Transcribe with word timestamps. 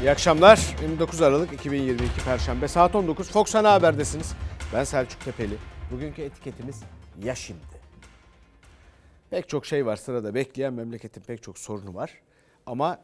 İyi 0.00 0.10
akşamlar. 0.10 0.76
29 0.82 1.22
Aralık 1.22 1.52
2022 1.52 2.24
Perşembe 2.24 2.68
saat 2.68 2.94
19 2.94 3.30
Fox 3.30 3.54
Ana 3.54 3.72
Haber'desiniz. 3.72 4.32
Ben 4.74 4.84
Selçuk 4.84 5.20
Tepeli. 5.20 5.54
Bugünkü 5.92 6.22
etiketimiz 6.22 6.82
ya 7.22 7.34
şimdi. 7.34 7.60
Pek 9.30 9.48
çok 9.48 9.66
şey 9.66 9.86
var 9.86 9.96
sırada 9.96 10.34
bekleyen 10.34 10.72
memleketin 10.72 11.20
pek 11.20 11.42
çok 11.42 11.58
sorunu 11.58 11.94
var. 11.94 12.12
Ama 12.66 12.98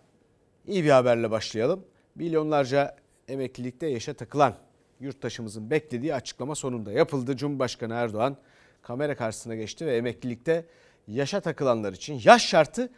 iyi 0.66 0.84
bir 0.84 0.90
haberle 0.90 1.30
başlayalım. 1.30 1.84
Milyonlarca 2.14 2.96
emeklilikte 3.28 3.86
yaşa 3.86 4.14
takılan 4.14 4.54
yurttaşımızın 5.00 5.70
beklediği 5.70 6.14
açıklama 6.14 6.54
sonunda 6.54 6.92
yapıldı. 6.92 7.36
Cumhurbaşkanı 7.36 7.94
Erdoğan 7.94 8.36
kamera 8.82 9.16
karşısına 9.16 9.54
geçti 9.54 9.86
ve 9.86 9.96
emeklilikte 9.96 10.64
yaşa 11.08 11.40
takılanlar 11.40 11.92
için 11.92 12.20
yaş 12.24 12.46
şartı 12.46 12.92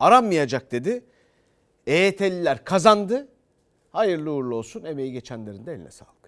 aranmayacak 0.00 0.72
dedi. 0.72 1.04
EYT'liler 1.86 2.64
kazandı. 2.64 3.28
Hayırlı 3.92 4.32
uğurlu 4.32 4.56
olsun. 4.56 4.84
Emeği 4.84 5.12
geçenlerin 5.12 5.66
de 5.66 5.72
eline 5.72 5.90
sağlık. 5.90 6.21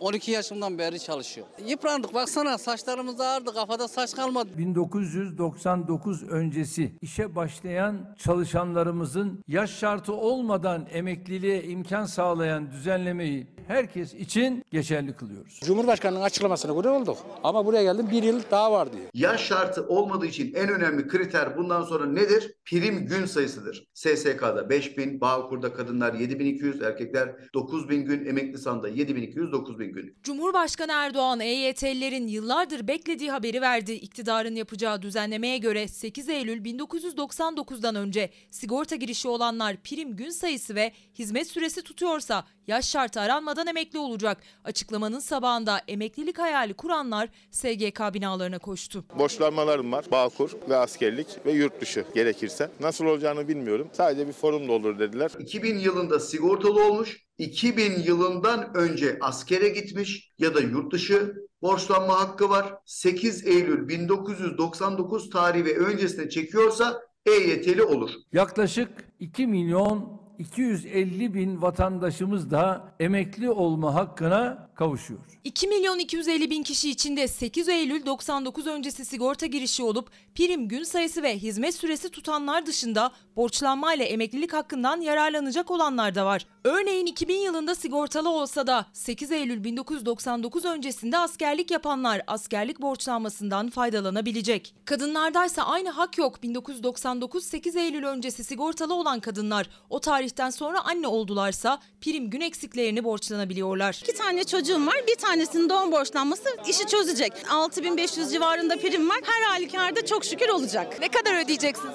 12 0.00 0.30
yaşımdan 0.30 0.78
beri 0.78 1.00
çalışıyor. 1.00 1.46
Yıprandık 1.66 2.14
baksana 2.14 2.58
saçlarımız 2.58 3.20
ağardı 3.20 3.54
kafada 3.54 3.88
saç 3.88 4.14
kalmadı. 4.14 4.48
1999 4.58 6.22
öncesi 6.22 6.92
işe 7.02 7.34
başlayan 7.34 8.14
çalışanlarımızın 8.18 9.44
yaş 9.48 9.78
şartı 9.78 10.12
olmadan 10.12 10.86
emekliliğe 10.92 11.62
imkan 11.62 12.04
sağlayan 12.04 12.72
düzenlemeyi 12.72 13.46
herkes 13.68 14.14
için 14.14 14.64
geçerli 14.70 15.12
kılıyoruz. 15.12 15.60
Cumhurbaşkanının 15.64 16.20
açıklamasına 16.22 16.74
göre 16.74 16.88
olduk. 16.88 17.18
Ama 17.42 17.66
buraya 17.66 17.82
geldim 17.82 18.08
bir 18.10 18.22
yıl 18.22 18.40
daha 18.50 18.72
var 18.72 18.92
diyor. 18.92 19.04
Yaş 19.14 19.40
şartı 19.40 19.86
olmadığı 19.86 20.26
için 20.26 20.54
en 20.54 20.68
önemli 20.68 21.08
kriter 21.08 21.56
bundan 21.56 21.82
sonra 21.82 22.06
nedir? 22.06 22.54
Prim 22.64 23.06
gün 23.06 23.26
sayısıdır. 23.26 23.86
SSK'da 23.94 24.70
5000, 24.70 25.20
Bağkur'da 25.20 25.72
kadınlar 25.72 26.14
7200, 26.14 26.82
erkekler 26.82 27.28
9000 27.54 27.95
gün, 28.04 28.26
emekli 28.26 28.58
sanda 28.58 28.88
7200, 28.88 29.52
9000 29.52 29.92
gün. 29.92 30.16
Cumhurbaşkanı 30.22 30.92
Erdoğan 30.92 31.40
EYT'lilerin 31.40 32.26
yıllardır 32.26 32.88
beklediği 32.88 33.30
haberi 33.30 33.60
verdi. 33.60 33.92
İktidarın 33.92 34.54
yapacağı 34.54 35.02
düzenlemeye 35.02 35.58
göre 35.58 35.88
8 35.88 36.28
Eylül 36.28 36.64
1999'dan 36.64 37.94
önce 37.94 38.30
sigorta 38.50 38.96
girişi 38.96 39.28
olanlar 39.28 39.76
prim 39.76 40.16
gün 40.16 40.30
sayısı 40.30 40.74
ve 40.74 40.92
hizmet 41.18 41.46
süresi 41.46 41.82
tutuyorsa 41.82 42.44
yaş 42.66 42.88
şartı 42.88 43.20
aranmadan 43.20 43.66
emekli 43.66 43.98
olacak. 43.98 44.38
Açıklamanın 44.64 45.18
sabahında 45.18 45.80
emeklilik 45.88 46.38
hayali 46.38 46.74
kuranlar 46.74 47.28
SGK 47.50 48.14
binalarına 48.14 48.58
koştu. 48.58 49.04
Borçlanmalarım 49.18 49.92
var. 49.92 50.04
Bağkur 50.10 50.50
ve 50.68 50.76
askerlik 50.76 51.26
ve 51.46 51.52
yurt 51.52 51.80
dışı 51.80 52.04
gerekirse. 52.14 52.70
Nasıl 52.80 53.04
olacağını 53.04 53.48
bilmiyorum. 53.48 53.88
Sadece 53.92 54.28
bir 54.28 54.32
forum 54.32 54.68
da 54.68 54.72
olur 54.72 54.98
dediler. 54.98 55.30
2000 55.38 55.78
yılında 55.78 56.20
sigortalı 56.20 56.84
olmuş, 56.84 57.25
2000 57.38 58.02
yılından 58.02 58.76
önce 58.76 59.18
askere 59.20 59.68
gitmiş 59.68 60.32
ya 60.38 60.54
da 60.54 60.60
yurt 60.60 60.92
dışı 60.92 61.34
borçlanma 61.62 62.20
hakkı 62.20 62.50
var. 62.50 62.74
8 62.84 63.46
Eylül 63.46 63.88
1999 63.88 65.30
tarihi 65.30 65.64
ve 65.64 65.78
öncesine 65.78 66.28
çekiyorsa 66.28 67.02
EYT'li 67.26 67.82
olur. 67.82 68.10
Yaklaşık 68.32 68.88
2 69.20 69.46
milyon 69.46 70.20
250 70.38 71.34
bin 71.34 71.62
vatandaşımız 71.62 72.50
da 72.50 72.94
emekli 73.00 73.50
olma 73.50 73.94
hakkına 73.94 74.65
kavuşuyor. 74.76 75.20
2 75.44 75.68
milyon 75.68 75.98
250 75.98 76.50
bin 76.50 76.62
kişi 76.62 76.90
içinde 76.90 77.28
8 77.28 77.68
Eylül 77.68 78.06
99 78.06 78.66
öncesi 78.66 79.04
sigorta 79.04 79.46
girişi 79.46 79.82
olup 79.82 80.10
prim 80.34 80.68
gün 80.68 80.82
sayısı 80.82 81.22
ve 81.22 81.38
hizmet 81.38 81.74
süresi 81.74 82.10
tutanlar 82.10 82.66
dışında 82.66 83.12
borçlanmayla 83.36 84.04
emeklilik 84.04 84.52
hakkından 84.52 85.00
yararlanacak 85.00 85.70
olanlar 85.70 86.14
da 86.14 86.26
var. 86.26 86.46
Örneğin 86.64 87.06
2000 87.06 87.34
yılında 87.34 87.74
sigortalı 87.74 88.28
olsa 88.28 88.66
da 88.66 88.86
8 88.92 89.32
Eylül 89.32 89.64
1999 89.64 90.64
öncesinde 90.64 91.18
askerlik 91.18 91.70
yapanlar 91.70 92.22
askerlik 92.26 92.80
borçlanmasından 92.80 93.70
faydalanabilecek. 93.70 94.74
Kadınlardaysa 94.84 95.62
aynı 95.62 95.90
hak 95.90 96.18
yok. 96.18 96.42
1999 96.42 97.44
8 97.44 97.76
Eylül 97.76 98.04
öncesi 98.04 98.44
sigortalı 98.44 98.94
olan 98.94 99.20
kadınlar 99.20 99.70
o 99.90 100.00
tarihten 100.00 100.50
sonra 100.50 100.80
anne 100.84 101.06
oldularsa 101.06 101.80
prim 102.00 102.30
gün 102.30 102.40
eksiklerini 102.40 103.04
borçlanabiliyorlar. 103.04 104.00
İki 104.02 104.14
tane 104.14 104.44
çocuğum 104.66 104.86
var. 104.86 104.96
Bir 105.06 105.14
tanesinin 105.14 105.68
doğum 105.68 105.92
borçlanması 105.92 106.56
işi 106.68 106.86
çözecek. 106.86 107.32
6500 107.50 108.32
civarında 108.32 108.76
prim 108.76 109.08
var. 109.08 109.18
Her 109.24 109.42
halükarda 109.42 110.06
çok 110.06 110.24
şükür 110.24 110.48
olacak. 110.48 111.00
Ne 111.00 111.08
kadar 111.08 111.44
ödeyeceksiniz? 111.44 111.94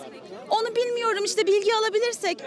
Onu 0.52 0.76
bilmiyorum 0.76 1.24
işte 1.26 1.48
bilgi 1.48 1.76
alabilirsek. 1.76 2.44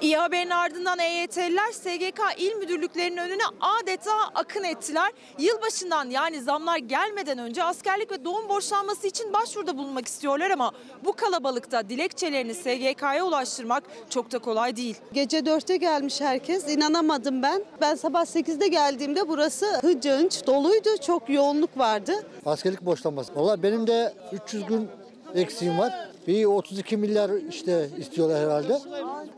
İyi 0.00 0.16
haberin 0.16 0.50
ardından 0.50 0.98
EYT'liler 0.98 1.72
SGK 1.72 2.20
il 2.38 2.54
müdürlüklerinin 2.54 3.16
önüne 3.16 3.42
adeta 3.60 4.14
akın 4.34 4.64
ettiler. 4.64 5.12
Yılbaşından 5.38 6.10
yani 6.10 6.42
zamlar 6.42 6.76
gelmeden 6.76 7.38
önce 7.38 7.64
askerlik 7.64 8.12
ve 8.12 8.24
doğum 8.24 8.48
borçlanması 8.48 9.06
için 9.06 9.32
başvuruda 9.32 9.78
bulunmak 9.78 10.08
istiyorlar 10.08 10.50
ama 10.50 10.72
bu 11.04 11.12
kalabalıkta 11.12 11.88
dilekçelerini 11.88 12.54
SGK'ya 12.54 13.24
ulaştırmak 13.24 13.84
çok 14.10 14.32
da 14.32 14.38
kolay 14.38 14.76
değil. 14.76 14.96
Gece 15.12 15.38
4'te 15.38 15.76
gelmiş 15.76 16.20
herkes. 16.20 16.68
İnanamadım 16.68 17.42
ben. 17.42 17.64
Ben 17.80 17.94
sabah 17.94 18.24
8'de 18.58 18.68
geldiğimde 18.68 19.28
burası 19.28 19.66
hıcınç, 19.80 20.46
doluydu. 20.46 20.88
Çok 21.06 21.30
yoğunluk 21.30 21.78
vardı. 21.78 22.12
Askerlik 22.46 22.80
borçlanması. 22.82 23.36
Valla 23.36 23.62
benim 23.62 23.86
de 23.86 24.14
300 24.32 24.66
gün 24.66 24.88
eksiğim 25.34 25.78
var. 25.78 25.92
Bir 26.26 26.44
32 26.44 26.96
milyar 26.96 27.30
işte 27.50 27.88
istiyorlar 27.98 28.44
herhalde. 28.44 28.78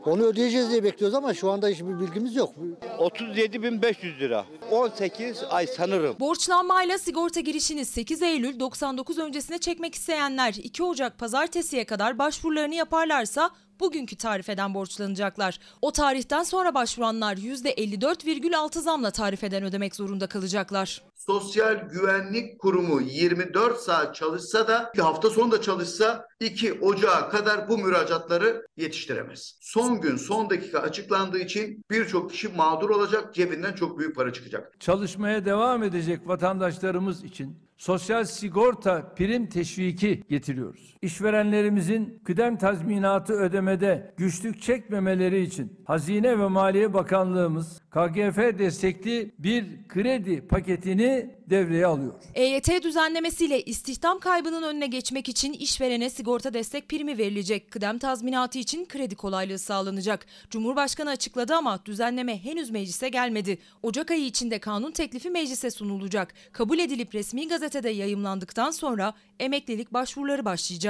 Onu 0.06 0.22
ödeyeceğiz 0.22 0.70
diye 0.70 0.84
bekliyoruz 0.84 1.14
ama 1.14 1.34
şu 1.34 1.50
anda 1.50 1.68
hiçbir 1.68 2.00
bilgimiz 2.00 2.36
yok. 2.36 2.50
37.500 2.98 4.18
lira. 4.20 4.44
18 4.70 5.42
ay 5.50 5.66
sanırım. 5.66 6.16
Borçlanmayla 6.20 6.98
sigorta 6.98 7.40
girişini 7.40 7.84
8 7.84 8.22
Eylül 8.22 8.60
99 8.60 9.18
öncesine 9.18 9.58
çekmek 9.58 9.94
isteyenler 9.94 10.54
2 10.54 10.82
Ocak 10.82 11.18
pazartesiye 11.18 11.84
kadar 11.84 12.18
başvurularını 12.18 12.74
yaparlarsa 12.74 13.50
bugünkü 13.80 14.16
tarifeden 14.16 14.74
borçlanacaklar. 14.74 15.58
O 15.82 15.92
tarihten 15.92 16.42
sonra 16.42 16.74
başvuranlar 16.74 17.36
%54,6 17.36 18.80
zamla 18.80 19.10
tarifeden 19.10 19.64
ödemek 19.64 19.96
zorunda 19.96 20.26
kalacaklar. 20.26 21.02
Sosyal 21.16 21.74
Güvenlik 21.74 22.58
Kurumu 22.58 23.00
24 23.00 23.80
saat 23.80 24.14
çalışsa 24.14 24.68
da 24.68 24.92
hafta 24.98 25.30
sonu 25.30 25.52
da 25.52 25.62
çalışsa 25.62 26.26
2 26.40 26.72
Ocağı 26.72 27.30
kadar 27.30 27.68
bu 27.68 27.78
müracaatları 27.78 28.66
yetiştiremez. 28.76 29.58
Son 29.60 30.00
gün 30.00 30.16
son 30.16 30.50
dakika 30.50 30.78
açıklandığı 30.78 31.38
için 31.38 31.84
birçok 31.90 32.30
kişi 32.30 32.48
mağdur 32.48 32.90
olacak 32.90 33.34
cebinden 33.34 33.72
çok 33.72 33.98
büyük 33.98 34.16
para 34.16 34.32
çıkacak. 34.32 34.80
Çalışmaya 34.80 35.44
devam 35.44 35.82
edecek 35.82 36.28
vatandaşlarımız 36.28 37.24
için 37.24 37.58
sosyal 37.78 38.24
sigorta 38.24 39.14
prim 39.14 39.48
teşviki 39.48 40.22
getiriyoruz. 40.28 40.96
İşverenlerimizin 41.02 42.20
kıdem 42.24 42.58
tazminatı 42.58 43.32
ödemede 43.32 44.14
güçlük 44.16 44.62
çekmemeleri 44.62 45.42
için 45.42 45.72
Hazine 45.84 46.38
ve 46.38 46.48
Maliye 46.48 46.94
Bakanlığımız 46.94 47.80
KGF 47.90 48.58
destekli 48.58 49.34
bir 49.38 49.88
kredi 49.88 50.46
paketini 50.48 51.30
devreye 51.50 51.86
alıyor. 51.86 52.12
EYT 52.34 52.82
düzenlemesiyle 52.82 53.62
istihdam 53.62 54.18
kaybının 54.18 54.62
önüne 54.62 54.86
geçmek 54.86 55.28
için 55.28 55.52
işverene 55.52 56.10
sigorta 56.10 56.54
destek 56.54 56.88
primi 56.88 57.18
verilecek. 57.18 57.70
Kıdem 57.70 57.98
tazminatı 57.98 58.58
için 58.58 58.86
kredi 58.86 59.16
kolaylığı 59.16 59.58
sağlanacak. 59.58 60.26
Cumhurbaşkanı 60.50 61.10
açıkladı 61.10 61.54
ama 61.54 61.84
düzenleme 61.84 62.44
henüz 62.44 62.70
meclise 62.70 63.08
gelmedi. 63.08 63.58
Ocak 63.82 64.10
ayı 64.10 64.24
içinde 64.24 64.58
kanun 64.58 64.90
teklifi 64.90 65.30
meclise 65.30 65.70
sunulacak. 65.70 66.34
Kabul 66.52 66.78
edilip 66.78 67.14
resmi 67.14 67.48
gazetede 67.48 67.90
yayımlandıktan 67.90 68.70
sonra 68.70 69.14
emeklilik 69.40 69.92
başvuruları 69.92 70.44
başlayacak. 70.44 70.89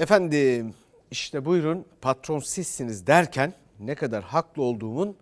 Efendim 0.00 0.74
işte 1.10 1.44
buyurun 1.44 1.86
patron 2.00 2.38
sizsiniz 2.38 3.06
derken 3.06 3.54
ne 3.80 3.94
kadar 3.94 4.24
haklı 4.24 4.62
olduğumun 4.62 5.16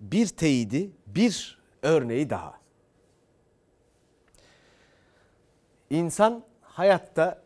bir 0.00 0.26
teyidi, 0.26 0.90
bir 1.06 1.58
örneği 1.82 2.30
daha. 2.30 2.60
İnsan 5.90 6.44
hayatta 6.62 7.42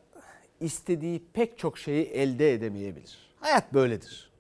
istediği 0.61 1.23
pek 1.33 1.59
çok 1.59 1.79
şeyi 1.79 2.07
elde 2.07 2.53
edemeyebilir. 2.53 3.19
Hayat 3.41 3.75
böyledir. 3.75 4.31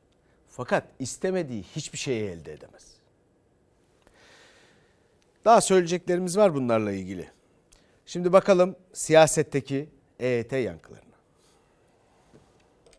Fakat 0.49 0.84
istemediği 0.99 1.62
hiçbir 1.62 1.99
şeyi 1.99 2.23
elde 2.25 2.52
edemez. 2.52 2.93
Daha 5.44 5.61
söyleyeceklerimiz 5.61 6.37
var 6.37 6.55
bunlarla 6.55 6.93
ilgili. 6.93 7.31
Şimdi 8.06 8.32
bakalım 8.32 8.76
siyasetteki 8.93 9.88
EYT 10.19 10.52
yankılarına. 10.52 11.12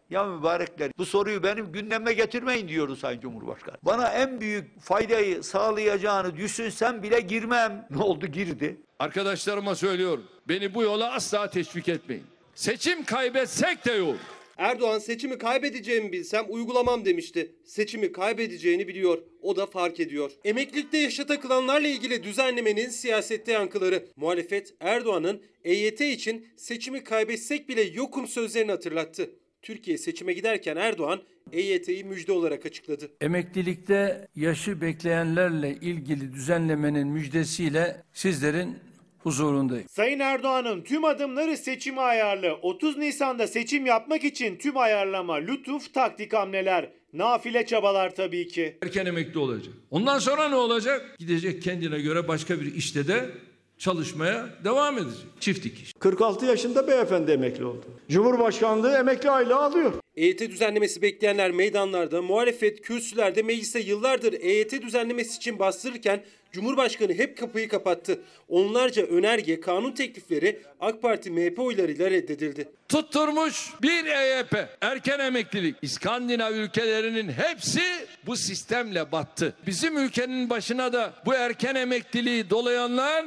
Ya 0.10 0.26
mübarekler 0.26 0.92
bu 0.98 1.06
soruyu 1.06 1.44
benim 1.44 1.72
gündeme 1.72 2.14
getirmeyin 2.14 2.68
diyoruz 2.68 3.00
Sayın 3.00 3.20
Cumhurbaşkanı. 3.22 3.76
Bana 3.84 4.10
en 4.10 4.42
büyük 4.42 4.82
faydayı 4.82 5.44
sağlayacağını 5.44 6.38
düşünsem 6.38 7.04
bile 7.04 7.20
girmem. 7.20 7.88
Ne 7.94 8.04
oldu 8.04 8.28
girdi. 8.28 8.78
Arkadaşlarıma 9.00 9.76
söylüyorum. 9.76 10.24
Beni 10.48 10.74
bu 10.74 10.84
yola 10.84 11.12
asla 11.12 11.50
teşvik 11.50 11.90
etmeyin. 11.90 12.24
Seçim 12.56 13.04
kaybetsek 13.04 13.86
de 13.86 13.92
yol. 13.92 14.16
Erdoğan 14.58 15.00
seçimi 15.00 15.38
kaybedeceğimi 15.38 16.12
bilsem 16.12 16.46
uygulamam 16.50 17.06
demişti. 17.06 17.56
Seçimi 17.66 18.12
kaybedeceğini 18.12 18.88
biliyor. 18.88 19.18
O 19.42 19.56
da 19.56 19.66
fark 19.66 20.00
ediyor. 20.00 20.32
Emeklilikte 20.46 20.98
yaşa 20.98 21.26
takılanlarla 21.26 21.88
ilgili 21.88 22.24
düzenlemenin 22.24 22.90
siyasette 22.90 23.52
yankıları. 23.52 24.06
Muhalefet 24.16 24.74
Erdoğan'ın 24.80 25.42
EYT 25.64 26.02
için 26.02 26.48
seçimi 26.58 27.04
kaybetsek 27.04 27.70
bile 27.70 27.82
yokum 27.82 28.28
sözlerini 28.28 28.72
hatırlattı. 28.72 29.30
Türkiye 29.64 29.98
seçime 29.98 30.34
giderken 30.34 30.76
Erdoğan 30.76 31.22
EYT'yi 31.52 32.04
müjde 32.04 32.32
olarak 32.32 32.66
açıkladı. 32.66 33.12
Emeklilikte 33.22 34.28
yaşı 34.36 34.82
bekleyenlerle 34.82 35.76
ilgili 35.82 36.34
düzenlemenin 36.34 37.08
müjdesiyle 37.08 38.04
sizlerin 38.14 38.78
huzurundayım. 39.20 39.88
Sayın 39.90 40.20
Erdoğan'ın 40.20 40.82
tüm 40.82 41.06
adımları 41.06 41.58
seçime 41.58 42.02
ayarlı. 42.02 42.54
30 42.62 42.98
Nisan'da 42.98 43.48
seçim 43.48 43.86
yapmak 43.86 44.24
için 44.24 44.56
tüm 44.56 44.78
ayarlama, 44.78 45.36
lütuf, 45.36 45.94
taktik 45.94 46.34
hamleler, 46.34 46.90
nafile 47.14 47.66
çabalar 47.66 48.16
tabii 48.16 48.48
ki. 48.48 48.78
Erken 48.84 49.06
emekli 49.06 49.40
olacak. 49.40 49.74
Ondan 49.92 50.20
sonra 50.20 50.50
ne 50.50 50.56
olacak? 50.56 51.16
Gidecek 51.20 51.62
kendine 51.62 52.00
göre 52.00 52.28
başka 52.28 52.62
bir 52.62 52.76
işte 52.76 53.08
de 53.08 53.30
çalışmaya 53.78 54.50
devam 54.64 54.98
edecek. 54.98 55.26
Çift 55.40 55.64
dikiş. 55.64 55.94
46 56.00 56.46
yaşında 56.46 56.88
beyefendi 56.88 57.32
emekli 57.32 57.66
oldu. 57.66 57.86
Cumhurbaşkanlığı 58.10 58.98
emekli 58.98 59.30
aylığı 59.30 59.56
alıyor. 59.56 59.94
EYT 60.16 60.40
düzenlemesi 60.40 61.02
bekleyenler 61.02 61.52
meydanlarda, 61.52 62.22
muhalefet 62.22 62.82
kürsülerde 62.82 63.42
meclise 63.42 63.80
yıllardır 63.80 64.34
EYT 64.34 64.82
düzenlemesi 64.82 65.38
için 65.38 65.60
bastırırken 65.60 66.24
Cumhurbaşkanı 66.54 67.14
hep 67.14 67.38
kapıyı 67.38 67.70
kapattı. 67.70 68.20
Onlarca 68.50 69.04
önerge, 69.04 69.62
kanun 69.62 69.92
teklifleri 69.92 70.62
AK 70.80 71.02
Parti 71.02 71.32
MHP 71.32 71.60
oylarıyla 71.60 72.12
reddedildi. 72.12 72.70
Tutturmuş 72.90 73.70
bir 73.82 74.06
EYP, 74.06 74.68
erken 74.82 75.20
emeklilik. 75.20 75.76
İskandinav 75.82 76.54
ülkelerinin 76.54 77.32
hepsi 77.32 77.82
bu 78.26 78.36
sistemle 78.36 79.12
battı. 79.12 79.56
Bizim 79.68 79.98
ülkenin 79.98 80.50
başına 80.50 80.94
da 80.94 81.14
bu 81.26 81.34
erken 81.34 81.76
emekliliği 81.76 82.50
dolayanlar 82.50 83.26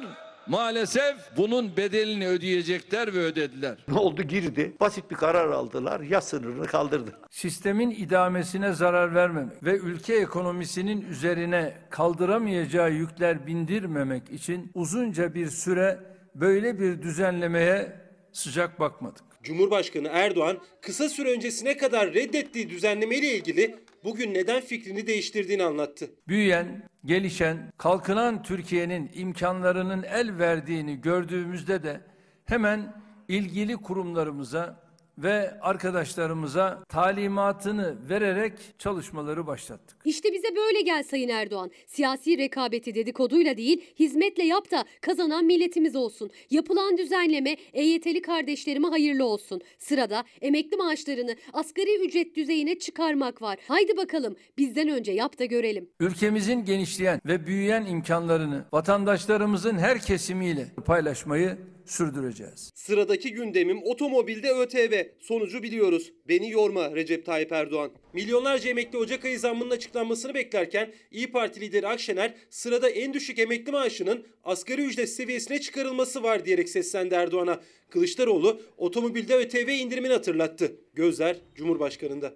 maalesef 0.48 1.16
bunun 1.36 1.76
bedelini 1.76 2.28
ödeyecekler 2.28 3.14
ve 3.14 3.18
ödediler. 3.18 3.78
Ne 3.88 3.98
oldu 3.98 4.22
girdi. 4.22 4.72
Basit 4.80 5.10
bir 5.10 5.16
karar 5.16 5.48
aldılar. 5.48 6.00
Ya 6.00 6.20
sınırını 6.20 6.66
kaldırdı. 6.66 7.10
Sistemin 7.30 7.90
idamesine 7.90 8.72
zarar 8.72 9.14
vermemek 9.14 9.64
ve 9.64 9.76
ülke 9.76 10.14
ekonomisinin 10.14 11.10
üzerine 11.10 11.74
kaldıramayacağı 11.90 12.92
yükler 12.92 13.46
bindirmemek 13.46 14.30
için 14.30 14.70
uzunca 14.74 15.34
bir 15.34 15.48
süre 15.48 15.98
böyle 16.34 16.80
bir 16.80 17.02
düzenlemeye 17.02 17.92
sıcak 18.32 18.80
bakmadık. 18.80 19.24
Cumhurbaşkanı 19.42 20.08
Erdoğan 20.08 20.58
kısa 20.80 21.08
süre 21.08 21.32
öncesine 21.32 21.76
kadar 21.76 22.14
reddettiği 22.14 22.70
düzenlemeyle 22.70 23.36
ilgili 23.36 23.76
bugün 24.04 24.34
neden 24.34 24.60
fikrini 24.60 25.06
değiştirdiğini 25.06 25.64
anlattı. 25.64 26.10
Büyüyen, 26.28 26.82
gelişen, 27.04 27.72
kalkınan 27.78 28.42
Türkiye'nin 28.42 29.10
imkanlarının 29.14 30.02
el 30.02 30.38
verdiğini 30.38 31.00
gördüğümüzde 31.00 31.82
de 31.82 32.00
hemen 32.44 33.02
ilgili 33.28 33.76
kurumlarımıza 33.76 34.85
ve 35.18 35.60
arkadaşlarımıza 35.60 36.84
talimatını 36.88 37.96
vererek 38.08 38.52
çalışmaları 38.78 39.46
başlattık. 39.46 39.96
İşte 40.04 40.32
bize 40.32 40.56
böyle 40.56 40.80
gel 40.80 41.02
Sayın 41.02 41.28
Erdoğan. 41.28 41.70
Siyasi 41.86 42.38
rekabeti 42.38 42.94
dedikoduyla 42.94 43.56
değil, 43.56 43.84
hizmetle 43.98 44.44
yap 44.44 44.70
da 44.70 44.84
kazanan 45.00 45.44
milletimiz 45.44 45.96
olsun. 45.96 46.30
Yapılan 46.50 46.98
düzenleme 46.98 47.56
EYT'li 47.72 48.22
kardeşlerime 48.22 48.88
hayırlı 48.88 49.24
olsun. 49.24 49.60
Sırada 49.78 50.24
emekli 50.40 50.76
maaşlarını 50.76 51.36
asgari 51.52 52.06
ücret 52.06 52.36
düzeyine 52.36 52.78
çıkarmak 52.78 53.42
var. 53.42 53.58
Haydi 53.68 53.96
bakalım 53.96 54.36
bizden 54.58 54.88
önce 54.88 55.12
yap 55.12 55.38
da 55.38 55.44
görelim. 55.44 55.88
Ülkemizin 56.00 56.64
genişleyen 56.64 57.20
ve 57.26 57.46
büyüyen 57.46 57.86
imkanlarını 57.86 58.64
vatandaşlarımızın 58.72 59.78
her 59.78 59.98
kesimiyle 60.00 60.66
paylaşmayı 60.86 61.58
sürdüreceğiz. 61.90 62.72
Sıradaki 62.74 63.32
gündemim 63.32 63.82
otomobilde 63.82 64.50
ÖTV. 64.50 65.04
Sonucu 65.20 65.62
biliyoruz. 65.62 66.12
Beni 66.28 66.50
yorma 66.50 66.94
Recep 66.94 67.26
Tayyip 67.26 67.52
Erdoğan. 67.52 67.90
Milyonlarca 68.12 68.70
emekli 68.70 68.98
Ocak 68.98 69.24
ayı 69.24 69.38
zammının 69.38 69.70
açıklanmasını 69.70 70.34
beklerken 70.34 70.92
İyi 71.10 71.32
Parti 71.32 71.60
lideri 71.60 71.88
Akşener 71.88 72.34
sırada 72.50 72.88
en 72.88 73.14
düşük 73.14 73.38
emekli 73.38 73.72
maaşının 73.72 74.26
asgari 74.44 74.82
ücret 74.84 75.08
seviyesine 75.08 75.60
çıkarılması 75.60 76.22
var 76.22 76.44
diyerek 76.44 76.68
seslendi 76.68 77.14
Erdoğan'a. 77.14 77.60
Kılıçdaroğlu 77.90 78.60
otomobilde 78.76 79.34
ÖTV 79.34 79.68
indirimini 79.68 80.12
hatırlattı. 80.12 80.72
Gözler 80.94 81.36
Cumhurbaşkanı'nda. 81.54 82.34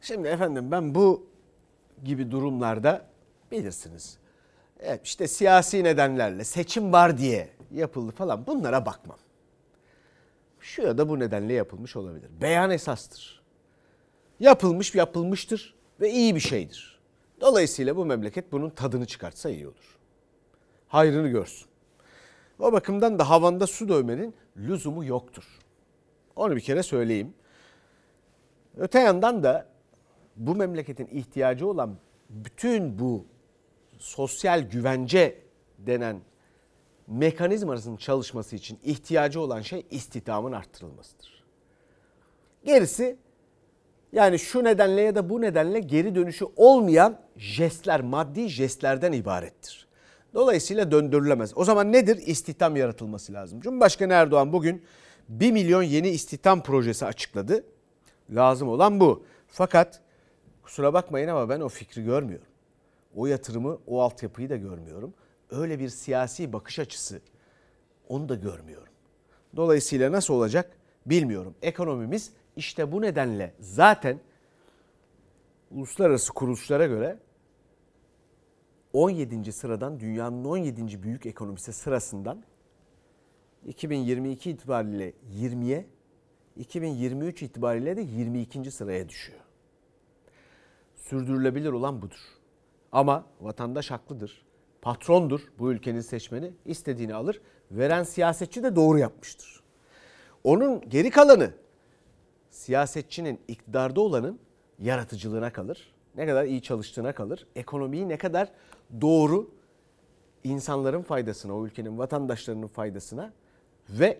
Şimdi 0.00 0.28
efendim 0.28 0.70
ben 0.70 0.94
bu 0.94 1.26
gibi 2.04 2.30
durumlarda 2.30 3.10
bilirsiniz. 3.52 4.18
Evet 4.80 5.06
işte 5.06 5.28
siyasi 5.28 5.84
nedenlerle 5.84 6.44
seçim 6.44 6.92
var 6.92 7.18
diye 7.18 7.48
yapıldı 7.74 8.12
falan 8.12 8.46
bunlara 8.46 8.86
bakmam. 8.86 9.18
Şu 10.60 10.82
ya 10.82 10.98
da 10.98 11.08
bu 11.08 11.18
nedenle 11.18 11.52
yapılmış 11.52 11.96
olabilir. 11.96 12.30
Beyan 12.40 12.70
esastır. 12.70 13.42
Yapılmış 14.40 14.94
yapılmıştır 14.94 15.74
ve 16.00 16.10
iyi 16.10 16.34
bir 16.34 16.40
şeydir. 16.40 17.00
Dolayısıyla 17.40 17.96
bu 17.96 18.04
memleket 18.04 18.52
bunun 18.52 18.70
tadını 18.70 19.06
çıkartsa 19.06 19.50
iyi 19.50 19.66
olur. 19.66 19.98
Hayrını 20.88 21.28
görsün. 21.28 21.68
O 22.58 22.72
bakımdan 22.72 23.18
da 23.18 23.30
havanda 23.30 23.66
su 23.66 23.88
dövmenin 23.88 24.34
lüzumu 24.56 25.04
yoktur. 25.04 25.44
Onu 26.36 26.56
bir 26.56 26.60
kere 26.60 26.82
söyleyeyim. 26.82 27.34
Öte 28.76 29.00
yandan 29.00 29.42
da 29.42 29.66
bu 30.36 30.54
memleketin 30.54 31.06
ihtiyacı 31.06 31.68
olan 31.68 31.96
bütün 32.30 32.98
bu 32.98 33.24
sosyal 33.98 34.60
güvence 34.60 35.38
denen 35.78 36.20
mekanizmasının 37.06 37.96
çalışması 37.96 38.56
için 38.56 38.78
ihtiyacı 38.84 39.40
olan 39.40 39.60
şey 39.60 39.86
istihdamın 39.90 40.52
arttırılmasıdır. 40.52 41.44
Gerisi 42.64 43.16
yani 44.12 44.38
şu 44.38 44.64
nedenle 44.64 45.00
ya 45.00 45.14
da 45.14 45.30
bu 45.30 45.40
nedenle 45.40 45.80
geri 45.80 46.14
dönüşü 46.14 46.44
olmayan 46.56 47.18
jestler, 47.36 48.00
maddi 48.00 48.48
jestlerden 48.48 49.12
ibarettir. 49.12 49.88
Dolayısıyla 50.34 50.90
döndürülemez. 50.90 51.52
O 51.56 51.64
zaman 51.64 51.92
nedir? 51.92 52.16
İstihdam 52.26 52.76
yaratılması 52.76 53.32
lazım. 53.32 53.60
Cumhurbaşkanı 53.60 54.12
Erdoğan 54.12 54.52
bugün 54.52 54.82
1 55.28 55.52
milyon 55.52 55.82
yeni 55.82 56.08
istihdam 56.08 56.62
projesi 56.62 57.06
açıkladı. 57.06 57.64
Lazım 58.30 58.68
olan 58.68 59.00
bu. 59.00 59.24
Fakat 59.48 60.00
kusura 60.62 60.94
bakmayın 60.94 61.28
ama 61.28 61.48
ben 61.48 61.60
o 61.60 61.68
fikri 61.68 62.04
görmüyorum. 62.04 62.47
O 63.16 63.26
yatırımı, 63.26 63.78
o 63.86 64.02
altyapıyı 64.02 64.50
da 64.50 64.56
görmüyorum. 64.56 65.14
Öyle 65.50 65.78
bir 65.78 65.88
siyasi 65.88 66.52
bakış 66.52 66.78
açısı 66.78 67.20
onu 68.08 68.28
da 68.28 68.34
görmüyorum. 68.34 68.92
Dolayısıyla 69.56 70.12
nasıl 70.12 70.34
olacak 70.34 70.76
bilmiyorum. 71.06 71.54
Ekonomimiz 71.62 72.32
işte 72.56 72.92
bu 72.92 73.02
nedenle 73.02 73.54
zaten 73.60 74.20
uluslararası 75.70 76.32
kuruluşlara 76.32 76.86
göre 76.86 77.18
17. 78.92 79.52
sıradan 79.52 80.00
dünyanın 80.00 80.44
17. 80.44 81.02
büyük 81.02 81.26
ekonomisi 81.26 81.72
sırasından 81.72 82.42
2022 83.66 84.50
itibariyle 84.50 85.12
20'ye 85.40 85.86
2023 86.56 87.42
itibariyle 87.42 87.96
de 87.96 88.00
22. 88.00 88.70
sıraya 88.70 89.08
düşüyor. 89.08 89.40
Sürdürülebilir 90.96 91.72
olan 91.72 92.02
budur. 92.02 92.37
Ama 92.92 93.24
vatandaş 93.40 93.90
haklıdır. 93.90 94.42
Patrondur 94.82 95.40
bu 95.58 95.72
ülkenin 95.72 96.00
seçmeni. 96.00 96.52
istediğini 96.64 97.14
alır. 97.14 97.40
Veren 97.70 98.02
siyasetçi 98.02 98.62
de 98.62 98.76
doğru 98.76 98.98
yapmıştır. 98.98 99.62
Onun 100.44 100.88
geri 100.88 101.10
kalanı 101.10 101.50
siyasetçinin 102.50 103.40
iktidarda 103.48 104.00
olanın 104.00 104.40
yaratıcılığına 104.78 105.52
kalır. 105.52 105.92
Ne 106.16 106.26
kadar 106.26 106.44
iyi 106.44 106.62
çalıştığına 106.62 107.12
kalır. 107.12 107.46
Ekonomiyi 107.56 108.08
ne 108.08 108.18
kadar 108.18 108.52
doğru 109.00 109.50
insanların 110.44 111.02
faydasına, 111.02 111.56
o 111.56 111.66
ülkenin 111.66 111.98
vatandaşlarının 111.98 112.66
faydasına 112.66 113.32
ve 113.90 114.18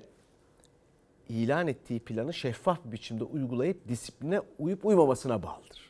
ilan 1.29 1.69
ettiği 1.69 2.01
planı 2.01 2.35
şeffaf 2.35 2.85
bir 2.85 2.93
biçimde 2.93 3.25
uygulayıp 3.25 3.89
disipline 3.89 4.41
uyup 4.59 4.85
uymamasına 4.85 5.43
bağlıdır. 5.43 5.88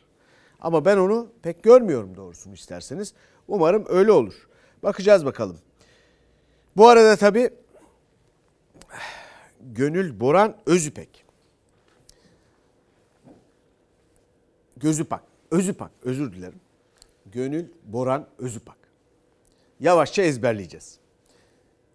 Ama 0.60 0.84
ben 0.84 0.96
onu 0.96 1.28
pek 1.42 1.62
görmüyorum 1.62 2.16
doğrusunu 2.16 2.54
isterseniz. 2.54 3.14
Umarım 3.48 3.84
öyle 3.88 4.12
olur. 4.12 4.48
Bakacağız 4.82 5.24
bakalım. 5.24 5.58
Bu 6.76 6.88
arada 6.88 7.16
tabii 7.16 7.50
Gönül 9.60 10.20
Boran 10.20 10.56
Özüpek. 10.66 11.24
Gözüpak. 14.76 15.22
Özüpak 15.50 15.90
özür 16.02 16.32
dilerim. 16.32 16.60
Gönül 17.26 17.68
Boran 17.84 18.28
Özüpak. 18.38 18.78
Yavaşça 19.80 20.22
ezberleyeceğiz. 20.22 20.98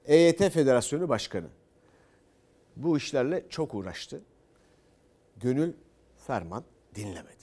EYT 0.06 0.50
Federasyonu 0.50 1.10
Başkanı. 1.10 1.48
Bu 2.76 2.98
işlerle 2.98 3.46
çok 3.50 3.74
uğraştı. 3.74 4.22
Gönül 5.38 5.74
ferman 6.28 6.64
dinlemedi. 6.96 7.43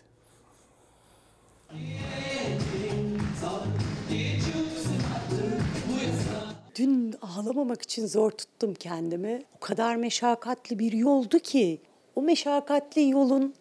Dün 6.77 7.15
ağlamamak 7.23 7.83
için 7.83 8.07
zor 8.07 8.31
tuttum 8.31 8.75
kendimi. 8.75 9.43
O 9.57 9.61
kadar 9.61 9.97
meşakkatli 9.97 10.79
bir 10.79 10.93
yoldu 10.93 11.39
ki 11.39 11.81
o 12.17 12.23
meşakkatli 12.23 13.11
yolun 13.11 13.55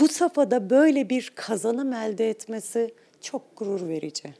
bu 0.00 0.08
safhada 0.08 0.70
böyle 0.70 1.10
bir 1.10 1.32
kazanım 1.34 1.92
elde 1.92 2.30
etmesi 2.30 2.94
çok 3.20 3.56
gurur 3.56 3.88
verici. 3.88 4.34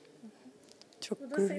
Çok 1.08 1.36
gurur. 1.36 1.50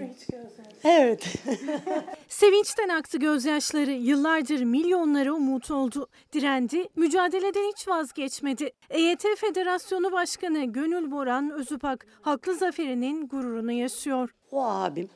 Evet. 0.83 1.35
Sevinçten 2.27 2.89
aktı 2.89 3.17
gözyaşları. 3.17 3.91
Yıllardır 3.91 4.63
milyonlara 4.63 5.33
umut 5.33 5.71
oldu. 5.71 6.07
Direndi, 6.33 6.87
mücadeleden 6.95 7.71
hiç 7.71 7.87
vazgeçmedi. 7.87 8.71
EYT 8.89 9.23
Federasyonu 9.37 10.11
Başkanı 10.11 10.63
Gönül 10.65 11.11
Boran 11.11 11.51
Özüpak 11.51 12.07
haklı 12.21 12.55
zaferinin 12.55 13.27
gururunu 13.27 13.71
yaşıyor. 13.71 14.29
O 14.51 14.63
abim 14.63 15.09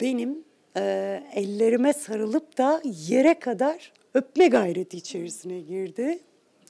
benim 0.00 0.44
e, 0.76 1.22
ellerime 1.34 1.92
sarılıp 1.92 2.58
da 2.58 2.82
yere 2.84 3.38
kadar 3.38 3.92
öpme 4.14 4.48
gayreti 4.48 4.96
içerisine 4.96 5.60
girdi. 5.60 6.18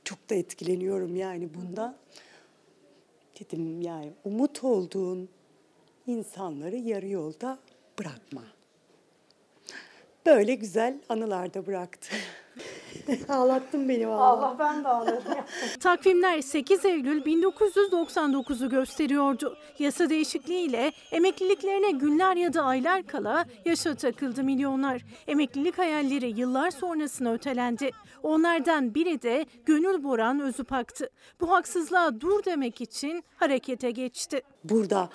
Çok 0.05 0.31
da 0.31 0.35
etkileniyorum 0.35 1.17
yani 1.17 1.49
bundan. 1.55 1.97
Dedim 3.41 3.81
yani 3.81 4.13
umut 4.25 4.65
olduğun 4.65 5.29
insanları 6.07 6.77
yarı 6.77 7.09
yolda 7.09 7.59
bırakma. 7.99 8.43
Böyle 10.27 10.55
güzel 10.55 10.99
anılar 11.09 11.55
da 11.55 11.67
bıraktı. 11.67 12.17
Ağlattın 13.29 13.89
beni 13.89 14.09
vallahi. 14.09 14.23
Allah 14.23 14.57
ben 14.59 14.85
de 14.85 14.89
ağladım. 14.89 15.35
Takvimler 15.81 16.41
8 16.41 16.85
Eylül 16.85 17.23
1999'u 17.23 18.69
gösteriyordu. 18.69 19.57
Yasa 19.79 20.11
değişikliğiyle 20.11 20.93
emekliliklerine 21.13 21.91
günler 21.91 22.37
ya 22.37 22.55
da 22.55 22.63
aylar 22.63 23.07
kala 23.07 23.45
yaşa 23.65 23.95
takıldı 23.95 24.45
milyonlar. 24.45 25.03
Emeklilik 25.27 25.79
hayalleri 25.79 26.41
yıllar 26.41 26.71
sonrasına 26.71 27.33
ötelendi. 27.33 27.91
Onlardan 28.23 28.95
biri 28.95 29.23
de 29.23 29.47
Gönül 29.67 30.05
Boran 30.05 30.41
Özüpak'tı. 30.41 31.11
Bu 31.41 31.51
haksızlığa 31.51 32.21
dur 32.21 32.45
demek 32.45 32.81
için 32.81 33.25
harekete 33.37 33.91
geçti. 33.91 34.43
Burada 34.65 35.09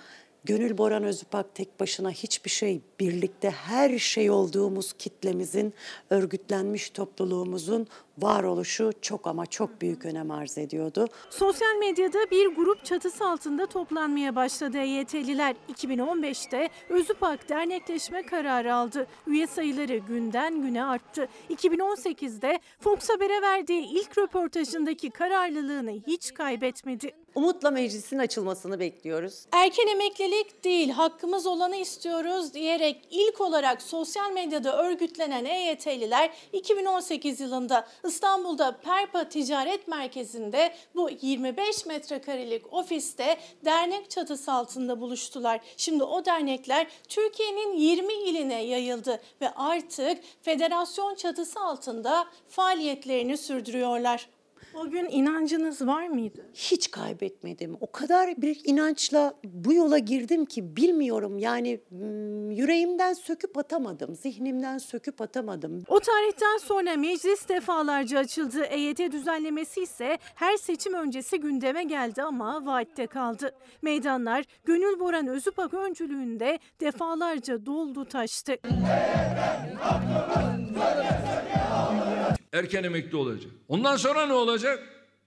Gönül 0.43 0.77
Boran 0.77 1.03
Özüpak 1.03 1.55
tek 1.55 1.79
başına 1.79 2.11
hiçbir 2.11 2.49
şey, 2.49 2.81
birlikte 2.99 3.49
her 3.49 3.99
şey 3.99 4.29
olduğumuz 4.29 4.93
kitlemizin, 4.93 5.73
örgütlenmiş 6.09 6.89
topluluğumuzun 6.89 7.87
varoluşu 8.21 8.91
çok 9.01 9.27
ama 9.27 9.45
çok 9.45 9.81
büyük 9.81 10.05
önem 10.05 10.31
arz 10.31 10.57
ediyordu. 10.57 11.07
Sosyal 11.29 11.75
medyada 11.79 12.19
bir 12.31 12.47
grup 12.47 12.85
çatısı 12.85 13.25
altında 13.25 13.65
toplanmaya 13.65 14.35
başladı 14.35 14.77
EYT'liler. 14.77 15.55
2015'te 15.73 16.69
Özüpak 16.89 17.49
dernekleşme 17.49 18.23
kararı 18.23 18.75
aldı. 18.75 19.07
Üye 19.27 19.47
sayıları 19.47 19.97
günden 19.97 20.61
güne 20.61 20.83
arttı. 20.83 21.27
2018'de 21.49 22.59
Fox 22.79 23.09
Haber'e 23.09 23.41
verdiği 23.41 23.81
ilk 23.81 24.17
röportajındaki 24.17 25.09
kararlılığını 25.09 25.91
hiç 26.07 26.33
kaybetmedi. 26.33 27.11
Umutla 27.35 27.71
meclisin 27.71 28.19
açılmasını 28.19 28.79
bekliyoruz. 28.79 29.45
Erken 29.51 29.87
emeklilik 29.87 30.63
değil, 30.63 30.89
hakkımız 30.89 31.45
olanı 31.45 31.75
istiyoruz 31.75 32.53
diyerek 32.53 33.07
ilk 33.11 33.41
olarak 33.41 33.81
sosyal 33.81 34.31
medyada 34.31 34.83
örgütlenen 34.83 35.45
EYT'liler 35.45 36.31
2018 36.53 37.39
yılında 37.39 37.87
İstanbul'da 38.09 38.77
Perpa 38.77 39.29
Ticaret 39.29 39.87
Merkezi'nde 39.87 40.73
bu 40.95 41.09
25 41.21 41.85
metrekarelik 41.85 42.73
ofiste 42.73 43.37
dernek 43.65 44.09
çatısı 44.09 44.51
altında 44.51 45.01
buluştular. 45.01 45.59
Şimdi 45.77 46.03
o 46.03 46.25
dernekler 46.25 46.87
Türkiye'nin 47.09 47.77
20 47.77 48.13
iline 48.13 48.63
yayıldı 48.63 49.21
ve 49.41 49.49
artık 49.55 50.23
federasyon 50.41 51.15
çatısı 51.15 51.59
altında 51.59 52.27
faaliyetlerini 52.49 53.37
sürdürüyorlar. 53.37 54.29
O 54.79 54.89
gün 54.89 55.07
inancınız 55.09 55.87
var 55.87 56.07
mıydı? 56.07 56.45
Hiç 56.53 56.91
kaybetmedim. 56.91 57.77
O 57.81 57.91
kadar 57.91 58.41
bir 58.41 58.61
inançla 58.63 59.33
bu 59.43 59.73
yola 59.73 59.97
girdim 59.97 60.45
ki 60.45 60.75
bilmiyorum 60.75 61.39
yani 61.39 61.79
yüreğimden 62.51 63.13
söküp 63.13 63.57
atamadım, 63.57 64.15
zihnimden 64.15 64.77
söküp 64.77 65.21
atamadım. 65.21 65.83
O 65.87 65.99
tarihten 65.99 66.57
sonra 66.57 66.95
meclis 66.97 67.49
defalarca 67.49 68.19
açıldı. 68.19 68.63
EYT 68.63 69.11
düzenlemesi 69.11 69.81
ise 69.81 70.17
her 70.35 70.57
seçim 70.57 70.93
öncesi 70.93 71.39
gündeme 71.39 71.83
geldi 71.83 72.21
ama 72.21 72.65
vaatte 72.65 73.07
kaldı. 73.07 73.51
Meydanlar 73.81 74.45
Gönül 74.65 74.99
Boran 74.99 75.27
Özüpak 75.27 75.73
öncülüğünde 75.73 76.59
defalarca 76.81 77.65
doldu 77.65 78.05
taştı. 78.05 78.57
Erken 82.53 82.83
emekli 82.83 83.17
olacak. 83.17 83.51
Ondan 83.67 83.97
sonra 83.97 84.25
ne 84.25 84.33
olacak? 84.33 84.83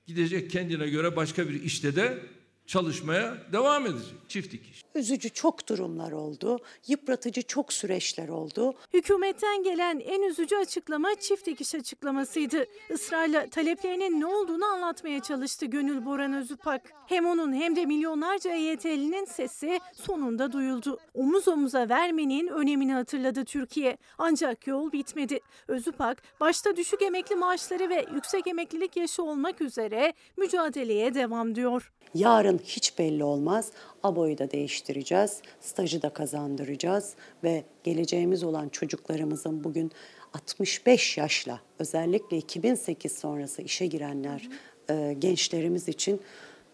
Gidecek 0.07 0.51
kendine 0.51 0.89
göre 0.89 1.17
başka 1.17 1.49
bir 1.49 1.63
işte 1.63 1.97
de 1.97 2.19
çalışmaya 2.67 3.37
devam 3.53 3.87
edecek. 3.87 4.15
Çift 4.29 4.53
dikiş. 4.53 4.83
Üzücü 4.95 5.31
çok 5.31 5.69
durumlar 5.69 6.13
oldu, 6.13 6.59
yıpratıcı 6.89 7.43
çok 7.43 7.73
süreçler 7.73 8.29
oldu. 8.29 8.75
Hükümetten 8.95 9.63
gelen 9.63 10.01
en 10.01 10.23
üzücü 10.23 10.57
açıklama 10.57 11.09
çift 11.21 11.47
dikiş 11.47 11.75
açıklamasıydı. 11.75 12.65
Israrla 12.91 13.47
taleplerinin 13.47 14.21
ne 14.21 14.27
olduğunu 14.27 14.65
anlatmaya 14.65 15.21
çalıştı 15.21 15.67
Gönül 15.67 16.07
Boran 16.07 16.33
Özüpak. 16.33 16.83
Hem 17.07 17.27
onun 17.27 17.53
hem 17.53 17.77
de 17.77 17.87
milyonlarca 17.87 18.51
EYT'linin 18.51 19.25
sesi 19.25 19.81
sonunda 19.93 20.53
duyuldu. 20.53 20.99
Omuz 21.15 21.49
omuza 21.49 21.89
vermenin 21.89 22.47
önemini 22.47 22.93
hatırladı 22.93 23.45
Türkiye. 23.45 23.99
Ancak 24.19 24.67
yol 24.67 24.93
bitmedi. 24.93 25.41
Özüpak 25.69 26.23
başta 26.41 26.77
düşük 26.77 27.03
emekli 27.03 27.37
maaşları 27.37 27.91
ve 27.91 28.07
yüksek 28.15 28.47
emeklilik 28.47 28.97
yaşı 28.97 29.23
olmak 29.23 29.61
üzere 29.61 30.15
mücadeleye 30.37 31.15
devam 31.15 31.55
diyor. 31.55 31.93
Yarın 32.15 32.52
hiç 32.59 32.99
belli 32.99 33.25
olmaz. 33.25 33.71
ABO'yu 34.03 34.39
da 34.39 34.51
değiştireceğiz, 34.51 35.43
stajı 35.61 36.03
da 36.03 36.11
kazandıracağız 36.11 37.15
ve 37.45 37.65
geleceğimiz 37.85 38.43
olan 38.43 38.69
çocuklarımızın 38.69 39.65
bugün 39.65 39.93
65 40.35 41.19
yaşla 41.19 41.61
özellikle 41.79 42.37
2008 42.37 43.13
sonrası 43.13 43.63
işe 43.63 43.87
girenler 43.87 44.49
e, 44.91 45.17
gençlerimiz 45.19 45.89
için 45.89 46.21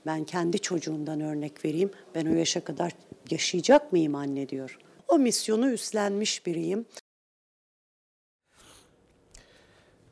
ben 0.07 0.25
kendi 0.25 0.59
çocuğumdan 0.59 1.21
örnek 1.21 1.65
vereyim. 1.65 1.91
Ben 2.15 2.27
o 2.27 2.35
yaşa 2.35 2.65
kadar 2.65 2.93
yaşayacak 3.31 3.93
mıyım 3.93 4.15
anne 4.15 4.49
diyor. 4.49 4.79
O 5.09 5.19
misyonu 5.19 5.71
üstlenmiş 5.71 6.47
biriyim. 6.47 6.87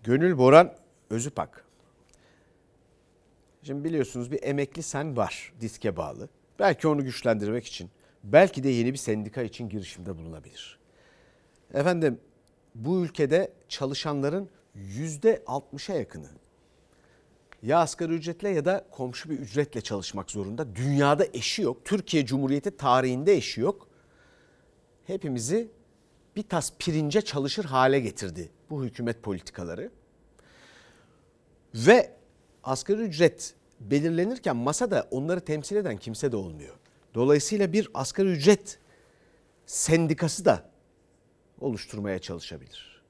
Gönül 0.05 0.39
Boran 0.39 0.73
Özüpak. 1.11 1.66
Şimdi 3.67 3.85
biliyorsunuz 3.85 4.33
bir 4.33 4.43
emekli 4.43 4.83
sen 4.83 5.17
var 5.17 5.53
diske 5.61 5.97
bağlı. 5.97 6.29
Belki 6.59 6.89
onu 6.89 7.05
güçlendirmek 7.05 7.67
için, 7.67 7.91
belki 8.25 8.65
de 8.65 8.69
yeni 8.69 8.93
bir 8.93 8.99
sendika 8.99 9.43
için 9.43 9.69
girişimde 9.69 10.19
bulunabilir. 10.19 10.79
Efendim 11.75 12.21
bu 12.75 13.05
ülkede 13.05 13.53
çalışanların 13.69 14.49
yüzde 14.75 15.43
60'a 15.47 15.95
yakını 15.95 16.29
ya 17.63 17.79
asgari 17.79 18.13
ücretle 18.13 18.49
ya 18.49 18.65
da 18.65 18.87
komşu 18.91 19.31
bir 19.31 19.39
ücretle 19.39 19.81
çalışmak 19.81 20.31
zorunda. 20.31 20.77
Dünyada 20.77 21.27
eşi 21.33 21.63
yok. 21.63 21.85
Türkiye 21.85 22.27
Cumhuriyeti 22.27 22.77
tarihinde 22.77 23.35
eşi 23.35 23.61
yok. 23.61 23.89
Hepimizi 25.07 25.71
bir 26.37 26.43
tas 26.43 26.73
pirince 26.79 27.23
çalışır 27.23 27.65
hale 27.65 28.01
getirdi 28.01 28.51
bu 28.71 28.85
hükümet 28.85 29.23
politikaları. 29.23 29.91
Ve 31.75 32.17
asgari 32.65 33.03
ücret 33.03 33.56
belirlenirken 33.81 34.57
masada 34.57 35.09
onları 35.11 35.41
temsil 35.41 35.77
eden 35.77 35.97
kimse 35.97 36.33
de 36.33 36.37
olmuyor. 36.37 36.75
Dolayısıyla 37.15 37.73
bir 37.73 37.89
asgari 37.95 38.29
ücret 38.29 38.79
sendikası 39.67 40.45
da 40.45 40.71
oluşturmaya 41.61 42.19
çalışabilir. 42.19 43.03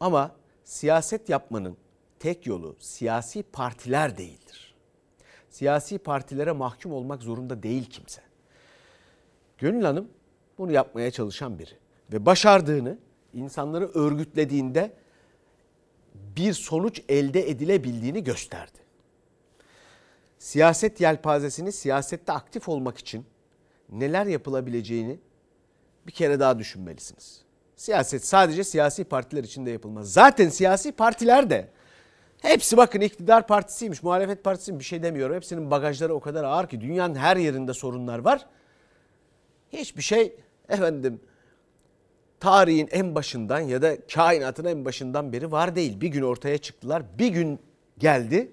Ama 0.00 0.36
siyaset 0.64 1.28
yapmanın 1.28 1.76
tek 2.18 2.46
yolu 2.46 2.76
siyasi 2.78 3.42
partiler 3.42 4.18
değildir. 4.18 4.74
Siyasi 5.50 5.98
partilere 5.98 6.52
mahkum 6.52 6.92
olmak 6.92 7.22
zorunda 7.22 7.62
değil 7.62 7.90
kimse. 7.90 8.22
Gönül 9.58 9.84
Hanım 9.84 10.08
bunu 10.58 10.72
yapmaya 10.72 11.10
çalışan 11.10 11.58
biri 11.58 11.74
ve 12.12 12.26
başardığını 12.26 12.98
insanları 13.32 13.88
örgütlediğinde 13.88 14.92
bir 16.14 16.52
sonuç 16.52 17.02
elde 17.08 17.50
edilebildiğini 17.50 18.24
gösterdi. 18.24 18.83
Siyaset 20.44 21.00
yelpazesini 21.00 21.72
siyasette 21.72 22.32
aktif 22.32 22.68
olmak 22.68 22.98
için 22.98 23.26
neler 23.88 24.26
yapılabileceğini 24.26 25.18
bir 26.06 26.12
kere 26.12 26.40
daha 26.40 26.58
düşünmelisiniz. 26.58 27.42
Siyaset 27.76 28.24
sadece 28.24 28.64
siyasi 28.64 29.04
partiler 29.04 29.44
için 29.44 29.66
de 29.66 29.70
yapılmaz. 29.70 30.12
Zaten 30.12 30.48
siyasi 30.48 30.92
partiler 30.92 31.50
de 31.50 31.68
Hepsi 32.42 32.76
bakın 32.76 33.00
iktidar 33.00 33.46
partisiymiş, 33.46 34.02
muhalefet 34.02 34.44
partisiymiş 34.44 34.80
bir 34.80 34.88
şey 34.88 35.02
demiyorum. 35.02 35.36
Hepsinin 35.36 35.70
bagajları 35.70 36.14
o 36.14 36.20
kadar 36.20 36.44
ağır 36.44 36.66
ki 36.66 36.80
dünyanın 36.80 37.14
her 37.14 37.36
yerinde 37.36 37.74
sorunlar 37.74 38.18
var. 38.18 38.46
Hiçbir 39.72 40.02
şey 40.02 40.36
efendim 40.68 41.20
tarihin 42.40 42.88
en 42.90 43.14
başından 43.14 43.60
ya 43.60 43.82
da 43.82 44.06
kainatın 44.14 44.64
en 44.64 44.84
başından 44.84 45.32
beri 45.32 45.52
var 45.52 45.76
değil. 45.76 46.00
Bir 46.00 46.08
gün 46.08 46.22
ortaya 46.22 46.58
çıktılar, 46.58 47.02
bir 47.18 47.28
gün 47.28 47.60
geldi 47.98 48.52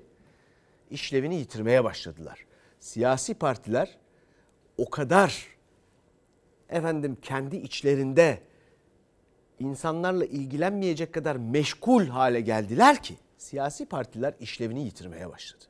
işlevini 0.92 1.36
yitirmeye 1.36 1.84
başladılar. 1.84 2.46
Siyasi 2.80 3.34
partiler 3.34 3.98
o 4.78 4.90
kadar 4.90 5.48
efendim 6.70 7.18
kendi 7.22 7.56
içlerinde 7.56 8.42
insanlarla 9.60 10.26
ilgilenmeyecek 10.26 11.14
kadar 11.14 11.36
meşgul 11.36 12.06
hale 12.06 12.42
geldiler 12.42 13.04
ki 13.04 13.18
siyasi 13.38 13.86
partiler 13.86 14.34
işlevini 14.40 14.84
yitirmeye 14.84 15.30
başladı. 15.30 15.64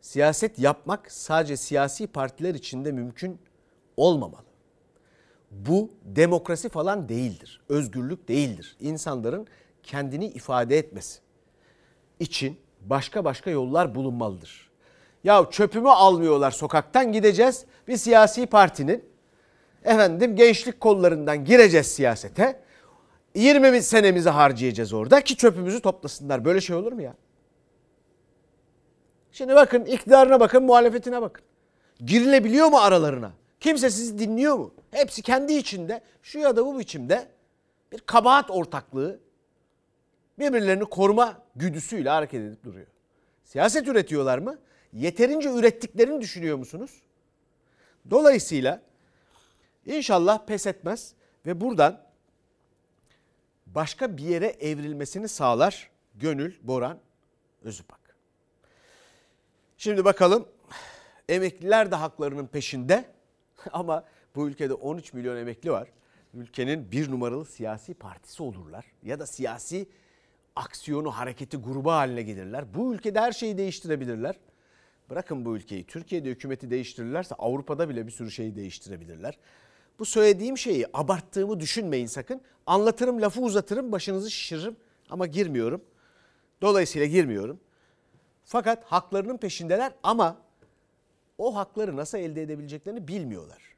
Siyaset 0.00 0.58
yapmak 0.58 1.12
sadece 1.12 1.56
siyasi 1.56 2.06
partiler 2.06 2.54
içinde 2.54 2.92
mümkün 2.92 3.38
olmamalı. 3.96 4.44
Bu 5.50 5.90
demokrasi 6.04 6.68
falan 6.68 7.08
değildir. 7.08 7.60
Özgürlük 7.68 8.28
değildir. 8.28 8.76
İnsanların 8.80 9.46
kendini 9.82 10.26
ifade 10.26 10.78
etmesi 10.78 11.20
için 12.20 12.58
başka 12.84 13.24
başka 13.24 13.50
yollar 13.50 13.94
bulunmalıdır. 13.94 14.70
Ya 15.24 15.46
çöpümü 15.50 15.88
almıyorlar 15.88 16.50
sokaktan 16.50 17.12
gideceğiz. 17.12 17.64
Bir 17.88 17.96
siyasi 17.96 18.46
partinin 18.46 19.04
efendim 19.84 20.36
gençlik 20.36 20.80
kollarından 20.80 21.44
gireceğiz 21.44 21.86
siyasete. 21.86 22.60
20 23.34 23.82
senemizi 23.82 24.30
harcayacağız 24.30 24.92
orada 24.92 25.20
ki 25.20 25.36
çöpümüzü 25.36 25.80
toplasınlar. 25.80 26.44
Böyle 26.44 26.60
şey 26.60 26.76
olur 26.76 26.92
mu 26.92 27.02
ya? 27.02 27.14
Şimdi 29.32 29.54
bakın 29.54 29.84
iktidarına 29.84 30.40
bakın, 30.40 30.62
muhalefetine 30.62 31.22
bakın. 31.22 31.44
Girilebiliyor 32.00 32.66
mu 32.68 32.78
aralarına? 32.78 33.32
Kimse 33.60 33.90
sizi 33.90 34.18
dinliyor 34.18 34.56
mu? 34.56 34.74
Hepsi 34.90 35.22
kendi 35.22 35.52
içinde 35.52 36.00
şu 36.22 36.38
ya 36.38 36.56
da 36.56 36.66
bu 36.66 36.78
biçimde 36.78 37.26
bir 37.92 37.98
kabahat 37.98 38.50
ortaklığı 38.50 39.20
birbirlerini 40.38 40.84
koruma 40.84 41.42
güdüsüyle 41.56 42.10
hareket 42.10 42.40
edip 42.40 42.64
duruyor. 42.64 42.86
Siyaset 43.44 43.88
üretiyorlar 43.88 44.38
mı? 44.38 44.58
Yeterince 44.92 45.50
ürettiklerini 45.52 46.20
düşünüyor 46.20 46.58
musunuz? 46.58 47.02
Dolayısıyla 48.10 48.82
inşallah 49.86 50.46
pes 50.46 50.66
etmez 50.66 51.14
ve 51.46 51.60
buradan 51.60 52.00
başka 53.66 54.16
bir 54.16 54.22
yere 54.22 54.46
evrilmesini 54.46 55.28
sağlar 55.28 55.90
Gönül 56.14 56.54
Boran 56.62 56.98
Özüpak. 57.62 58.00
Şimdi 59.78 60.04
bakalım 60.04 60.48
emekliler 61.28 61.90
de 61.90 61.96
haklarının 61.96 62.46
peşinde 62.46 63.04
ama 63.72 64.04
bu 64.34 64.48
ülkede 64.48 64.74
13 64.74 65.12
milyon 65.12 65.36
emekli 65.36 65.70
var. 65.70 65.88
Ülkenin 66.34 66.92
bir 66.92 67.10
numaralı 67.10 67.44
siyasi 67.44 67.94
partisi 67.94 68.42
olurlar 68.42 68.84
ya 69.02 69.20
da 69.20 69.26
siyasi 69.26 69.88
aksiyonu, 70.56 71.10
hareketi, 71.10 71.56
grubu 71.56 71.92
haline 71.92 72.22
gelirler. 72.22 72.74
Bu 72.74 72.94
ülkede 72.94 73.20
her 73.20 73.32
şeyi 73.32 73.58
değiştirebilirler. 73.58 74.36
Bırakın 75.10 75.44
bu 75.44 75.56
ülkeyi. 75.56 75.86
Türkiye'de 75.86 76.30
hükümeti 76.30 76.70
değiştirirlerse 76.70 77.34
Avrupa'da 77.34 77.88
bile 77.88 78.06
bir 78.06 78.12
sürü 78.12 78.30
şeyi 78.30 78.56
değiştirebilirler. 78.56 79.38
Bu 79.98 80.04
söylediğim 80.04 80.58
şeyi 80.58 80.86
abarttığımı 80.92 81.60
düşünmeyin 81.60 82.06
sakın. 82.06 82.40
Anlatırım, 82.66 83.22
lafı 83.22 83.40
uzatırım, 83.40 83.92
başınızı 83.92 84.30
şişiririm 84.30 84.76
ama 85.10 85.26
girmiyorum. 85.26 85.84
Dolayısıyla 86.62 87.06
girmiyorum. 87.06 87.60
Fakat 88.44 88.84
haklarının 88.84 89.36
peşindeler 89.36 89.92
ama 90.02 90.36
o 91.38 91.56
hakları 91.56 91.96
nasıl 91.96 92.18
elde 92.18 92.42
edebileceklerini 92.42 93.08
bilmiyorlar. 93.08 93.74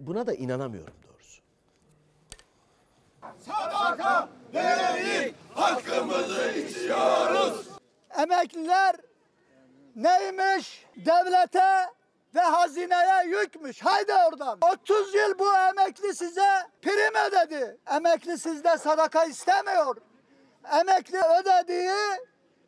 Buna 0.00 0.26
da 0.26 0.34
inanamıyorum 0.34 0.94
doğrusu. 1.02 1.11
Sadaka 3.46 4.28
verelim, 4.54 5.34
hakkımızı 5.54 6.52
istiyoruz. 6.52 7.68
Emekliler 8.18 8.96
neymiş? 9.96 10.86
Devlete 10.96 11.86
ve 12.34 12.40
hazineye 12.40 13.24
yükmüş. 13.26 13.82
Haydi 13.82 14.12
oradan. 14.12 14.58
30 14.72 15.14
yıl 15.14 15.38
bu 15.38 15.56
emekli 15.56 16.14
size 16.14 16.48
prim 16.82 17.14
ödedi. 17.28 17.78
Emekli 17.96 18.38
sizde 18.38 18.78
sadaka 18.78 19.24
istemiyor. 19.24 19.96
Emekli 20.80 21.18
ödediği 21.18 21.92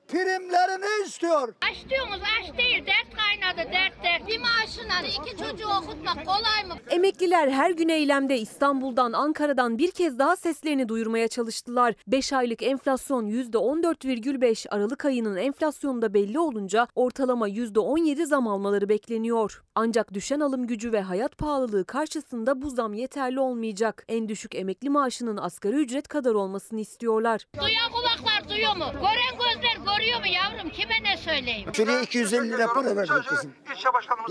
primlerini 0.09 1.07
istiyor. 1.07 1.55
Aç 1.71 1.91
diyorsunuz 1.91 2.21
aç 2.41 2.59
değil 2.59 2.87
dert 2.87 3.17
kaynadı 3.17 3.73
dert 3.73 4.05
dert. 4.05 4.29
Bir 4.29 4.39
maaşından 4.39 5.05
iki 5.05 5.37
çocuğu 5.37 5.69
okutmak 5.83 6.27
kolay 6.27 6.65
mı? 6.69 6.75
Emekliler 6.91 7.49
her 7.49 7.71
gün 7.71 7.89
eylemde 7.89 8.39
İstanbul'dan, 8.39 9.13
Ankara'dan 9.13 9.79
bir 9.79 9.91
kez 9.91 10.19
daha 10.19 10.37
seslerini 10.37 10.89
duyurmaya 10.89 11.29
çalıştılar. 11.29 11.95
5 12.07 12.33
aylık 12.33 12.63
enflasyon 12.63 13.27
%14,5, 13.27 14.69
Aralık 14.71 15.05
ayının 15.05 15.37
enflasyonu 15.37 16.03
da 16.03 16.15
belli 16.15 16.39
olunca 16.39 16.87
ortalama 16.95 17.49
%17 17.49 18.27
zam 18.27 18.49
almaları 18.49 18.89
bekleniyor. 18.89 19.63
Ancak 19.75 20.15
düşen 20.15 20.41
alım 20.41 20.67
gücü 20.67 20.93
ve 20.93 21.01
hayat 21.01 21.39
pahalılığı 21.39 21.85
karşısında 21.85 22.63
bu 22.63 22.71
zam 22.71 22.95
yeterli 22.95 23.41
olmayacak. 23.41 24.05
En 24.09 24.29
düşük 24.29 24.55
emekli 24.55 24.91
maaşının 24.91 25.37
asgari 25.37 25.77
ücret 25.77 26.09
kadar 26.09 26.35
olmasını 26.35 26.81
istiyorlar. 26.81 27.47
Duyan 27.61 27.93
kulaklar 27.93 28.49
duyuyor 28.49 28.77
mu? 28.77 28.85
Gören 28.93 29.39
gözler 29.39 29.77
görüyor 29.77 29.94
mu 29.99 30.27
yavrum? 30.27 30.71
Kime 30.71 31.03
ne 31.03 31.17
söyleyeyim? 31.17 31.71
Şuraya 31.75 32.01
250 32.01 32.51
lira 32.51 32.73
para 32.73 32.97
verdik 32.97 33.29
kızım. 33.29 33.55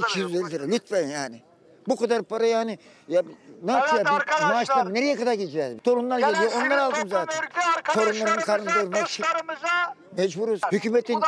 250 0.10 0.52
lira 0.52 0.64
lütfen 0.64 1.08
yani. 1.08 1.42
Bu 1.88 1.96
kadar 1.96 2.24
para 2.24 2.46
yani. 2.46 2.80
Ya 3.08 3.24
ne 3.64 3.72
yapacağız? 3.72 4.08
Maaşlar 4.42 4.94
nereye 4.94 5.16
kadar 5.16 5.34
gideceğiz? 5.34 5.78
Torunlar 5.84 6.20
geliyor. 6.20 6.52
Onları 6.58 6.82
aldım 6.84 7.10
zaten. 7.10 7.44
Torunların 7.94 8.40
karnını 8.40 8.76
doyurmak 8.76 9.08
için 9.08 9.26
mecburuz. 10.18 10.62
Hükümetin 10.72 11.20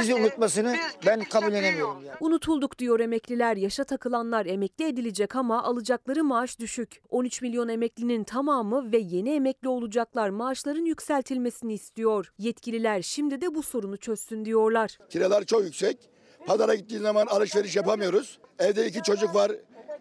bizi 0.00 0.14
unutmasını 0.14 0.76
ben 1.06 1.20
kabul 1.20 1.52
edemiyorum. 1.52 2.04
Yani. 2.06 2.16
Unutulduk 2.20 2.78
diyor 2.78 3.00
emekliler. 3.00 3.56
Yaşa 3.56 3.84
takılanlar 3.84 4.46
emekli 4.46 4.84
edilecek 4.84 5.36
ama 5.36 5.62
alacakları 5.62 6.24
maaş 6.24 6.58
düşük. 6.58 7.00
13 7.10 7.42
milyon 7.42 7.68
emeklinin 7.68 8.24
tamamı 8.24 8.92
ve 8.92 8.98
yeni 8.98 9.34
emekli 9.34 9.68
olacaklar 9.68 10.28
maaşların 10.28 10.84
yükseltilmesini 10.84 11.74
istiyor. 11.74 12.32
Yetkililer 12.38 13.02
şimdi 13.02 13.40
de 13.40 13.54
bu 13.54 13.62
sorunu 13.62 13.96
çözsün 13.96 14.44
diyorlar. 14.44 14.98
Kiralar 15.10 15.44
çok 15.44 15.64
yüksek. 15.64 16.10
Pazara 16.46 16.74
gittiğin 16.74 17.02
zaman 17.02 17.26
alışveriş 17.26 17.76
yapamıyoruz. 17.76 18.38
Evde 18.58 18.86
iki 18.86 19.02
çocuk 19.02 19.34
var. 19.34 19.52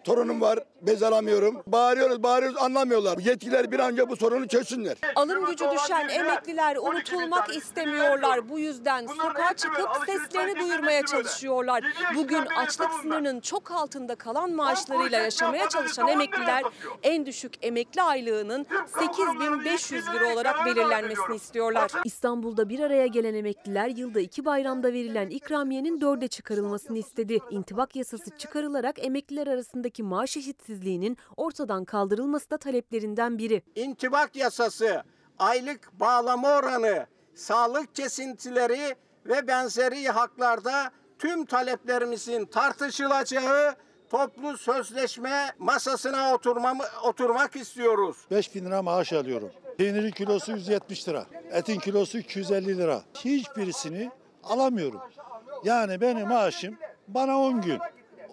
Torunum 0.08 0.42
var, 0.42 0.60
bez 0.82 1.04
alamıyorum. 1.04 1.62
Bağırıyoruz, 1.68 2.24
bağırıyoruz 2.24 2.58
anlamıyorlar. 2.58 3.18
Yetkililer 3.18 3.72
bir 3.72 3.80
an 3.80 3.92
önce 3.92 4.10
bu 4.10 4.16
sorunu 4.16 4.48
çözsünler. 4.48 4.98
Alım 5.16 5.46
gücü 5.46 5.66
düşen 5.72 6.10
emekliler 6.10 6.76
unutulmak 6.76 7.56
istemiyorlar. 7.56 8.50
Bu 8.50 8.60
yüzden 8.60 9.08
sokağa 9.08 9.54
çıkıp 9.54 9.90
seslerini 10.06 10.60
duyurmaya 10.60 11.06
çalışıyorlar. 11.06 11.84
Bugün 12.16 12.46
açlık 12.46 12.92
sınırının 13.02 13.40
çok 13.40 13.72
altında 13.72 14.16
kalan 14.16 14.52
maaşlarıyla 14.52 15.20
yaşamaya 15.20 15.70
çalışan 15.70 16.08
emekliler 16.08 16.64
en 17.04 17.26
düşük 17.26 17.54
emekli 17.62 18.02
aylığının 18.02 18.66
8500 19.00 20.08
lira 20.14 20.34
olarak 20.34 20.66
belirlenmesini 20.66 21.36
istiyorlar. 21.36 21.92
İstanbul'da 22.06 22.70
bir 22.70 22.80
araya 22.80 23.08
gelen 23.08 23.34
emekliler 23.34 23.88
yılda 23.88 24.20
iki 24.20 24.46
bayramda 24.46 24.94
verilen 24.94 25.30
ikramiyenin 25.30 26.02
dörde 26.02 26.28
çıkarılmasını 26.28 26.98
istedi. 26.98 27.40
İntibak 27.52 27.96
yasası 27.96 28.38
çıkarılarak 28.38 29.06
emekliler 29.06 29.48
arasındaki 29.48 29.97
maaş 30.04 30.38
eşitsizliğinin 30.38 31.18
ortadan 31.38 31.86
kaldırılması 31.86 32.50
da 32.50 32.58
taleplerinden 32.58 33.38
biri. 33.38 33.62
İntibak 33.76 34.36
yasası, 34.36 35.04
aylık 35.40 36.00
bağlama 36.00 36.58
oranı, 36.58 37.06
sağlık 37.36 37.96
kesintileri 37.96 38.96
ve 39.26 39.48
benzeri 39.48 40.08
haklarda 40.08 40.92
tüm 41.20 41.46
taleplerimizin 41.46 42.46
tartışılacağı 42.46 43.76
toplu 44.10 44.58
sözleşme 44.58 45.52
masasına 45.60 46.34
oturmamı, 46.34 46.84
oturmak 47.04 47.56
istiyoruz. 47.56 48.18
5 48.32 48.56
bin 48.56 48.66
lira 48.66 48.82
maaş 48.82 49.14
alıyorum. 49.14 49.52
Peynirin 49.78 50.12
kilosu 50.12 50.52
170 50.52 51.08
lira. 51.10 51.26
Etin 51.52 51.80
kilosu 51.80 52.18
250 52.18 52.78
lira. 52.78 53.02
Hiçbirisini 53.26 54.12
alamıyorum. 54.44 55.02
Yani 55.64 56.02
benim 56.02 56.28
maaşım 56.28 56.78
bana 57.08 57.40
10 57.40 57.62
gün. 57.62 57.80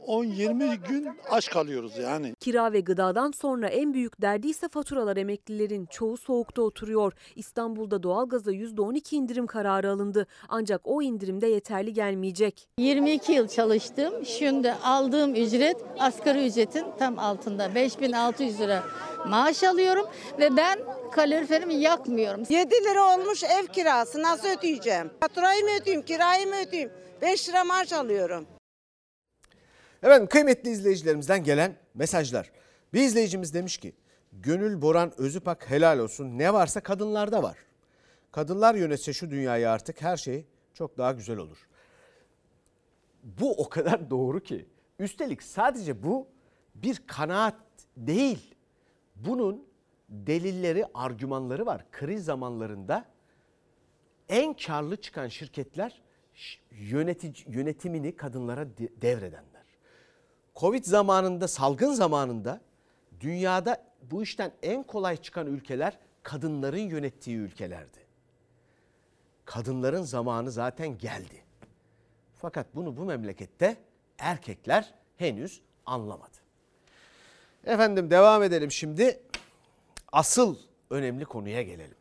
10-20 0.06 0.88
gün 0.88 1.08
aç 1.30 1.50
kalıyoruz 1.50 1.98
yani. 1.98 2.34
Kira 2.40 2.72
ve 2.72 2.80
gıdadan 2.80 3.30
sonra 3.30 3.68
en 3.68 3.94
büyük 3.94 4.22
derdi 4.22 4.48
ise 4.48 4.68
faturalar 4.68 5.16
emeklilerin 5.16 5.86
çoğu 5.86 6.16
soğukta 6.16 6.62
oturuyor. 6.62 7.12
İstanbul'da 7.36 8.02
doğalgaza 8.02 8.52
%12 8.52 9.14
indirim 9.14 9.46
kararı 9.46 9.90
alındı. 9.90 10.26
Ancak 10.48 10.80
o 10.84 11.02
indirim 11.02 11.40
de 11.40 11.46
yeterli 11.46 11.92
gelmeyecek. 11.92 12.68
22 12.78 13.32
yıl 13.32 13.48
çalıştım. 13.48 14.14
Şimdi 14.26 14.72
aldığım 14.72 15.34
ücret 15.34 15.76
asgari 15.98 16.46
ücretin 16.46 16.84
tam 16.98 17.18
altında. 17.18 17.74
5600 17.74 18.60
lira 18.60 18.82
maaş 19.28 19.64
alıyorum 19.64 20.06
ve 20.38 20.56
ben 20.56 20.78
kaloriferimi 21.12 21.74
yakmıyorum. 21.74 22.42
7 22.50 22.74
lira 22.74 23.14
olmuş 23.14 23.44
ev 23.44 23.66
kirası 23.66 24.22
nasıl 24.22 24.48
ödeyeceğim? 24.48 25.10
Faturayı 25.20 25.64
mı 25.64 25.70
ödeyeyim, 25.80 26.02
kirayı 26.02 26.46
mı 26.46 26.54
ödeyeyim? 26.66 26.90
5 27.22 27.48
lira 27.48 27.64
maaş 27.64 27.92
alıyorum. 27.92 28.46
Efendim 30.04 30.28
kıymetli 30.28 30.70
izleyicilerimizden 30.70 31.44
gelen 31.44 31.76
mesajlar. 31.94 32.50
Bir 32.92 33.00
izleyicimiz 33.00 33.54
demiş 33.54 33.78
ki 33.78 33.92
Gönül 34.32 34.82
Boran 34.82 35.20
Özüpak 35.20 35.70
helal 35.70 35.98
olsun 35.98 36.38
ne 36.38 36.52
varsa 36.52 36.80
kadınlarda 36.80 37.42
var. 37.42 37.58
Kadınlar 38.32 38.74
yönetse 38.74 39.12
şu 39.12 39.30
dünyayı 39.30 39.70
artık 39.70 40.02
her 40.02 40.16
şey 40.16 40.46
çok 40.74 40.98
daha 40.98 41.12
güzel 41.12 41.38
olur. 41.38 41.68
Bu 43.22 43.52
o 43.52 43.68
kadar 43.68 44.10
doğru 44.10 44.40
ki. 44.40 44.66
Üstelik 44.98 45.42
sadece 45.42 46.02
bu 46.02 46.28
bir 46.74 47.02
kanaat 47.06 47.56
değil. 47.96 48.54
Bunun 49.16 49.66
delilleri, 50.08 50.84
argümanları 50.94 51.66
var. 51.66 51.84
Kriz 51.90 52.24
zamanlarında 52.24 53.04
en 54.28 54.54
karlı 54.54 54.96
çıkan 54.96 55.28
şirketler 55.28 56.02
yönetici, 56.70 57.44
yönetimini 57.48 58.16
kadınlara 58.16 58.66
devredenler. 59.02 59.53
Covid 60.56 60.84
zamanında, 60.84 61.48
salgın 61.48 61.92
zamanında 61.92 62.60
dünyada 63.20 63.84
bu 64.10 64.22
işten 64.22 64.52
en 64.62 64.82
kolay 64.82 65.16
çıkan 65.16 65.46
ülkeler 65.46 65.98
kadınların 66.22 66.78
yönettiği 66.78 67.36
ülkelerdi. 67.36 67.98
Kadınların 69.44 70.02
zamanı 70.02 70.50
zaten 70.50 70.98
geldi. 70.98 71.44
Fakat 72.34 72.66
bunu 72.74 72.96
bu 72.96 73.04
memlekette 73.04 73.76
erkekler 74.18 74.94
henüz 75.16 75.60
anlamadı. 75.86 76.36
Efendim 77.64 78.10
devam 78.10 78.42
edelim 78.42 78.70
şimdi. 78.70 79.20
Asıl 80.12 80.56
önemli 80.90 81.24
konuya 81.24 81.62
gelelim. 81.62 81.96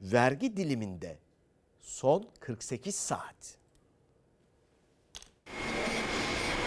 Vergi 0.00 0.56
diliminde 0.56 1.18
son 1.80 2.28
48 2.40 2.94
saat. 2.94 3.61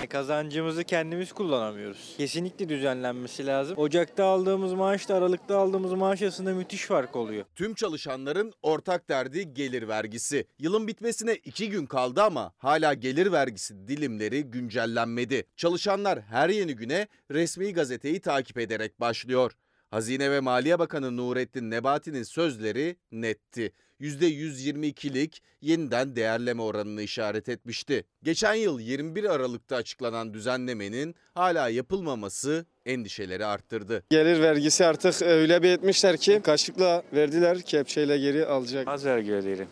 Kazancımızı 0.08 0.84
kendimiz 0.84 1.34
kullanamıyoruz. 1.34 2.13
Kesinlikle 2.18 2.70
düzenlenmesi 2.70 3.46
lazım. 3.46 3.78
Ocak'ta 3.78 4.24
aldığımız 4.26 4.74
maaşla 4.74 5.15
Aralık'ta 5.15 5.58
aldığımız 5.58 5.94
maaş 5.94 6.22
arasında 6.22 6.54
müthiş 6.54 6.86
fark 6.86 7.15
oluyor. 7.15 7.46
Tüm 7.56 7.74
çalışanların 7.74 8.54
ortak 8.62 9.10
derdi 9.10 9.54
gelir 9.54 9.88
vergisi. 9.88 10.48
Yılın 10.60 10.88
bitmesine 10.88 11.36
iki 11.36 11.70
gün 11.70 11.86
kaldı 11.86 12.24
ama 12.24 12.54
hala 12.58 12.94
gelir 12.94 13.32
vergisi 13.32 13.88
dilimleri 13.88 14.44
güncellenmedi. 14.44 15.44
Çalışanlar 15.56 16.22
her 16.22 16.50
yeni 16.50 16.76
güne 16.76 17.08
resmi 17.32 17.74
gazeteyi 17.74 18.20
takip 18.20 18.58
ederek 18.58 19.00
başlıyor. 19.00 19.52
Hazine 19.91 20.32
ve 20.32 20.39
Maliye 20.39 20.80
Bakanı 20.80 21.18
Nurettin 21.18 21.72
Nebati'nin 21.72 22.24
sözleri 22.24 22.96
netti. 23.12 23.72
%122'lik 24.01 25.41
yeniden 25.62 26.15
değerleme 26.15 26.62
oranını 26.62 27.01
işaret 27.01 27.49
etmişti. 27.49 28.03
Geçen 28.23 28.53
yıl 28.53 28.79
21 28.79 29.23
Aralık'ta 29.23 29.75
açıklanan 29.75 30.34
düzenlemenin 30.34 31.15
hala 31.34 31.69
yapılmaması 31.69 32.65
endişeleri 32.86 33.45
arttırdı. 33.45 34.03
Gelir 34.10 34.41
vergisi 34.41 34.86
artık 34.86 35.21
öyle 35.21 35.63
bir 35.63 35.69
etmişler 35.69 36.17
ki 36.17 36.41
kaşıkla 36.43 37.03
verdiler 37.13 37.62
kepçeyle 37.62 38.17
geri 38.17 38.45
alacak. 38.45 38.88
Az 38.88 39.05
vergi 39.05 39.34
ödeyelim. 39.34 39.67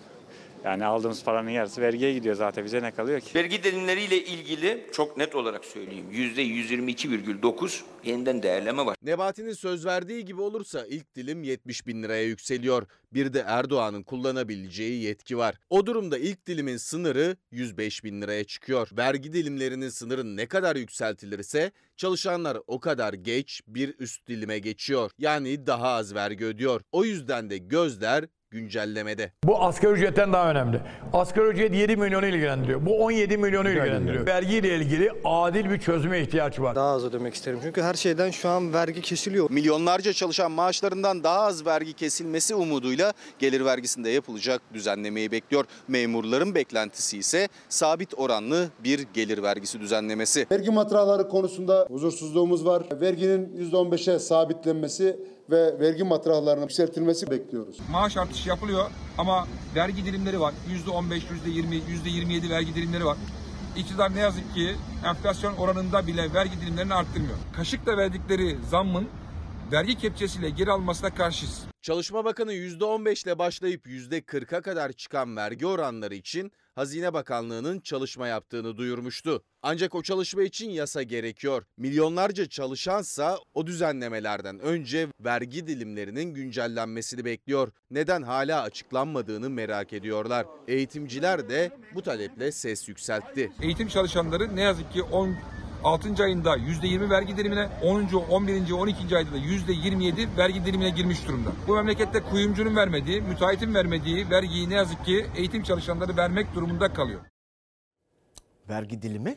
Yani 0.63 0.85
aldığımız 0.85 1.23
paranın 1.23 1.49
yarısı 1.49 1.81
vergiye 1.81 2.13
gidiyor 2.13 2.35
zaten 2.35 2.65
bize 2.65 2.81
ne 2.83 2.91
kalıyor 2.91 3.19
ki? 3.19 3.35
Vergi 3.35 3.63
dilimleriyle 3.63 4.23
ilgili 4.23 4.87
çok 4.91 5.17
net 5.17 5.35
olarak 5.35 5.65
söyleyeyim. 5.65 6.05
%122,9 6.11 7.81
yeniden 8.03 8.43
değerleme 8.43 8.85
var. 8.85 8.97
Nebati'nin 9.01 9.53
söz 9.53 9.85
verdiği 9.85 10.25
gibi 10.25 10.41
olursa 10.41 10.85
ilk 10.85 11.15
dilim 11.15 11.43
70 11.43 11.87
bin 11.87 12.03
liraya 12.03 12.23
yükseliyor. 12.23 12.87
Bir 13.13 13.33
de 13.33 13.43
Erdoğan'ın 13.47 14.03
kullanabileceği 14.03 15.03
yetki 15.03 15.37
var. 15.37 15.55
O 15.69 15.85
durumda 15.85 16.17
ilk 16.17 16.47
dilimin 16.47 16.77
sınırı 16.77 17.37
105 17.51 18.03
bin 18.03 18.21
liraya 18.21 18.43
çıkıyor. 18.43 18.89
Vergi 18.97 19.33
dilimlerinin 19.33 19.89
sınırı 19.89 20.35
ne 20.35 20.45
kadar 20.45 20.75
yükseltilirse 20.75 21.71
çalışanlar 21.97 22.57
o 22.67 22.79
kadar 22.79 23.13
geç 23.13 23.61
bir 23.67 23.95
üst 23.99 24.27
dilime 24.27 24.59
geçiyor. 24.59 25.11
Yani 25.17 25.67
daha 25.67 25.87
az 25.87 26.15
vergi 26.15 26.45
ödüyor. 26.45 26.81
O 26.91 27.05
yüzden 27.05 27.49
de 27.49 27.57
gözler 27.57 28.25
güncellemede. 28.53 29.31
Bu 29.43 29.63
asgari 29.63 29.93
ücretten 29.93 30.33
daha 30.33 30.51
önemli. 30.51 30.81
Asgari 31.13 31.47
ücret 31.47 31.75
7 31.75 31.97
milyonu 31.97 32.25
ilgilendiriyor. 32.25 32.85
Bu 32.85 33.03
17 33.03 33.37
milyonu 33.37 33.69
ilgilendiriyor. 33.69 34.25
Vergiyle 34.25 34.75
ilgili 34.75 35.11
adil 35.25 35.69
bir 35.69 35.79
çözüme 35.79 36.21
ihtiyaç 36.21 36.59
var. 36.59 36.75
Daha 36.75 36.89
az 36.89 37.05
ödemek 37.05 37.33
isterim 37.33 37.59
çünkü 37.63 37.81
her 37.81 37.93
şeyden 37.93 38.31
şu 38.31 38.49
an 38.49 38.73
vergi 38.73 39.01
kesiliyor. 39.01 39.51
Milyonlarca 39.51 40.13
çalışan 40.13 40.51
maaşlarından 40.51 41.23
daha 41.23 41.39
az 41.39 41.65
vergi 41.65 41.93
kesilmesi 41.93 42.55
umuduyla 42.55 43.13
gelir 43.39 43.65
vergisinde 43.65 44.09
yapılacak 44.09 44.61
düzenlemeyi 44.73 45.31
bekliyor. 45.31 45.65
Memurların 45.87 46.55
beklentisi 46.55 47.17
ise 47.17 47.47
sabit 47.69 48.19
oranlı 48.19 48.69
bir 48.83 49.07
gelir 49.13 49.43
vergisi 49.43 49.79
düzenlemesi. 49.79 50.47
Vergi 50.51 50.71
matrahları 50.71 51.29
konusunda 51.29 51.85
huzursuzluğumuz 51.89 52.65
var. 52.65 52.83
Verginin 53.01 53.71
%15'e 53.71 54.19
sabitlenmesi 54.19 55.17
ve 55.49 55.79
vergi 55.79 56.03
matrahlarının 56.03 56.61
yükseltilmesi 56.61 57.31
bekliyoruz. 57.31 57.77
Maaş 57.91 58.17
artışı 58.17 58.49
yapılıyor 58.49 58.91
ama 59.17 59.47
vergi 59.75 60.05
dilimleri 60.05 60.39
var. 60.39 60.53
%15, 60.87 61.21
%20, 61.45 61.81
%27 62.05 62.49
vergi 62.49 62.75
dilimleri 62.75 63.05
var. 63.05 63.17
İktidar 63.77 64.15
ne 64.15 64.19
yazık 64.19 64.53
ki 64.53 64.75
enflasyon 65.05 65.53
oranında 65.53 66.07
bile 66.07 66.33
vergi 66.33 66.61
dilimlerini 66.61 66.93
arttırmıyor. 66.93 67.37
Kaşıkla 67.55 67.97
verdikleri 67.97 68.57
zammın 68.69 69.07
vergi 69.71 69.97
kepçesiyle 69.97 70.49
geri 70.49 70.71
almasına 70.71 71.13
karşıyız. 71.13 71.63
Çalışma 71.81 72.25
Bakanı 72.25 72.53
%15 72.53 73.23
ile 73.23 73.39
başlayıp 73.39 73.87
%40'a 73.87 74.61
kadar 74.61 74.91
çıkan 74.91 75.35
vergi 75.37 75.67
oranları 75.67 76.15
için 76.15 76.51
Hazine 76.75 77.13
Bakanlığı'nın 77.13 77.79
çalışma 77.79 78.27
yaptığını 78.27 78.77
duyurmuştu. 78.77 79.43
Ancak 79.61 79.95
o 79.95 80.01
çalışma 80.01 80.43
için 80.43 80.69
yasa 80.69 81.03
gerekiyor. 81.03 81.63
Milyonlarca 81.77 82.45
çalışansa 82.45 83.37
o 83.53 83.67
düzenlemelerden 83.67 84.59
önce 84.59 85.07
vergi 85.19 85.67
dilimlerinin 85.67 86.33
güncellenmesini 86.33 87.25
bekliyor. 87.25 87.71
Neden 87.91 88.21
hala 88.21 88.61
açıklanmadığını 88.61 89.49
merak 89.49 89.93
ediyorlar. 89.93 90.45
Eğitimciler 90.67 91.49
de 91.49 91.71
bu 91.95 92.01
taleple 92.01 92.51
ses 92.51 92.89
yükseltti. 92.89 93.51
Eğitim 93.61 93.87
çalışanları 93.87 94.55
ne 94.55 94.61
yazık 94.61 94.93
ki 94.93 95.03
10 95.03 95.35
6. 95.83 96.23
ayında 96.23 96.57
%20 96.57 97.09
vergi 97.09 97.37
dilimine, 97.37 97.69
10. 97.83 98.03
11. 98.29 98.71
12. 98.71 99.17
ayda 99.17 99.31
da 99.31 99.37
%27 99.37 100.37
vergi 100.37 100.65
dilimine 100.65 100.89
girmiş 100.89 101.27
durumda. 101.27 101.49
Bu 101.67 101.75
memlekette 101.75 102.23
kuyumcunun 102.23 102.75
vermediği, 102.75 103.21
müteahhitin 103.21 103.73
vermediği 103.73 104.29
vergiyi 104.29 104.69
ne 104.69 104.73
yazık 104.73 105.05
ki 105.05 105.25
eğitim 105.37 105.63
çalışanları 105.63 106.17
vermek 106.17 106.55
durumunda 106.55 106.93
kalıyor. 106.93 107.21
Vergi 108.69 109.01
dilimi? 109.01 109.35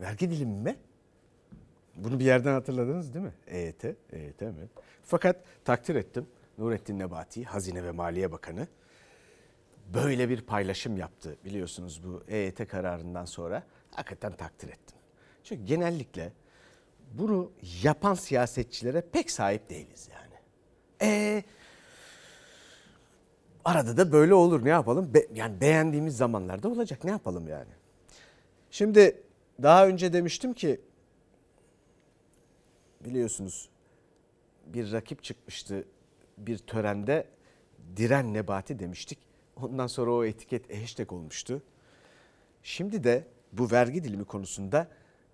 Vergi 0.00 0.30
dilimi 0.30 0.60
mi? 0.60 0.76
Bunu 1.96 2.18
bir 2.20 2.24
yerden 2.24 2.52
hatırladınız 2.52 3.14
değil 3.14 3.24
mi? 3.24 3.34
EYT, 3.46 3.84
EYT 4.12 4.40
mi? 4.40 4.68
Fakat 5.02 5.36
takdir 5.64 5.94
ettim 5.94 6.26
Nurettin 6.58 6.98
Nebati, 6.98 7.44
Hazine 7.44 7.84
ve 7.84 7.90
Maliye 7.90 8.32
Bakanı 8.32 8.68
böyle 9.94 10.28
bir 10.28 10.40
paylaşım 10.40 10.96
yaptı 10.96 11.36
biliyorsunuz 11.44 12.04
bu 12.04 12.22
EYT 12.28 12.68
kararından 12.68 13.24
sonra. 13.24 13.62
Hakikaten 13.90 14.32
takdir 14.32 14.68
ettim. 14.68 14.96
Çünkü 15.44 15.64
genellikle 15.64 16.32
bunu 17.12 17.50
yapan 17.82 18.14
siyasetçilere 18.14 19.00
pek 19.00 19.30
sahip 19.30 19.70
değiliz 19.70 20.08
yani. 20.12 20.34
E 21.02 21.44
arada 23.64 23.96
da 23.96 24.12
böyle 24.12 24.34
olur 24.34 24.64
ne 24.64 24.68
yapalım? 24.68 25.14
Be, 25.14 25.26
yani 25.34 25.60
beğendiğimiz 25.60 26.16
zamanlarda 26.16 26.68
olacak 26.68 27.04
ne 27.04 27.10
yapalım 27.10 27.48
yani? 27.48 27.72
Şimdi 28.70 29.22
daha 29.62 29.86
önce 29.86 30.12
demiştim 30.12 30.54
ki 30.54 30.80
biliyorsunuz 33.04 33.68
bir 34.66 34.92
rakip 34.92 35.22
çıkmıştı 35.24 35.84
bir 36.38 36.58
törende 36.58 37.26
Diren 37.96 38.34
Nebati 38.34 38.78
demiştik. 38.78 39.18
Ondan 39.62 39.86
sonra 39.86 40.10
o 40.10 40.24
etiket 40.24 40.82
hashtag 40.82 41.12
olmuştu. 41.12 41.62
Şimdi 42.62 43.04
de 43.04 43.24
bu 43.52 43.70
vergi 43.70 44.04
dilimi 44.04 44.24
konusunda 44.24 44.88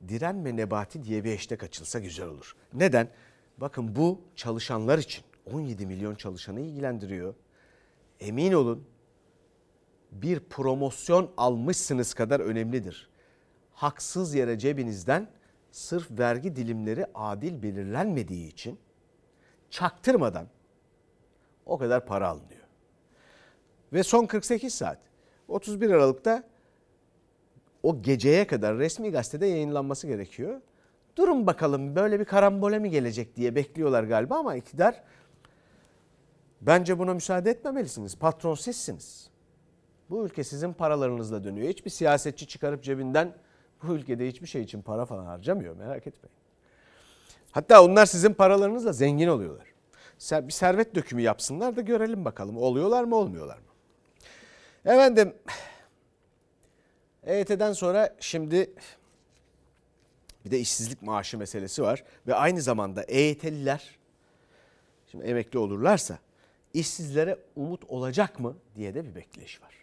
direnme 0.08 0.56
nebati 0.56 1.04
diye 1.04 1.24
bir 1.24 1.32
hashtag 1.32 1.64
açılsa 1.64 1.98
güzel 1.98 2.26
olur. 2.28 2.56
Neden? 2.74 3.08
Bakın 3.58 3.96
bu 3.96 4.20
çalışanlar 4.36 4.98
için 4.98 5.24
17 5.52 5.86
milyon 5.86 6.14
çalışanı 6.14 6.60
ilgilendiriyor. 6.60 7.34
Emin 8.20 8.52
olun 8.52 8.84
bir 10.12 10.40
promosyon 10.40 11.30
almışsınız 11.36 12.14
kadar 12.14 12.40
önemlidir. 12.40 13.10
haksız 13.72 14.34
yere 14.34 14.58
cebinizden 14.58 15.30
sırf 15.70 16.10
vergi 16.10 16.56
dilimleri 16.56 17.06
adil 17.14 17.62
belirlenmediği 17.62 18.48
için 18.48 18.78
çaktırmadan 19.70 20.48
o 21.66 21.78
kadar 21.78 22.06
para 22.06 22.28
alınıyor. 22.28 22.60
Ve 23.92 24.02
son 24.02 24.26
48 24.26 24.74
saat 24.74 24.98
31 25.48 25.90
Aralık'ta 25.90 26.49
o 27.82 28.02
geceye 28.02 28.46
kadar 28.46 28.78
resmi 28.78 29.10
gazetede 29.10 29.46
yayınlanması 29.46 30.06
gerekiyor. 30.06 30.60
Durun 31.16 31.46
bakalım 31.46 31.96
böyle 31.96 32.20
bir 32.20 32.24
karambole 32.24 32.78
mi 32.78 32.90
gelecek 32.90 33.36
diye 33.36 33.54
bekliyorlar 33.54 34.04
galiba 34.04 34.38
ama 34.38 34.56
iktidar 34.56 35.02
bence 36.60 36.98
buna 36.98 37.14
müsaade 37.14 37.50
etmemelisiniz. 37.50 38.18
Patron 38.18 38.54
sizsiniz. 38.54 39.30
Bu 40.10 40.26
ülke 40.26 40.44
sizin 40.44 40.72
paralarınızla 40.72 41.44
dönüyor. 41.44 41.68
Hiçbir 41.68 41.90
siyasetçi 41.90 42.46
çıkarıp 42.46 42.82
cebinden 42.82 43.34
bu 43.82 43.94
ülkede 43.94 44.28
hiçbir 44.28 44.46
şey 44.46 44.62
için 44.62 44.82
para 44.82 45.04
falan 45.04 45.24
harcamıyor 45.24 45.76
merak 45.76 46.06
etmeyin. 46.06 46.36
Hatta 47.50 47.84
onlar 47.84 48.06
sizin 48.06 48.34
paralarınızla 48.34 48.92
zengin 48.92 49.28
oluyorlar. 49.28 49.66
Bir 50.30 50.52
servet 50.52 50.94
dökümü 50.94 51.22
yapsınlar 51.22 51.76
da 51.76 51.80
görelim 51.80 52.24
bakalım 52.24 52.56
oluyorlar 52.56 53.04
mı 53.04 53.16
olmuyorlar 53.16 53.58
mı? 53.58 53.64
Efendim 54.84 55.34
EYT'den 57.26 57.72
sonra 57.72 58.16
şimdi 58.20 58.70
bir 60.44 60.50
de 60.50 60.60
işsizlik 60.60 61.02
maaşı 61.02 61.38
meselesi 61.38 61.82
var 61.82 62.04
ve 62.26 62.34
aynı 62.34 62.62
zamanda 62.62 63.02
EYT'liler 63.02 63.98
şimdi 65.10 65.24
emekli 65.24 65.58
olurlarsa 65.58 66.18
işsizlere 66.74 67.38
umut 67.56 67.84
olacak 67.88 68.40
mı 68.40 68.56
diye 68.76 68.94
de 68.94 69.04
bir 69.04 69.14
bekleyiş 69.14 69.62
var. 69.62 69.74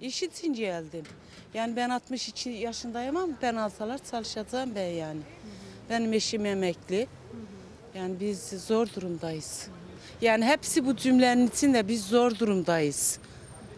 İş 0.00 0.22
için 0.22 0.54
geldim. 0.54 1.04
Yani 1.54 1.76
ben 1.76 1.90
62 1.90 2.50
yaşındayım 2.50 3.16
ama 3.16 3.32
ben 3.42 3.54
alsalar 3.54 3.98
çalışacağım 4.10 4.74
ben 4.74 4.88
yani. 4.88 5.20
Benim 5.90 6.12
eşim 6.12 6.46
emekli. 6.46 7.08
Yani 7.94 8.20
biz 8.20 8.48
zor 8.48 8.88
durumdayız. 8.96 9.68
Yani 10.20 10.44
hepsi 10.44 10.86
bu 10.86 10.96
cümlenin 10.96 11.46
içinde 11.46 11.88
biz 11.88 12.06
zor 12.06 12.38
durumdayız. 12.38 13.18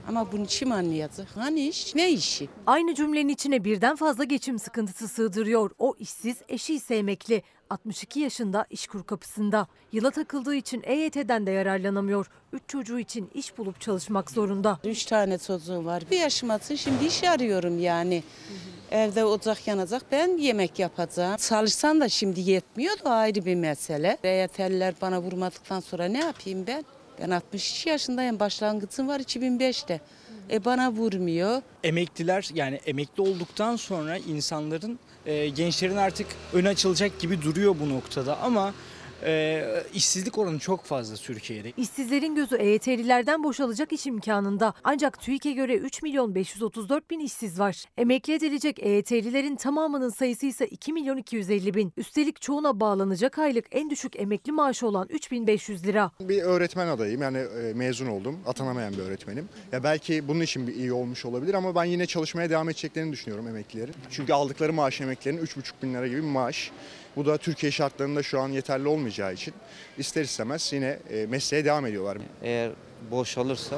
Ama 0.09 0.33
bunu 0.33 0.47
kim 0.47 0.73
anlayacak? 0.73 1.29
Hani 1.35 1.69
iş? 1.69 1.95
Ne 1.95 2.11
işi? 2.11 2.49
Aynı 2.67 2.95
cümlenin 2.95 3.29
içine 3.29 3.65
birden 3.65 3.97
fazla 3.97 4.25
geçim 4.25 4.59
sıkıntısı 4.59 5.09
sığdırıyor. 5.09 5.71
O 5.79 5.95
işsiz, 5.99 6.37
eşi 6.49 6.75
ise 6.75 6.97
emekli. 6.97 7.43
62 7.71 8.21
yaşında 8.21 8.67
işkur 8.71 9.05
kapısında. 9.05 9.67
Yıla 9.93 10.11
takıldığı 10.11 10.55
için 10.55 10.83
EYT'den 10.85 11.47
de 11.47 11.51
yararlanamıyor. 11.51 12.31
3 12.53 12.63
çocuğu 12.69 12.99
için 12.99 13.31
iş 13.35 13.59
bulup 13.59 13.81
çalışmak 13.81 14.31
zorunda. 14.31 14.79
3 14.85 15.05
tane 15.05 15.39
çocuğum 15.39 15.85
var. 15.85 16.03
Bir 16.11 16.19
yaşım 16.19 16.51
atın 16.51 16.75
şimdi 16.75 17.05
iş 17.07 17.25
arıyorum 17.25 17.79
yani. 17.79 18.23
Evde 18.91 19.25
ocak 19.25 19.67
yanacak 19.67 20.03
ben 20.13 20.37
yemek 20.37 20.79
yapacağım. 20.79 21.37
Çalışsan 21.37 22.01
da 22.01 22.09
şimdi 22.09 22.41
yetmiyor 22.41 22.99
da 23.05 23.11
ayrı 23.11 23.45
bir 23.45 23.55
mesele. 23.55 24.19
EYT'liler 24.25 24.95
bana 25.03 25.23
vurmadıktan 25.23 25.81
sonra 25.81 26.05
ne 26.05 26.19
yapayım 26.19 26.67
ben? 26.67 26.85
Ben 27.21 27.31
62 27.31 27.89
yaşındayım. 27.89 28.41
Başlangıcım 28.41 29.09
var 29.09 29.21
2005'te. 29.21 30.01
E 30.51 30.65
bana 30.65 30.93
vurmuyor. 30.93 31.63
Emekliler 31.85 32.49
yani 32.55 32.81
emekli 32.87 33.23
olduktan 33.23 33.77
sonra 33.77 34.17
insanların 34.17 34.99
e, 35.27 35.49
gençlerin 35.49 35.97
artık 35.97 36.27
ön 36.53 36.65
açılacak 36.65 37.21
gibi 37.21 37.43
duruyor 37.43 37.77
bu 37.81 37.89
noktada 37.89 38.39
ama 38.39 38.75
e, 39.25 39.65
işsizlik 39.95 40.39
oranı 40.39 40.59
çok 40.59 40.85
fazla 40.85 41.17
Türkiye'de. 41.17 41.73
İşsizlerin 41.77 42.35
gözü 42.35 42.57
EYT'lilerden 42.57 43.45
boşalacak 43.45 43.93
iş 43.93 44.07
imkanında. 44.07 44.75
Ancak 44.85 45.21
TÜİK'e 45.21 45.53
göre 45.53 45.75
3 45.77 46.03
milyon 46.03 46.35
534 46.35 47.11
bin 47.11 47.21
işsiz 47.21 47.61
var. 47.61 47.85
Emekli 47.99 48.35
edilecek 48.35 48.79
EYT'lilerin 48.79 49.57
tamamının 49.57 50.09
sayısı 50.09 50.47
ise 50.47 50.67
2 50.67 50.93
milyon 50.93 51.17
250 51.17 51.75
bin. 51.75 51.93
Üstelik 51.97 52.41
çoğuna 52.41 52.81
bağlanacak 52.81 53.39
aylık 53.39 53.65
en 53.71 53.91
düşük 53.91 54.21
emekli 54.21 54.53
maaşı 54.53 54.87
olan 54.87 55.07
3500 55.11 55.87
lira. 55.87 56.11
Bir 56.21 56.43
öğretmen 56.43 56.87
adayım 56.87 57.23
yani 57.23 57.39
e, 57.39 57.73
mezun 57.75 58.07
oldum. 58.07 58.39
Atanamayan 58.47 58.93
bir 58.93 58.99
öğretmenim. 58.99 59.49
Ya 59.73 59.83
belki 59.85 60.29
bunun 60.29 60.41
için 60.41 60.67
bir 60.67 60.75
iyi 60.75 60.93
olmuş 60.93 61.25
olabilir 61.25 61.55
ama 61.55 61.75
ben 61.75 61.85
yine 61.85 62.07
çalışmaya 62.07 62.51
devam 62.51 62.69
edeceklerini 62.69 63.13
düşünüyorum 63.13 63.49
emeklilerin. 63.49 63.95
Çünkü 64.11 64.33
aldıkları 64.33 64.73
maaş 64.73 65.01
emeklilerin 65.01 65.39
3,5 65.47 65.73
bin 65.83 65.95
lira 65.95 66.07
gibi 66.09 66.17
bir 66.17 66.29
maaş. 66.29 66.71
Bu 67.17 67.27
da 67.27 67.37
Türkiye 67.39 67.73
şartlarında 67.73 68.23
şu 68.23 68.41
an 68.41 68.49
yeterli 68.49 68.89
olmayacağı 68.89 69.35
için 69.35 69.55
ister 69.99 70.23
istemez 70.23 70.73
yine 70.73 70.99
e, 71.11 71.27
mesleğe 71.27 71.65
devam 71.65 71.87
ediyorlar. 71.87 72.19
Eğer 72.43 72.71
boşalırsa 73.11 73.77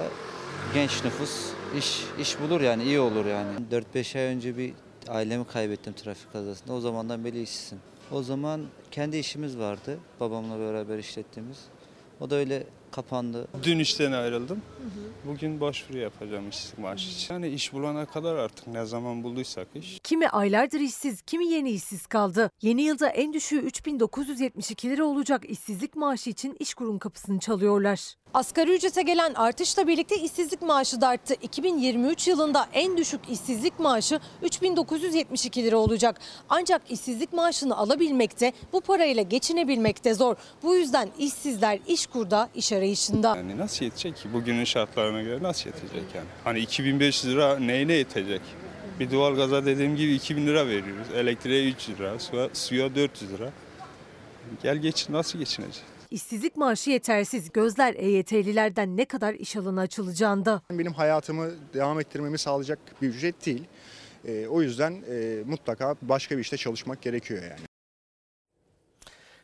genç 0.74 1.04
nüfus 1.04 1.50
iş 1.78 2.02
iş 2.20 2.40
bulur 2.40 2.60
yani 2.60 2.84
iyi 2.84 3.00
olur 3.00 3.26
yani. 3.26 3.50
4-5 3.94 4.18
ay 4.18 4.24
önce 4.24 4.56
bir 4.56 4.72
ailemi 5.08 5.46
kaybettim 5.46 5.92
trafik 5.92 6.32
kazasında. 6.32 6.72
O 6.72 6.80
zamandan 6.80 7.24
beri 7.24 7.42
işsizim. 7.42 7.78
O 8.10 8.22
zaman 8.22 8.66
kendi 8.90 9.16
işimiz 9.16 9.58
vardı 9.58 9.98
babamla 10.20 10.58
beraber 10.58 10.98
işlettiğimiz. 10.98 11.58
O 12.20 12.30
da 12.30 12.36
öyle 12.36 12.66
kapandı. 12.92 13.48
Dün 13.62 13.78
işten 13.78 14.12
ayrıldım. 14.12 14.62
Bugün 15.26 15.60
başvuru 15.60 15.98
yapacağım 15.98 16.44
maaşı 16.78 17.10
için. 17.10 17.34
Yani 17.34 17.48
iş 17.48 17.72
bulana 17.72 18.06
kadar 18.06 18.34
artık 18.34 18.66
ne 18.66 18.84
zaman 18.84 19.22
bulduysak 19.22 19.68
iş. 19.74 20.00
Kimi 20.02 20.28
aylardır 20.28 20.80
işsiz, 20.80 21.22
kimi 21.22 21.46
yeni 21.46 21.70
işsiz 21.70 22.06
kaldı. 22.06 22.50
Yeni 22.62 22.82
yılda 22.82 23.08
en 23.08 23.32
düşüğü 23.32 23.58
3972 23.58 24.90
lira 24.90 25.04
olacak 25.04 25.44
işsizlik 25.50 25.96
maaşı 25.96 26.30
için 26.30 26.56
işkurun 26.58 26.98
kapısını 26.98 27.40
çalıyorlar. 27.40 28.14
Asgari 28.34 28.74
ücrete 28.74 29.02
gelen 29.02 29.34
artışla 29.34 29.86
birlikte 29.86 30.16
işsizlik 30.16 30.62
maaşı 30.62 31.00
da 31.00 31.08
arttı. 31.08 31.34
2023 31.42 32.28
yılında 32.28 32.68
en 32.72 32.96
düşük 32.96 33.20
işsizlik 33.30 33.78
maaşı 33.78 34.20
3972 34.42 35.64
lira 35.64 35.76
olacak. 35.76 36.20
Ancak 36.48 36.82
işsizlik 36.90 37.32
maaşını 37.32 37.76
alabilmekte, 37.76 38.52
bu 38.72 38.80
parayla 38.80 39.22
geçinebilmekte 39.22 40.14
zor. 40.14 40.36
Bu 40.62 40.76
yüzden 40.76 41.08
işsizler 41.18 41.78
işkurda 41.86 42.48
iş 42.54 42.72
arayışında. 42.72 43.36
Yani 43.36 43.58
nasıl 43.58 43.84
yetecek 43.84 44.16
ki? 44.16 44.32
Bugünün 44.32 44.64
şartlarına 44.64 45.22
göre 45.22 45.42
nasıl 45.42 45.66
yetecek 45.66 46.14
yani? 46.14 46.26
Hani 46.44 46.58
2500 46.58 47.32
lira 47.32 47.58
neyine 47.58 47.92
yetecek? 47.92 48.40
Bir 49.00 49.10
doğalgaza 49.10 49.66
dediğim 49.66 49.96
gibi 49.96 50.14
2000 50.14 50.46
lira 50.46 50.66
veriyoruz. 50.66 51.06
Elektriğe 51.16 51.68
3 51.70 51.88
lira, 51.88 52.18
suya, 52.18 52.48
suya 52.52 52.94
400 52.94 53.32
lira. 53.32 53.50
Gel 54.62 54.76
geçin 54.76 55.12
nasıl 55.12 55.38
geçinecek? 55.38 55.91
İşsizlik 56.12 56.56
maaşı 56.56 56.90
yetersiz. 56.90 57.52
Gözler 57.52 57.94
EYT'lilerden 57.94 58.96
ne 58.96 59.04
kadar 59.04 59.34
iş 59.34 59.56
alanı 59.56 59.80
açılacağında. 59.80 60.62
Benim 60.70 60.92
hayatımı 60.92 61.50
devam 61.74 62.00
ettirmemi 62.00 62.38
sağlayacak 62.38 62.78
bir 63.02 63.08
ücret 63.08 63.46
değil. 63.46 63.64
E, 64.24 64.46
o 64.46 64.62
yüzden 64.62 65.02
e, 65.10 65.42
mutlaka 65.46 65.96
başka 66.02 66.36
bir 66.36 66.42
işte 66.42 66.56
çalışmak 66.56 67.02
gerekiyor 67.02 67.42
yani. 67.42 67.60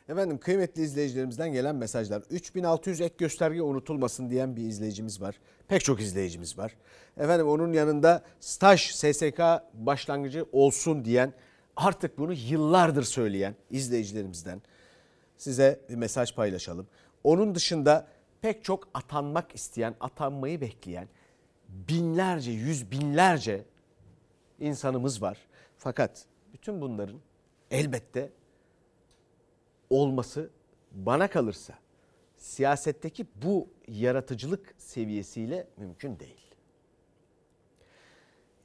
Efendim 0.09 0.39
kıymetli 0.39 0.83
izleyicilerimizden 0.83 1.53
gelen 1.53 1.77
mesajlar. 1.77 2.23
3600 2.31 3.01
ek 3.01 3.15
gösterge 3.19 3.63
unutulmasın 3.63 4.31
diyen 4.31 4.57
bir 4.57 4.63
izleyicimiz 4.63 5.21
var. 5.21 5.35
Pek 5.69 5.85
çok 5.85 6.01
izleyicimiz 6.01 6.59
var. 6.59 6.77
Efendim 7.17 7.49
onun 7.49 7.73
yanında 7.73 8.23
staj 8.41 8.91
SSK 8.91 9.41
başlangıcı 9.75 10.47
olsun 10.53 11.05
diyen 11.05 11.33
artık 11.77 12.19
bunu 12.19 12.33
yıllardır 12.33 13.03
söyleyen 13.03 13.55
izleyicilerimizden 13.71 14.63
size 15.39 15.81
bir 15.89 15.95
mesaj 15.95 16.35
paylaşalım. 16.35 16.87
Onun 17.25 17.55
dışında 17.55 18.09
pek 18.41 18.65
çok 18.65 18.89
atanmak 18.95 19.55
isteyen, 19.55 19.95
atanmayı 20.01 20.61
bekleyen 20.61 21.09
binlerce, 21.69 22.51
yüz 22.51 22.91
binlerce 22.91 23.65
insanımız 24.61 25.23
var. 25.23 25.39
Fakat 25.79 26.25
bütün 26.53 26.81
bunların 26.81 27.21
elbette 27.71 28.33
olması 29.91 30.51
bana 30.93 31.31
kalırsa 31.31 31.75
siyasetteki 32.37 33.27
bu 33.35 33.69
yaratıcılık 33.89 34.75
seviyesiyle 34.79 35.69
mümkün 35.77 36.19
değil. 36.19 36.55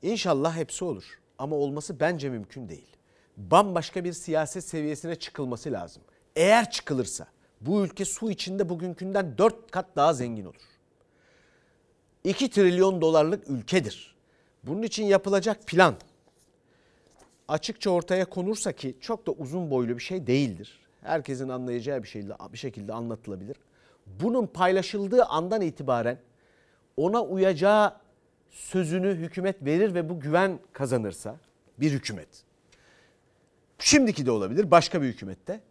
İnşallah 0.02 0.56
hepsi 0.56 0.86
olur 0.86 1.20
ama 1.38 1.56
olması 1.56 2.00
bence 2.00 2.30
mümkün 2.30 2.70
değil. 2.70 2.98
Bambaşka 3.38 4.04
bir 4.04 4.14
siyaset 4.14 4.64
seviyesine 4.64 5.16
çıkılması 5.16 5.72
lazım. 5.72 6.04
Eğer 6.36 6.72
çıkılırsa 6.72 7.28
bu 7.62 7.84
ülke 7.84 8.06
su 8.06 8.32
içinde 8.32 8.70
bugünkünden 8.70 9.38
4 9.38 9.72
kat 9.72 9.96
daha 9.96 10.14
zengin 10.14 10.46
olur. 10.46 10.62
2 12.24 12.50
trilyon 12.50 13.02
dolarlık 13.02 13.50
ülkedir. 13.50 14.16
Bunun 14.64 14.82
için 14.82 15.06
yapılacak 15.06 15.68
plan 15.68 15.96
açıkça 17.48 17.90
ortaya 17.90 18.26
konursa 18.26 18.72
ki 18.72 18.98
çok 19.02 19.28
da 19.28 19.32
uzun 19.32 19.72
boylu 19.72 19.98
bir 19.98 20.04
şey 20.04 20.28
değildir. 20.28 20.80
Herkesin 21.02 21.50
anlayacağı 21.50 22.04
bir 22.04 22.08
şekilde, 22.08 22.34
bir 22.54 22.58
şekilde 22.58 22.94
anlatılabilir. 22.94 23.58
Bunun 24.06 24.48
paylaşıldığı 24.48 25.24
andan 25.26 25.62
itibaren 25.62 26.18
ona 26.98 27.24
uyacağı 27.24 27.94
sözünü 28.50 29.16
hükümet 29.16 29.66
verir 29.66 29.94
ve 29.94 30.10
bu 30.10 30.20
güven 30.20 30.60
kazanırsa 30.74 31.36
bir 31.80 31.92
hükümet. 31.92 32.44
Şimdiki 33.80 34.26
de 34.26 34.32
olabilir 34.32 34.72
başka 34.72 35.02
bir 35.02 35.08
hükümette. 35.08 35.62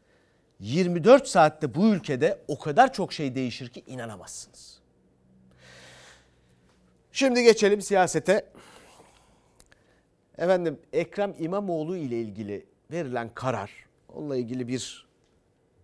24 0.62 1.28
saatte 1.28 1.74
bu 1.74 1.88
ülkede 1.88 2.38
o 2.48 2.58
kadar 2.58 2.92
çok 2.92 3.12
şey 3.12 3.34
değişir 3.34 3.68
ki 3.68 3.82
inanamazsınız. 3.86 4.80
Şimdi 7.12 7.42
geçelim 7.42 7.82
siyasete. 7.82 8.46
Efendim 10.38 10.78
Ekrem 10.92 11.34
İmamoğlu 11.38 11.96
ile 11.96 12.20
ilgili 12.20 12.66
verilen 12.90 13.34
karar, 13.34 13.70
onunla 14.08 14.36
ilgili 14.36 14.68
bir 14.68 15.06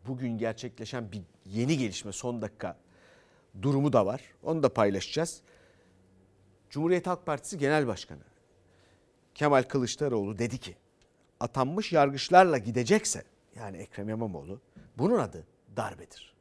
bugün 0.06 0.38
gerçekleşen 0.38 1.12
bir 1.12 1.22
yeni 1.44 1.78
gelişme 1.78 2.12
son 2.12 2.42
dakika 2.42 2.76
durumu 3.62 3.92
da 3.92 4.06
var. 4.06 4.20
Onu 4.42 4.62
da 4.62 4.74
paylaşacağız. 4.74 5.40
Cumhuriyet 6.70 7.06
Halk 7.06 7.26
Partisi 7.26 7.58
Genel 7.58 7.86
Başkanı 7.86 8.22
Kemal 9.34 9.62
Kılıçdaroğlu 9.62 10.38
dedi 10.38 10.58
ki 10.58 10.76
atanmış 11.40 11.92
yargıçlarla 11.92 12.58
gidecekse 12.58 13.24
yani 13.58 13.76
Ekrem 13.76 14.08
İmamoğlu 14.08 14.60
bunun 14.98 15.18
adı 15.18 15.46
darbedir. 15.76 16.37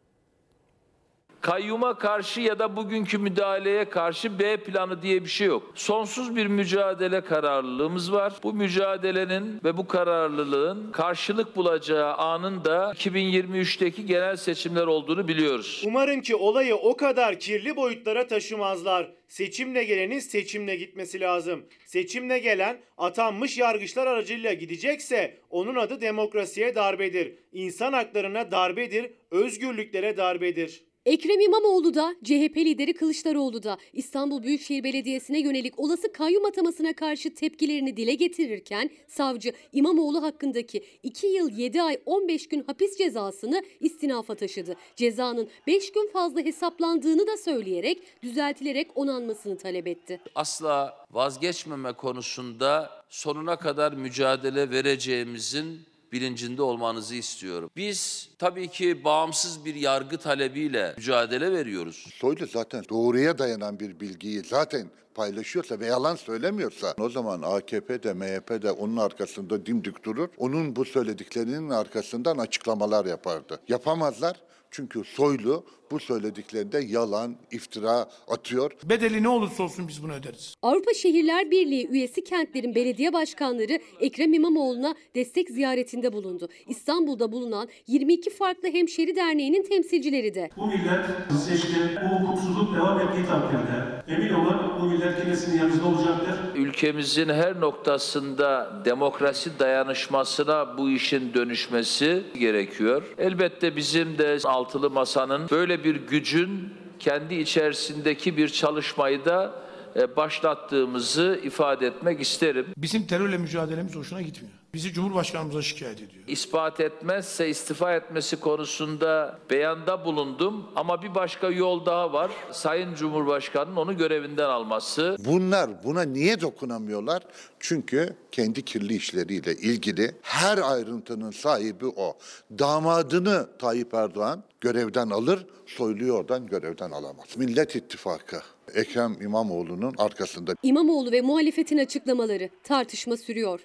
Kayyuma 1.42 1.98
karşı 1.98 2.42
ya 2.42 2.60
da 2.60 2.76
bugünkü 2.76 3.18
müdahaleye 3.18 3.90
karşı 3.90 4.40
B 4.40 4.58
planı 4.58 5.02
diye 5.02 5.24
bir 5.24 5.30
şey 5.30 5.48
yok. 5.48 5.72
Sonsuz 5.76 6.36
bir 6.36 6.48
mücadele 6.48 7.22
kararlılığımız 7.22 8.14
var. 8.14 8.34
Bu 8.44 8.54
mücadelenin 8.54 9.62
ve 9.64 9.78
bu 9.78 9.88
kararlılığın 9.88 10.92
karşılık 10.92 11.56
bulacağı 11.56 12.14
anın 12.14 12.66
da 12.66 12.94
2023'teki 12.96 14.06
genel 14.06 14.36
seçimler 14.36 14.88
olduğunu 14.88 15.28
biliyoruz. 15.28 15.84
Umarım 15.86 16.22
ki 16.22 16.36
olayı 16.36 16.76
o 16.76 16.98
kadar 16.98 17.40
kirli 17.40 17.76
boyutlara 17.76 18.28
taşımazlar. 18.28 19.12
Seçimle 19.28 19.84
gelenin 19.84 20.20
seçimle 20.20 20.76
gitmesi 20.76 21.20
lazım. 21.20 21.66
Seçimle 21.86 22.40
gelen 22.40 22.78
atanmış 22.98 23.58
yargıçlar 23.58 24.08
aracılığıyla 24.08 24.54
gidecekse 24.54 25.38
onun 25.50 25.76
adı 25.76 26.02
demokrasiye 26.02 26.76
darbedir. 26.76 27.34
İnsan 27.54 27.94
haklarına 27.94 28.52
darbedir, 28.52 29.12
özgürlüklere 29.32 30.18
darbedir. 30.18 30.87
Ekrem 31.08 31.40
İmamoğlu 31.40 31.94
da 31.94 32.16
CHP 32.24 32.58
lideri 32.58 32.94
Kılıçdaroğlu 32.94 33.64
da 33.64 33.78
İstanbul 33.94 34.44
Büyükşehir 34.44 34.84
Belediyesi'ne 34.84 35.40
yönelik 35.40 35.80
olası 35.80 36.12
kayyum 36.12 36.46
atamasına 36.46 36.94
karşı 36.94 37.36
tepkilerini 37.36 37.98
dile 37.98 38.14
getirirken 38.14 38.90
savcı 39.08 39.54
İmamoğlu 39.74 40.24
hakkındaki 40.24 40.84
2 41.04 41.28
yıl 41.28 41.50
7 41.50 41.82
ay 41.82 42.00
15 42.06 42.48
gün 42.48 42.64
hapis 42.64 42.98
cezasını 42.98 43.64
istinafa 43.80 44.36
taşıdı. 44.36 44.76
Cezanın 44.96 45.50
5 45.68 45.92
gün 45.92 46.10
fazla 46.14 46.42
hesaplandığını 46.42 47.28
da 47.28 47.38
söyleyerek 47.38 48.24
düzeltilerek 48.24 48.92
onanmasını 48.96 49.58
talep 49.58 49.88
etti. 49.88 50.20
Asla 50.36 51.06
vazgeçmeme 51.12 51.94
konusunda 51.94 52.92
sonuna 53.10 53.56
kadar 53.56 53.94
mücadele 53.94 54.70
vereceğimizin 54.70 55.80
bilincinde 56.12 56.62
olmanızı 56.62 57.16
istiyorum. 57.16 57.70
Biz 57.76 58.30
tabii 58.40 58.68
ki 58.68 59.04
bağımsız 59.04 59.66
bir 59.66 59.76
yargı 59.76 60.18
talebiyle 60.18 60.94
mücadele 60.98 61.52
veriyoruz. 61.52 62.06
Soylu 62.14 62.48
zaten 62.48 62.84
doğruya 62.90 63.38
dayanan 63.38 63.80
bir 63.80 64.00
bilgiyi 64.00 64.44
zaten 64.44 64.88
paylaşıyorsa 65.16 65.80
ve 65.80 65.86
yalan 65.86 66.16
söylemiyorsa 66.16 66.96
o 67.00 67.10
zaman 67.10 67.42
AKP 67.42 68.04
de 68.04 68.14
MHP 68.14 68.64
de 68.64 68.72
onun 68.72 68.98
arkasında 68.98 69.66
dimdik 69.66 70.04
durur. 70.04 70.30
Onun 70.38 70.76
bu 70.76 70.86
söylediklerinin 70.86 71.70
arkasından 71.70 72.38
açıklamalar 72.38 73.06
yapardı. 73.06 73.60
Yapamazlar. 73.68 74.42
Çünkü 74.78 75.04
Soylu 75.04 75.64
bu 75.92 76.00
söylediklerinde 76.00 76.80
yalan, 76.80 77.36
iftira 77.52 78.10
atıyor. 78.28 78.72
Bedeli 78.84 79.24
ne 79.24 79.30
olursa 79.30 79.64
olsun 79.64 79.88
biz 79.88 80.04
bunu 80.04 80.14
öderiz. 80.14 80.56
Avrupa 80.62 80.94
Şehirler 80.94 81.52
Birliği 81.52 81.88
üyesi 81.88 82.24
kentlerin 82.24 82.76
belediye 82.76 83.14
başkanları 83.14 83.80
Ekrem 84.00 84.34
İmamoğlu'na 84.34 84.96
destek 85.16 85.50
ziyaretinde 85.50 86.14
bulundu. 86.14 86.50
İstanbul'da 86.68 87.32
bulunan 87.32 87.68
22 87.88 88.30
farklı 88.30 88.70
hemşeri 88.70 89.16
derneğinin 89.16 89.64
temsilcileri 89.64 90.36
de. 90.36 90.50
Bu 90.58 90.68
millet 90.68 91.06
seçti, 91.48 91.76
bu 92.04 92.16
hukuksuzluk 92.16 92.76
devam 92.76 93.00
ettiği 93.00 93.26
takdirde 93.26 93.98
emin 94.08 94.34
olun 94.34 94.58
bu 94.82 94.86
millet 94.86 95.18
kendisinin 95.18 95.58
yanınızda 95.58 95.88
olacaktır. 95.88 96.36
Ülkemizin 96.56 97.30
her 97.30 97.62
noktasında 97.62 98.82
demokrasi 98.86 99.60
dayanışmasına 99.60 100.78
bu 100.78 100.90
işin 100.90 101.34
dönüşmesi 101.34 102.24
gerekiyor. 102.40 103.04
Elbette 103.18 103.76
bizim 103.76 104.18
de 104.18 104.40
altılı 104.68 104.90
masanın 104.90 105.50
böyle 105.50 105.84
bir 105.84 105.96
gücün 105.96 106.74
kendi 107.00 107.36
içerisindeki 107.36 108.38
bir 108.38 108.50
çalışmayı 108.50 109.26
da 109.26 109.54
e, 109.96 110.16
başlattığımızı 110.16 111.40
ifade 111.44 111.88
etmek 111.88 112.22
isterim. 112.22 112.66
Bizim 112.78 113.08
terörle 113.08 113.38
mücadelemiz 113.38 113.96
hoşuna 113.96 114.22
gitmiyor. 114.22 114.54
Bizi 114.78 114.94
Cumhurbaşkanımıza 114.94 115.62
şikayet 115.62 115.98
ediyor. 116.02 116.24
İspat 116.28 116.80
etmezse 116.80 117.50
istifa 117.50 117.96
etmesi 117.96 118.40
konusunda 118.40 119.40
beyanda 119.50 120.06
bulundum 120.06 120.66
ama 120.76 121.02
bir 121.02 121.16
başka 121.16 121.50
yol 121.50 121.86
daha 121.86 122.14
var. 122.14 122.32
Sayın 122.52 122.96
Cumhurbaşkanı'nın 122.96 123.76
onu 123.76 123.98
görevinden 123.98 124.50
alması. 124.50 125.16
Bunlar 125.20 125.84
buna 125.84 126.02
niye 126.02 126.42
dokunamıyorlar? 126.42 127.24
Çünkü 127.60 128.16
kendi 128.32 128.66
kirli 128.66 128.96
işleriyle 128.96 129.56
ilgili 129.56 130.12
her 130.22 130.58
ayrıntının 130.58 131.32
sahibi 131.32 131.86
o. 131.86 132.18
Damadını 132.60 133.48
Tayyip 133.60 133.94
Erdoğan 133.94 134.44
görevden 134.62 135.10
alır, 135.10 135.46
Soylu'yu 135.66 136.14
oradan 136.14 136.48
görevden 136.48 136.92
alamaz. 136.92 137.28
Millet 137.38 137.76
İttifakı 137.76 138.42
Ekrem 138.74 139.22
İmamoğlu'nun 139.22 139.94
arkasında. 139.98 140.54
İmamoğlu 140.64 141.12
ve 141.12 141.22
muhalefetin 141.22 141.78
açıklamaları 141.78 142.50
tartışma 142.64 143.18
sürüyor. 143.18 143.60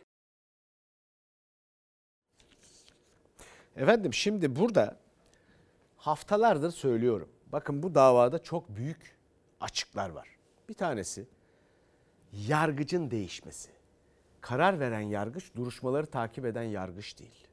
Efendim 3.76 4.14
şimdi 4.14 4.56
burada 4.56 4.96
haftalardır 5.96 6.70
söylüyorum. 6.70 7.28
Bakın 7.52 7.82
bu 7.82 7.94
davada 7.94 8.42
çok 8.42 8.76
büyük 8.76 9.16
açıklar 9.60 10.10
var. 10.10 10.28
Bir 10.68 10.74
tanesi 10.74 11.26
yargıcın 12.32 13.10
değişmesi. 13.10 13.70
Karar 14.40 14.80
veren 14.80 15.00
yargıç 15.00 15.54
duruşmaları 15.56 16.06
takip 16.06 16.44
eden 16.44 16.62
yargıç 16.62 17.18
değil. 17.18 17.46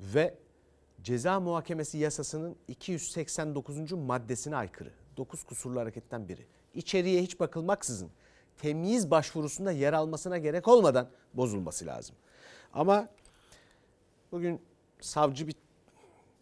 Ve 0.00 0.34
ceza 1.02 1.40
muhakemesi 1.40 1.98
yasasının 1.98 2.56
289. 2.68 3.92
maddesine 3.92 4.56
aykırı. 4.56 4.92
9 5.16 5.44
kusurlu 5.44 5.80
hareketten 5.80 6.28
biri. 6.28 6.46
İçeriye 6.74 7.22
hiç 7.22 7.40
bakılmaksızın 7.40 8.10
temyiz 8.58 9.10
başvurusunda 9.10 9.72
yer 9.72 9.92
almasına 9.92 10.38
gerek 10.38 10.68
olmadan 10.68 11.08
bozulması 11.34 11.86
lazım. 11.86 12.16
Ama 12.72 13.08
bugün 14.32 14.60
savcı 15.00 15.48
bir 15.48 15.54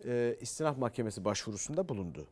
e, 0.04 0.36
istinaf 0.40 0.78
mahkemesi 0.78 1.24
başvurusunda 1.24 1.88
bulundu. 1.88 2.26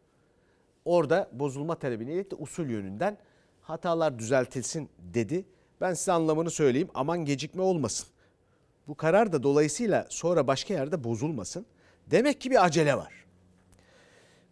Orada 0.84 1.30
bozulma 1.32 1.74
talebini 1.74 2.12
iletti 2.12 2.36
usul 2.36 2.66
yönünden 2.66 3.18
hatalar 3.62 4.18
düzeltilsin 4.18 4.88
dedi. 4.98 5.44
Ben 5.80 5.94
size 5.94 6.12
anlamını 6.12 6.50
söyleyeyim 6.50 6.88
aman 6.94 7.24
gecikme 7.24 7.62
olmasın. 7.62 8.08
Bu 8.88 8.94
karar 8.94 9.32
da 9.32 9.42
dolayısıyla 9.42 10.06
sonra 10.08 10.46
başka 10.46 10.74
yerde 10.74 11.04
bozulmasın. 11.04 11.66
Demek 12.06 12.40
ki 12.40 12.50
bir 12.50 12.64
acele 12.64 12.96
var. 12.96 13.12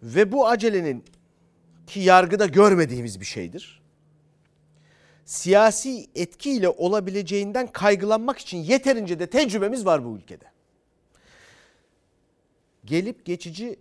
Ve 0.03 0.33
bu 0.33 0.49
acelenin 0.49 1.05
ki 1.87 2.01
yargıda 2.01 2.47
görmediğimiz 2.47 3.21
bir 3.21 3.25
şeydir. 3.25 3.83
Siyasi 5.25 6.11
etkiyle 6.15 6.69
olabileceğinden 6.69 7.67
kaygılanmak 7.67 8.39
için 8.39 8.59
yeterince 8.59 9.19
de 9.19 9.27
tecrübemiz 9.27 9.87
var 9.87 10.05
bu 10.05 10.17
ülkede 10.17 10.45
gelip 12.85 13.27
geçici 13.27 13.79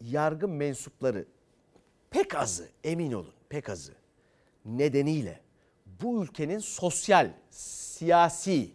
yargı 0.00 0.48
mensupları 0.48 1.26
pek 2.10 2.34
azı 2.34 2.68
emin 2.84 3.12
olun 3.12 3.34
pek 3.48 3.68
azı 3.68 3.92
nedeniyle 4.64 5.40
bu 6.02 6.22
ülkenin 6.22 6.58
sosyal, 6.58 7.30
siyasi 7.50 8.70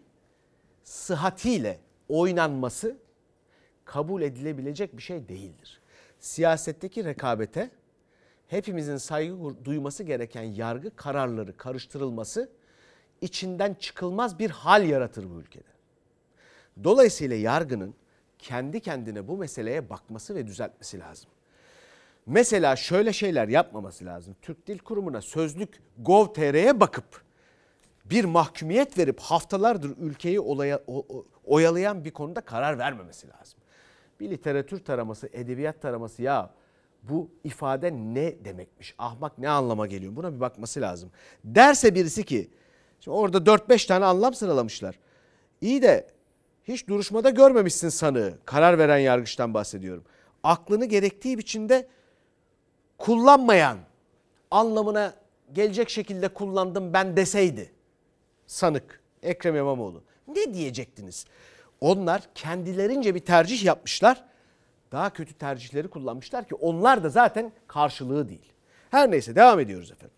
sıhhatiyle 0.84 1.80
oynanması 2.10 2.98
kabul 3.86 4.22
edilebilecek 4.22 4.98
bir 4.98 5.02
şey 5.02 5.28
değildir. 5.28 5.82
Siyasetteki 6.20 7.06
rekabete 7.06 7.70
hepimizin 8.48 8.98
saygı 8.98 9.66
duyması 9.66 10.04
gereken 10.04 10.44
yargı 10.44 10.96
kararları 10.96 11.58
karıştırılması 11.58 12.50
içinden 13.22 13.74
çıkılmaz 13.74 14.40
bir 14.40 14.50
hal 14.50 14.90
yaratır 14.90 15.30
bu 15.30 15.40
ülkede. 15.40 15.74
Dolayısıyla 16.84 17.36
yargının 17.36 17.96
kendi 18.44 18.80
kendine 18.80 19.28
bu 19.28 19.38
meseleye 19.38 19.90
bakması 19.90 20.36
ve 20.36 20.48
düzeltmesi 20.48 21.00
lazım. 21.00 21.30
Mesela 22.26 22.76
şöyle 22.76 23.14
şeyler 23.14 23.48
yapmaması 23.48 24.06
lazım. 24.06 24.36
Türk 24.42 24.68
Dil 24.68 24.80
Kurumu'na 24.80 25.22
sözlük 25.22 25.82
gov.tr'ye 25.98 26.80
bakıp 26.80 27.24
bir 28.06 28.26
mahkumiyet 28.26 28.98
verip 28.98 29.20
haftalardır 29.20 29.98
ülkeyi 29.98 30.40
olaya, 30.40 30.80
o, 30.88 31.06
oyalayan 31.46 32.06
bir 32.06 32.12
konuda 32.12 32.42
karar 32.42 32.78
vermemesi 32.78 33.28
lazım. 33.28 33.60
Bir 34.20 34.30
literatür 34.30 34.80
taraması, 34.80 35.30
edebiyat 35.34 35.82
taraması 35.82 36.22
ya 36.22 36.50
bu 37.04 37.30
ifade 37.44 37.92
ne 37.92 38.46
demekmiş? 38.46 38.96
Ahmak 38.98 39.38
ne 39.38 39.50
anlama 39.50 39.88
geliyor? 39.88 40.16
Buna 40.16 40.36
bir 40.36 40.40
bakması 40.40 40.82
lazım. 40.82 41.12
Derse 41.44 41.96
birisi 41.96 42.24
ki 42.24 42.50
şimdi 43.00 43.18
orada 43.18 43.38
4-5 43.38 43.88
tane 43.88 44.06
anlam 44.06 44.34
sıralamışlar. 44.34 45.00
İyi 45.62 45.82
de 45.82 46.13
hiç 46.68 46.88
duruşmada 46.88 47.30
görmemişsin 47.30 47.90
sanığı. 47.90 48.38
Karar 48.46 48.78
veren 48.78 48.98
yargıçtan 48.98 49.54
bahsediyorum. 49.54 50.04
Aklını 50.44 50.86
gerektiği 50.86 51.38
biçimde 51.38 51.88
kullanmayan 52.98 53.78
anlamına 54.52 55.14
gelecek 55.54 55.90
şekilde 55.90 56.28
kullandım 56.28 56.94
ben 56.94 57.18
deseydi 57.18 57.72
sanık 58.48 59.02
Ekrem 59.24 59.56
İmamoğlu. 59.56 60.04
Ne 60.28 60.54
diyecektiniz? 60.54 61.26
Onlar 61.82 62.22
kendilerince 62.36 63.16
bir 63.16 63.20
tercih 63.20 63.64
yapmışlar. 63.64 64.24
Daha 64.92 65.10
kötü 65.10 65.34
tercihleri 65.34 65.88
kullanmışlar 65.88 66.48
ki 66.48 66.56
onlar 66.56 67.04
da 67.04 67.10
zaten 67.10 67.52
karşılığı 67.68 68.30
değil. 68.30 68.54
Her 68.92 69.12
neyse 69.12 69.36
devam 69.36 69.60
ediyoruz 69.60 69.92
efendim. 69.92 70.16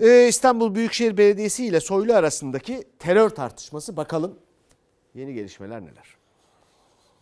Ee, 0.00 0.28
İstanbul 0.28 0.74
Büyükşehir 0.74 1.16
Belediyesi 1.16 1.66
ile 1.66 1.80
Soylu 1.80 2.14
arasındaki 2.14 2.84
terör 2.98 3.30
tartışması 3.30 3.96
bakalım 3.96 4.38
yeni 5.16 5.34
gelişmeler 5.34 5.82
neler? 5.82 6.06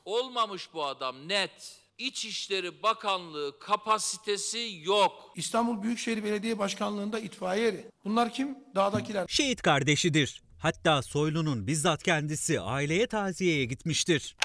Olmamış 0.04 0.68
bu 0.74 0.84
adam 0.84 1.28
net. 1.28 1.80
İçişleri 1.98 2.82
Bakanlığı 2.82 3.58
kapasitesi 3.58 4.80
yok. 4.82 5.32
İstanbul 5.36 5.82
Büyükşehir 5.82 6.24
Belediye 6.24 6.58
Başkanlığı'nda 6.58 7.18
itfaiye 7.18 7.68
eri. 7.68 7.84
Bunlar 8.04 8.32
kim? 8.32 8.58
Dağdakiler. 8.74 9.26
Şehit 9.28 9.62
kardeşidir. 9.62 10.42
Hatta 10.58 11.02
Soylu'nun 11.02 11.66
bizzat 11.66 12.02
kendisi 12.02 12.60
aileye 12.60 13.06
taziyeye 13.06 13.64
gitmiştir. 13.64 14.36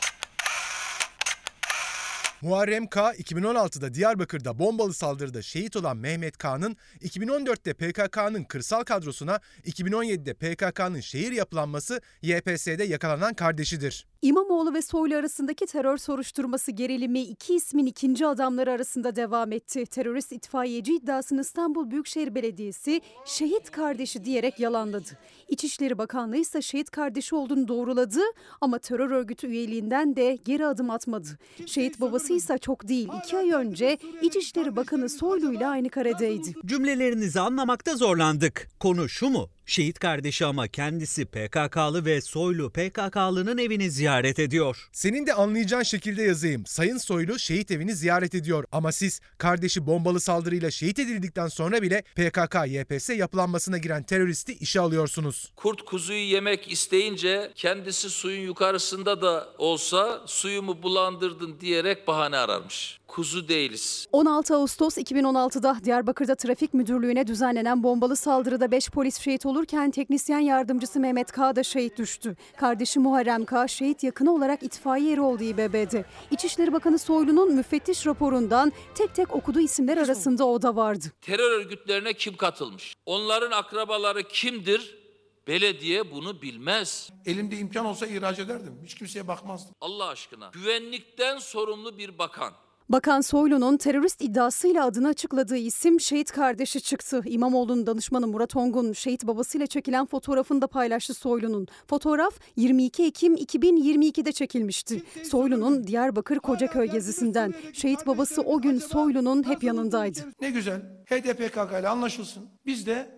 Muharrem 2.41 2.87
K. 2.87 3.13
2016'da 3.13 3.93
Diyarbakır'da 3.93 4.59
bombalı 4.59 4.93
saldırıda 4.93 5.41
şehit 5.41 5.75
olan 5.75 5.97
Mehmet 5.97 6.37
K'nın 6.37 6.77
2014'te 7.01 7.73
PKK'nın 7.73 8.43
kırsal 8.43 8.83
kadrosuna 8.83 9.39
2017'de 9.65 10.33
PKK'nın 10.33 10.99
şehir 10.99 11.31
yapılanması 11.31 12.01
YPS'de 12.21 12.83
yakalanan 12.83 13.33
kardeşidir. 13.33 14.05
İmamoğlu 14.21 14.73
ve 14.73 14.81
Soylu 14.81 15.15
arasındaki 15.15 15.65
terör 15.65 15.97
soruşturması 15.97 16.71
gerilimi 16.71 17.21
iki 17.21 17.55
ismin 17.55 17.85
ikinci 17.85 18.25
adamları 18.25 18.71
arasında 18.71 19.15
devam 19.15 19.51
etti. 19.51 19.85
Terörist 19.85 20.31
itfaiyeci 20.31 20.95
iddiasını 20.95 21.41
İstanbul 21.41 21.91
Büyükşehir 21.91 22.35
Belediyesi 22.35 23.01
şehit 23.25 23.71
kardeşi 23.71 24.25
diyerek 24.25 24.59
yalanladı. 24.59 25.09
İçişleri 25.49 25.97
Bakanlığı 25.97 26.37
ise 26.37 26.61
şehit 26.61 26.89
kardeşi 26.89 27.35
olduğunu 27.35 27.67
doğruladı 27.67 28.19
ama 28.61 28.79
terör 28.79 29.11
örgütü 29.11 29.47
üyeliğinden 29.47 30.15
de 30.15 30.37
geri 30.45 30.65
adım 30.65 30.89
atmadı. 30.89 31.27
Şehit 31.65 32.01
babası 32.01 32.28
ise 32.33 32.57
çok 32.57 32.87
değil 32.87 33.09
iki 33.23 33.37
ay 33.37 33.51
önce 33.51 33.97
İçişleri 34.21 34.75
Bakanı 34.75 35.09
Soylu 35.09 35.53
ile 35.53 35.67
aynı 35.67 35.89
karedeydi. 35.89 36.53
Cümlelerinizi 36.65 37.39
anlamakta 37.39 37.95
zorlandık. 37.95 38.67
Konu 38.79 39.09
şu 39.09 39.29
mu? 39.29 39.49
Şehit 39.69 39.99
kardeşi 39.99 40.45
ama 40.45 40.67
kendisi 40.67 41.25
PKK'lı 41.25 42.05
ve 42.05 42.21
Soylu 42.21 42.69
PKK'lının 42.69 43.57
evini 43.57 43.91
ziyaret 43.91 44.39
ediyor. 44.39 44.89
Senin 44.91 45.27
de 45.27 45.33
anlayacağın 45.33 45.83
şekilde 45.83 46.23
yazayım. 46.23 46.65
Sayın 46.65 46.97
Soylu 46.97 47.39
şehit 47.39 47.71
evini 47.71 47.95
ziyaret 47.95 48.35
ediyor 48.35 48.65
ama 48.71 48.91
siz 48.91 49.21
kardeşi 49.37 49.87
bombalı 49.87 50.19
saldırıyla 50.19 50.71
şehit 50.71 50.99
edildikten 50.99 51.47
sonra 51.47 51.81
bile 51.81 52.03
PKK-YPS 52.15 53.15
yapılanmasına 53.15 53.77
giren 53.77 54.03
teröristi 54.03 54.53
işe 54.53 54.79
alıyorsunuz. 54.79 55.51
Kurt 55.55 55.85
kuzuyu 55.85 56.19
yemek 56.19 56.71
isteyince 56.71 57.51
kendisi 57.55 58.09
suyun 58.09 58.41
yukarısında 58.41 59.21
da 59.21 59.49
olsa 59.57 60.23
suyumu 60.25 60.83
bulandırdın 60.83 61.59
diyerek 61.59 62.07
bahane 62.07 62.37
ararmış. 62.37 62.98
Kuzu 63.09 63.47
değiliz. 63.47 64.07
16 64.11 64.55
Ağustos 64.55 64.97
2016'da 64.97 65.77
Diyarbakır'da 65.83 66.35
Trafik 66.35 66.73
Müdürlüğü'ne 66.73 67.27
düzenlenen 67.27 67.83
bombalı 67.83 68.15
saldırıda 68.15 68.71
5 68.71 68.89
polis 68.89 69.19
şehit 69.19 69.45
olurken 69.45 69.91
teknisyen 69.91 70.39
yardımcısı 70.39 70.99
Mehmet 70.99 71.31
K. 71.31 71.55
da 71.55 71.63
şehit 71.63 71.97
düştü. 71.97 72.35
Kardeşi 72.57 72.99
Muharrem 72.99 73.45
K. 73.45 73.67
şehit 73.67 74.03
yakını 74.03 74.33
olarak 74.33 74.63
itfaiye 74.63 75.13
eri 75.13 75.21
oldu 75.21 75.43
İBB'de. 75.43 76.05
İçişleri 76.31 76.73
Bakanı 76.73 76.99
Soylu'nun 76.99 77.55
müfettiş 77.55 78.05
raporundan 78.07 78.73
tek 78.95 79.15
tek 79.15 79.35
okuduğu 79.35 79.59
isimler 79.59 79.97
arasında 79.97 80.45
o 80.45 80.61
da 80.61 80.75
vardı. 80.75 81.05
Terör 81.21 81.51
örgütlerine 81.51 82.13
kim 82.13 82.37
katılmış? 82.37 82.93
Onların 83.05 83.51
akrabaları 83.51 84.23
kimdir? 84.23 84.99
Belediye 85.47 86.11
bunu 86.11 86.41
bilmez. 86.41 87.09
Elimde 87.25 87.57
imkan 87.57 87.85
olsa 87.85 88.07
ihraç 88.07 88.39
ederdim. 88.39 88.79
Hiç 88.85 88.95
kimseye 88.95 89.27
bakmazdım. 89.27 89.75
Allah 89.81 90.07
aşkına. 90.07 90.49
Güvenlikten 90.53 91.37
sorumlu 91.37 91.97
bir 91.97 92.17
bakan. 92.17 92.53
Bakan 92.89 93.21
Soylu'nun 93.21 93.77
terörist 93.77 94.21
iddiasıyla 94.21 94.85
adını 94.85 95.07
açıkladığı 95.07 95.57
isim 95.57 95.99
şehit 95.99 96.31
kardeşi 96.31 96.81
çıktı. 96.81 97.21
İmamoğlu'nun 97.25 97.87
danışmanı 97.87 98.27
Murat 98.27 98.55
Ongun 98.55 98.93
şehit 98.93 99.27
babasıyla 99.27 99.67
çekilen 99.67 100.05
fotoğrafını 100.05 100.61
da 100.61 100.67
paylaştı 100.67 101.13
Soylu'nun. 101.13 101.67
Fotoğraf 101.87 102.33
22 102.55 103.03
Ekim 103.03 103.35
2022'de 103.35 104.31
çekilmişti. 104.31 105.03
Soylu'nun 105.23 105.87
Diyarbakır 105.87 106.39
Kocaköy 106.39 106.87
gezisinden. 106.87 107.53
Şehit 107.73 108.07
babası 108.07 108.41
o 108.41 108.61
gün 108.61 108.79
Soylu'nun 108.79 109.47
hep 109.47 109.63
yanındaydı. 109.63 110.19
Ne 110.41 110.49
güzel. 110.49 110.81
HDPKK 111.05 111.79
ile 111.79 111.89
anlaşılsın. 111.89 112.43
Biz 112.65 112.87
de 112.87 113.09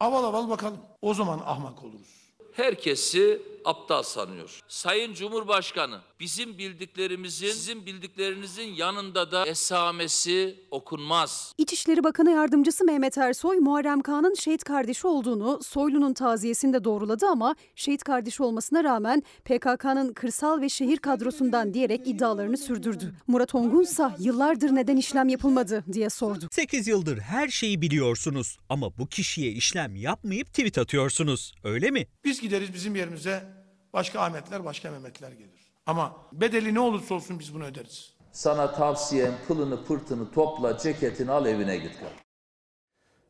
aval 0.00 0.24
aval 0.24 0.48
bakalım. 0.48 0.78
O 1.02 1.14
zaman 1.14 1.40
ahmak 1.44 1.84
oluruz. 1.84 2.20
Herkesi 2.52 3.42
aptal 3.64 4.02
sanıyor. 4.02 4.60
Sayın 4.68 5.14
Cumhurbaşkanı 5.14 6.00
bizim 6.20 6.58
bildiklerimizin 6.58 7.46
sizin 7.46 7.86
bildiklerinizin 7.86 8.74
yanında 8.74 9.32
da 9.32 9.46
esamesi 9.46 10.64
okunmaz. 10.70 11.54
İçişleri 11.58 12.04
Bakanı 12.04 12.30
Yardımcısı 12.30 12.84
Mehmet 12.84 13.18
Ersoy, 13.18 13.58
Muharrem 13.58 14.00
Kağan'ın 14.00 14.34
şehit 14.34 14.64
kardeşi 14.64 15.06
olduğunu 15.06 15.60
Soylu'nun 15.62 16.14
taziyesinde 16.14 16.84
doğruladı 16.84 17.26
ama 17.26 17.54
şehit 17.76 18.02
kardeşi 18.04 18.42
olmasına 18.42 18.84
rağmen 18.84 19.22
PKK'nın 19.44 20.12
kırsal 20.12 20.60
ve 20.60 20.68
şehir 20.68 20.96
kadrosundan 20.96 21.74
diyerek 21.74 22.06
iddialarını 22.06 22.56
sürdürdü. 22.56 23.14
Murat 23.26 23.54
Ongun 23.54 23.82
ise 23.82 24.04
yıllardır 24.18 24.74
neden 24.74 24.96
işlem 24.96 25.28
yapılmadı 25.28 25.84
diye 25.92 26.10
sordu. 26.10 26.48
8 26.50 26.88
yıldır 26.88 27.18
her 27.18 27.48
şeyi 27.48 27.82
biliyorsunuz 27.82 28.58
ama 28.68 28.98
bu 28.98 29.06
kişiye 29.06 29.50
işlem 29.50 29.96
yapmayıp 29.96 30.46
tweet 30.46 30.78
atıyorsunuz. 30.78 31.54
Öyle 31.64 31.90
mi? 31.90 32.06
Biz 32.24 32.40
gideriz 32.40 32.74
bizim 32.74 32.96
yerimize 32.96 33.59
başka 33.92 34.20
Ahmetler, 34.20 34.64
başka 34.64 34.90
Mehmetler 34.90 35.32
gelir. 35.32 35.72
Ama 35.86 36.26
bedeli 36.32 36.74
ne 36.74 36.80
olursa 36.80 37.14
olsun 37.14 37.38
biz 37.38 37.54
bunu 37.54 37.64
öderiz. 37.64 38.14
Sana 38.32 38.72
tavsiyem 38.72 39.34
pılını 39.48 39.84
pırtını 39.84 40.30
topla 40.30 40.78
ceketini 40.78 41.30
al 41.30 41.46
evine 41.46 41.76
git. 41.76 41.92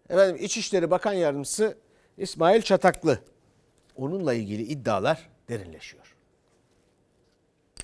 Efendim 0.08 0.44
İçişleri 0.44 0.90
Bakan 0.90 1.12
Yardımcısı 1.12 1.78
İsmail 2.18 2.62
Çataklı. 2.62 3.18
Onunla 3.96 4.34
ilgili 4.34 4.62
iddialar 4.62 5.28
derinleşiyor. 5.48 6.16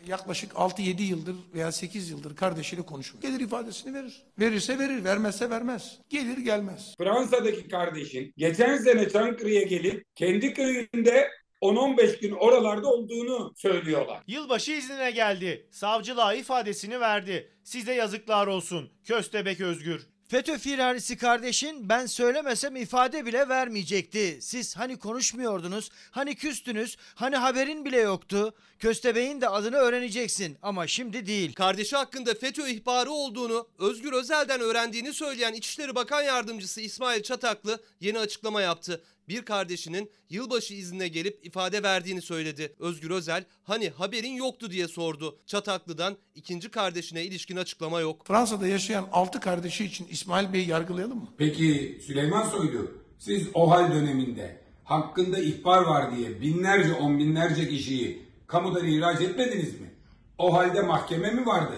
Yaklaşık 0.06 0.52
6-7 0.52 1.02
yıldır 1.02 1.36
veya 1.54 1.72
8 1.72 2.10
yıldır 2.10 2.36
kardeşiyle 2.36 2.82
konuşuyor. 2.82 3.22
Gelir 3.22 3.40
ifadesini 3.40 3.94
verir. 3.94 4.22
Verirse 4.38 4.78
verir, 4.78 5.04
vermezse 5.04 5.50
vermez. 5.50 5.98
Gelir 6.08 6.38
gelmez. 6.38 6.94
Fransa'daki 6.98 7.68
kardeşin 7.68 8.32
geçen 8.36 8.76
sene 8.76 9.08
Çankırı'ya 9.08 9.62
gelip 9.62 10.04
kendi 10.14 10.54
köyünde 10.54 11.30
10-15 11.62 12.20
gün 12.20 12.32
oralarda 12.32 12.88
olduğunu 12.88 13.52
söylüyorlar. 13.56 14.22
Yılbaşı 14.26 14.72
iznine 14.72 15.10
geldi. 15.10 15.68
Savcılığa 15.70 16.34
ifadesini 16.34 17.00
verdi. 17.00 17.52
Size 17.64 17.94
yazıklar 17.94 18.46
olsun. 18.46 18.90
Köstebek 19.04 19.60
Özgür. 19.60 20.06
FETÖ 20.28 20.58
firarisi 20.58 21.16
kardeşin 21.16 21.88
ben 21.88 22.06
söylemesem 22.06 22.76
ifade 22.76 23.26
bile 23.26 23.48
vermeyecekti. 23.48 24.38
Siz 24.40 24.76
hani 24.76 24.98
konuşmuyordunuz, 24.98 25.90
hani 26.10 26.34
küstünüz, 26.34 26.96
hani 27.14 27.36
haberin 27.36 27.84
bile 27.84 28.00
yoktu. 28.00 28.54
Köstebeğin 28.78 29.40
de 29.40 29.48
adını 29.48 29.76
öğreneceksin 29.76 30.58
ama 30.62 30.86
şimdi 30.86 31.26
değil. 31.26 31.54
Kardeşi 31.54 31.96
hakkında 31.96 32.34
FETÖ 32.34 32.68
ihbarı 32.68 33.10
olduğunu 33.10 33.68
Özgür 33.78 34.12
Özel'den 34.12 34.60
öğrendiğini 34.60 35.12
söyleyen 35.12 35.52
İçişleri 35.52 35.94
Bakan 35.94 36.22
Yardımcısı 36.22 36.80
İsmail 36.80 37.22
Çataklı 37.22 37.78
yeni 38.00 38.18
açıklama 38.18 38.62
yaptı. 38.62 39.02
Bir 39.28 39.42
kardeşinin 39.42 40.10
yılbaşı 40.30 40.74
iznine 40.74 41.08
gelip 41.08 41.46
ifade 41.46 41.82
verdiğini 41.82 42.22
söyledi. 42.22 42.74
Özgür 42.78 43.10
Özel 43.10 43.44
hani 43.62 43.90
haberin 43.90 44.32
yoktu 44.32 44.70
diye 44.70 44.88
sordu. 44.88 45.38
Çataklı'dan 45.46 46.16
ikinci 46.34 46.70
kardeşine 46.70 47.24
ilişkin 47.24 47.56
açıklama 47.56 48.00
yok. 48.00 48.26
Fransa'da 48.26 48.66
yaşayan 48.66 49.08
6 49.12 49.40
kardeşi 49.40 49.84
için 49.84 50.06
İsmail 50.10 50.52
Bey'i 50.52 50.68
yargılayalım 50.68 51.18
mı? 51.18 51.28
Peki 51.38 51.98
Süleyman 52.06 52.48
Soylu 52.48 52.90
siz 53.18 53.48
OHAL 53.54 53.92
döneminde 53.92 54.60
hakkında 54.84 55.38
ihbar 55.38 55.82
var 55.82 56.16
diye 56.16 56.40
binlerce 56.40 56.92
on 56.94 57.18
binlerce 57.18 57.68
kişiyi 57.68 58.22
kamudan 58.46 58.86
ihraç 58.86 59.20
etmediniz 59.20 59.80
mi? 59.80 59.90
O 60.38 60.52
halde 60.52 60.82
mahkeme 60.82 61.30
mi 61.30 61.46
vardı? 61.46 61.74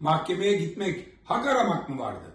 Mahkemeye 0.00 0.52
gitmek, 0.52 1.06
hak 1.24 1.46
aramak 1.46 1.88
mı 1.88 1.98
vardı? 1.98 2.30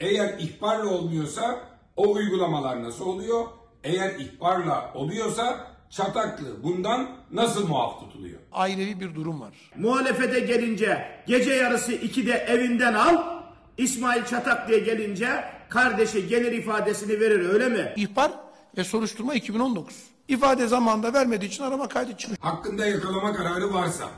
Eğer 0.00 0.38
ihbarla 0.38 0.88
olmuyorsa 0.90 1.68
o 1.96 2.12
uygulamalar 2.12 2.82
nasıl 2.82 3.06
oluyor? 3.06 3.46
Eğer 3.84 4.14
ihbarla 4.18 4.92
oluyorsa 4.94 5.72
Çataklı 5.90 6.62
bundan 6.62 7.10
nasıl 7.32 7.68
muaf 7.68 8.00
tutuluyor? 8.00 8.38
Ailevi 8.52 9.00
bir 9.00 9.14
durum 9.14 9.40
var. 9.40 9.54
Muhalefete 9.76 10.40
gelince 10.40 11.08
gece 11.26 11.52
yarısı 11.54 11.92
2'de 11.92 12.32
evinden 12.32 12.94
al. 12.94 13.42
İsmail 13.78 14.24
Çataklı'ya 14.24 14.78
gelince 14.78 15.44
kardeşi 15.70 16.28
gelir 16.28 16.52
ifadesini 16.52 17.20
verir 17.20 17.48
öyle 17.48 17.68
mi? 17.68 17.92
İhbar 17.96 18.32
ve 18.76 18.84
soruşturma 18.84 19.34
2019. 19.34 19.96
İfade 20.28 20.66
zamanında 20.66 21.12
vermediği 21.14 21.46
için 21.48 21.62
arama 21.62 21.88
kaydı 21.88 22.16
çıkmış. 22.16 22.38
Hakkında 22.42 22.86
yakalama 22.86 23.32
kararı 23.32 23.74
varsa 23.74 24.08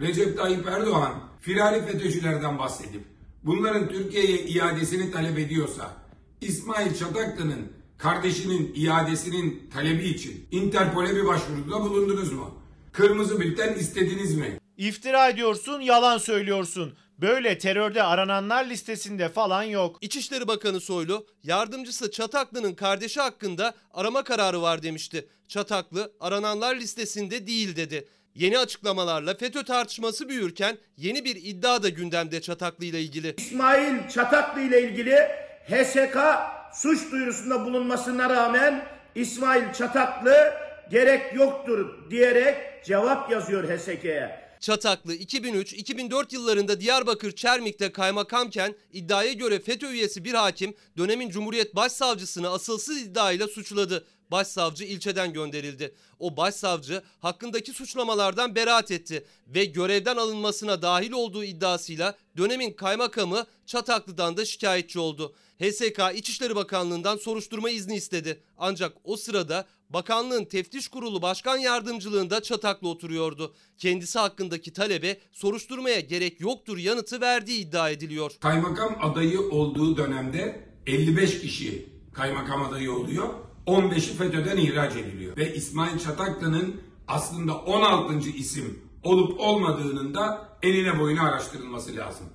Recep 0.00 0.38
Tayyip 0.38 0.66
Erdoğan 0.68 1.12
firari 1.40 1.86
FETÖ'cülerden 1.86 2.58
bahsedip 2.58 3.04
bunların 3.42 3.88
Türkiye'ye 3.88 4.38
iadesini 4.38 5.10
talep 5.10 5.38
ediyorsa 5.38 5.90
İsmail 6.40 6.94
Çataklı'nın 6.94 7.72
Kardeşinin 8.02 8.72
iadesinin 8.76 9.70
talebi 9.74 10.04
için 10.04 10.46
Interpol'e 10.50 11.16
bir 11.16 11.26
başvuruda 11.26 11.80
bulundunuz 11.80 12.32
mu? 12.32 12.54
Kırmızı 12.92 13.40
bülten 13.40 13.74
istediniz 13.74 14.34
mi? 14.34 14.58
İftira 14.76 15.28
ediyorsun, 15.28 15.80
yalan 15.80 16.18
söylüyorsun. 16.18 16.94
Böyle 17.18 17.58
terörde 17.58 18.02
arananlar 18.02 18.64
listesinde 18.64 19.28
falan 19.28 19.62
yok. 19.62 19.98
İçişleri 20.00 20.48
Bakanı 20.48 20.80
Soylu, 20.80 21.26
yardımcısı 21.42 22.10
Çataklı'nın 22.10 22.74
kardeşi 22.74 23.20
hakkında 23.20 23.74
arama 23.94 24.24
kararı 24.24 24.62
var 24.62 24.82
demişti. 24.82 25.28
Çataklı 25.48 26.12
arananlar 26.20 26.76
listesinde 26.76 27.46
değil 27.46 27.76
dedi. 27.76 28.08
Yeni 28.34 28.58
açıklamalarla 28.58 29.34
FETÖ 29.34 29.62
tartışması 29.64 30.28
büyürken 30.28 30.78
yeni 30.96 31.24
bir 31.24 31.36
iddia 31.36 31.82
da 31.82 31.88
gündemde 31.88 32.40
Çataklı 32.40 32.84
ile 32.84 33.02
ilgili. 33.02 33.34
İsmail 33.38 34.08
Çataklı 34.08 34.60
ile 34.60 34.90
ilgili 34.90 35.16
HSK 35.68 36.16
suç 36.72 37.12
duyurusunda 37.12 37.64
bulunmasına 37.64 38.30
rağmen 38.30 38.84
İsmail 39.14 39.72
Çataklı 39.72 40.52
gerek 40.90 41.34
yoktur 41.34 42.10
diyerek 42.10 42.84
cevap 42.84 43.30
yazıyor 43.30 43.78
HSK'ye. 43.78 44.50
Çataklı 44.60 45.14
2003-2004 45.14 46.34
yıllarında 46.34 46.80
Diyarbakır 46.80 47.32
Çermik'te 47.32 47.92
kaymakamken 47.92 48.74
iddiaya 48.92 49.32
göre 49.32 49.58
FETÖ 49.58 49.90
üyesi 49.90 50.24
bir 50.24 50.34
hakim 50.34 50.74
dönemin 50.96 51.30
Cumhuriyet 51.30 51.76
Başsavcısını 51.76 52.50
asılsız 52.50 53.02
iddiayla 53.02 53.48
suçladı. 53.48 54.06
Başsavcı 54.30 54.84
ilçeden 54.84 55.32
gönderildi. 55.32 55.94
O 56.18 56.36
başsavcı 56.36 57.02
hakkındaki 57.20 57.72
suçlamalardan 57.72 58.54
beraat 58.54 58.90
etti 58.90 59.24
ve 59.46 59.64
görevden 59.64 60.16
alınmasına 60.16 60.82
dahil 60.82 61.12
olduğu 61.12 61.44
iddiasıyla 61.44 62.16
dönemin 62.36 62.72
kaymakamı 62.72 63.46
Çataklı'dan 63.66 64.36
da 64.36 64.44
şikayetçi 64.44 64.98
oldu. 64.98 65.34
HSK 65.60 66.00
İçişleri 66.14 66.56
Bakanlığı'ndan 66.56 67.16
soruşturma 67.16 67.70
izni 67.70 67.96
istedi. 67.96 68.42
Ancak 68.58 68.92
o 69.04 69.16
sırada 69.16 69.66
bakanlığın 69.90 70.44
teftiş 70.44 70.88
kurulu 70.88 71.22
başkan 71.22 71.56
yardımcılığında 71.56 72.42
Çataklı 72.42 72.88
oturuyordu. 72.88 73.54
Kendisi 73.78 74.18
hakkındaki 74.18 74.72
talebe 74.72 75.18
soruşturmaya 75.32 76.00
gerek 76.00 76.40
yoktur 76.40 76.78
yanıtı 76.78 77.20
verdiği 77.20 77.60
iddia 77.60 77.90
ediliyor. 77.90 78.32
Kaymakam 78.40 78.98
adayı 79.02 79.40
olduğu 79.40 79.96
dönemde 79.96 80.68
55 80.86 81.40
kişi 81.40 81.88
kaymakam 82.12 82.62
adayı 82.62 82.92
oluyor. 82.92 83.28
15'i 83.66 84.16
FETÖ'den 84.16 84.56
ihraç 84.56 84.96
ediliyor. 84.96 85.36
Ve 85.36 85.54
İsmail 85.54 85.98
Çataklı'nın 85.98 86.80
aslında 87.08 87.54
16. 87.58 88.28
isim 88.28 88.84
olup 89.02 89.40
olmadığının 89.40 90.14
da 90.14 90.48
eline 90.62 90.98
boyuna 90.98 91.22
araştırılması 91.22 91.96
lazım. 91.96 92.26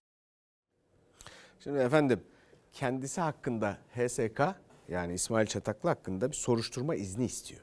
Şimdi 1.63 1.79
efendim 1.79 2.19
kendisi 2.75 3.21
hakkında 3.21 3.77
HSK 3.95 4.41
yani 4.89 5.13
İsmail 5.13 5.47
Çataklı 5.47 5.89
hakkında 5.89 6.31
bir 6.31 6.35
soruşturma 6.35 6.95
izni 6.95 7.25
istiyor. 7.25 7.61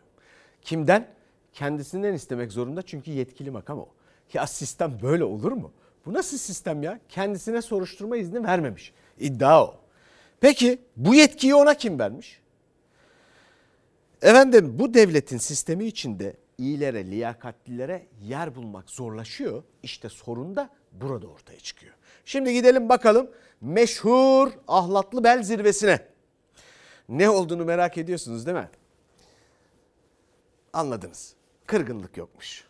Kimden? 0.62 1.08
Kendisinden 1.52 2.14
istemek 2.14 2.52
zorunda 2.52 2.82
çünkü 2.82 3.10
yetkili 3.10 3.50
makam 3.50 3.78
o. 3.78 3.88
Ya 4.32 4.46
sistem 4.46 4.98
böyle 5.02 5.24
olur 5.24 5.52
mu? 5.52 5.72
Bu 6.06 6.12
nasıl 6.12 6.38
sistem 6.38 6.82
ya? 6.82 7.00
Kendisine 7.08 7.62
soruşturma 7.62 8.16
izni 8.16 8.44
vermemiş. 8.44 8.92
İddia 9.18 9.64
o. 9.64 9.74
Peki 10.40 10.78
bu 10.96 11.14
yetkiyi 11.14 11.54
ona 11.54 11.74
kim 11.74 11.98
vermiş? 11.98 12.40
Efendim 14.22 14.78
bu 14.78 14.94
devletin 14.94 15.38
sistemi 15.38 15.84
içinde 15.84 16.36
iyilere, 16.58 17.10
liyakatlilere 17.10 18.06
yer 18.22 18.54
bulmak 18.54 18.90
zorlaşıyor. 18.90 19.62
İşte 19.82 20.08
sorun 20.08 20.56
da 20.56 20.70
burada 20.92 21.26
ortaya 21.26 21.60
çıkıyor. 21.60 21.94
Şimdi 22.24 22.52
gidelim 22.52 22.88
bakalım 22.88 23.30
meşhur 23.60 24.52
ahlatlı 24.68 25.24
bel 25.24 25.42
zirvesine. 25.42 26.06
Ne 27.08 27.30
olduğunu 27.30 27.64
merak 27.64 27.98
ediyorsunuz 27.98 28.46
değil 28.46 28.56
mi? 28.56 28.70
Anladınız. 30.72 31.34
Kırgınlık 31.66 32.16
yokmuş. 32.16 32.64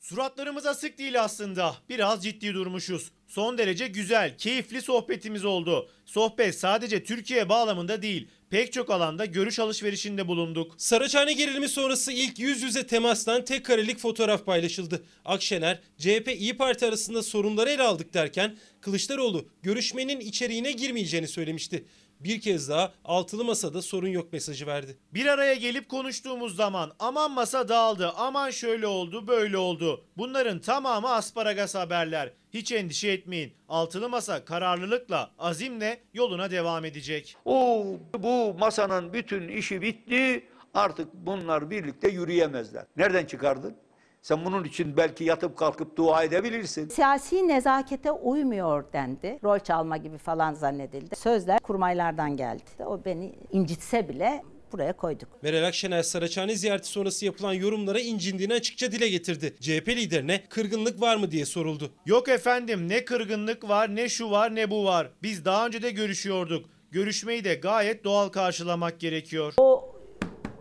Suratlarımız 0.00 0.66
asık 0.66 0.98
değil 0.98 1.22
aslında. 1.22 1.76
Biraz 1.88 2.24
ciddi 2.24 2.54
durmuşuz. 2.54 3.12
Son 3.26 3.58
derece 3.58 3.88
güzel, 3.88 4.38
keyifli 4.38 4.82
sohbetimiz 4.82 5.44
oldu. 5.44 5.90
Sohbet 6.04 6.58
sadece 6.58 7.04
Türkiye 7.04 7.48
bağlamında 7.48 8.02
değil, 8.02 8.28
pek 8.50 8.72
çok 8.72 8.90
alanda 8.90 9.24
görüş 9.24 9.58
alışverişinde 9.58 10.28
bulunduk. 10.28 10.74
Saraçhane 10.76 11.32
gerilimi 11.32 11.68
sonrası 11.68 12.12
ilk 12.12 12.38
yüz 12.38 12.62
yüze 12.62 12.86
temastan 12.86 13.44
tek 13.44 13.64
karelik 13.64 13.98
fotoğraf 13.98 14.46
paylaşıldı. 14.46 15.04
Akşener, 15.24 15.80
CHP 15.98 16.28
İyi 16.38 16.56
Parti 16.56 16.86
arasında 16.86 17.22
sorunları 17.22 17.70
ele 17.70 17.82
aldık 17.82 18.14
derken 18.14 18.56
Kılıçdaroğlu 18.80 19.48
görüşmenin 19.62 20.20
içeriğine 20.20 20.72
girmeyeceğini 20.72 21.28
söylemişti. 21.28 21.84
Bir 22.20 22.40
kez 22.40 22.68
daha 22.68 22.92
altılı 23.04 23.44
masada 23.44 23.82
sorun 23.82 24.08
yok 24.08 24.32
mesajı 24.32 24.66
verdi. 24.66 24.98
Bir 25.14 25.26
araya 25.26 25.54
gelip 25.54 25.88
konuştuğumuz 25.88 26.56
zaman 26.56 26.92
aman 26.98 27.30
masa 27.30 27.68
dağıldı, 27.68 28.12
aman 28.16 28.50
şöyle 28.50 28.86
oldu, 28.86 29.26
böyle 29.26 29.58
oldu. 29.58 30.04
Bunların 30.16 30.60
tamamı 30.60 31.10
asparagas 31.10 31.74
haberler. 31.74 32.32
Hiç 32.54 32.72
endişe 32.72 33.08
etmeyin. 33.08 33.52
Altılı 33.68 34.08
masa 34.08 34.44
kararlılıkla, 34.44 35.30
azimle 35.38 36.00
yoluna 36.14 36.50
devam 36.50 36.84
edecek. 36.84 37.36
O 37.44 37.84
bu 38.18 38.54
masanın 38.58 39.12
bütün 39.12 39.48
işi 39.48 39.82
bitti. 39.82 40.44
Artık 40.74 41.14
bunlar 41.14 41.70
birlikte 41.70 42.08
yürüyemezler. 42.08 42.84
Nereden 42.96 43.24
çıkardın? 43.26 43.76
Sen 44.22 44.44
bunun 44.44 44.64
için 44.64 44.96
belki 44.96 45.24
yatıp 45.24 45.56
kalkıp 45.56 45.96
dua 45.96 46.22
edebilirsin. 46.22 46.88
Siyasi 46.88 47.48
nezakete 47.48 48.10
uymuyor 48.12 48.92
dendi. 48.92 49.38
Rol 49.44 49.58
çalma 49.58 49.96
gibi 49.96 50.18
falan 50.18 50.54
zannedildi. 50.54 51.16
Sözler 51.16 51.60
kurmaylardan 51.60 52.36
geldi. 52.36 52.62
O 52.86 53.04
beni 53.04 53.34
incitse 53.52 54.08
bile 54.08 54.42
buraya 54.72 54.92
koyduk. 54.92 55.28
Meral 55.42 55.66
Akşener 55.66 56.02
Saraçhane 56.02 56.56
ziyareti 56.56 56.88
sonrası 56.88 57.24
yapılan 57.24 57.52
yorumlara 57.52 58.00
incindiğini 58.00 58.54
açıkça 58.54 58.92
dile 58.92 59.08
getirdi. 59.08 59.54
CHP 59.60 59.88
liderine 59.88 60.42
kırgınlık 60.48 61.00
var 61.00 61.16
mı 61.16 61.30
diye 61.30 61.44
soruldu. 61.44 61.90
Yok 62.06 62.28
efendim 62.28 62.88
ne 62.88 63.04
kırgınlık 63.04 63.68
var, 63.68 63.96
ne 63.96 64.08
şu 64.08 64.30
var, 64.30 64.54
ne 64.54 64.70
bu 64.70 64.84
var. 64.84 65.10
Biz 65.22 65.44
daha 65.44 65.66
önce 65.66 65.82
de 65.82 65.90
görüşüyorduk. 65.90 66.66
Görüşmeyi 66.90 67.44
de 67.44 67.54
gayet 67.54 68.04
doğal 68.04 68.28
karşılamak 68.28 69.00
gerekiyor. 69.00 69.54
O 69.56 69.94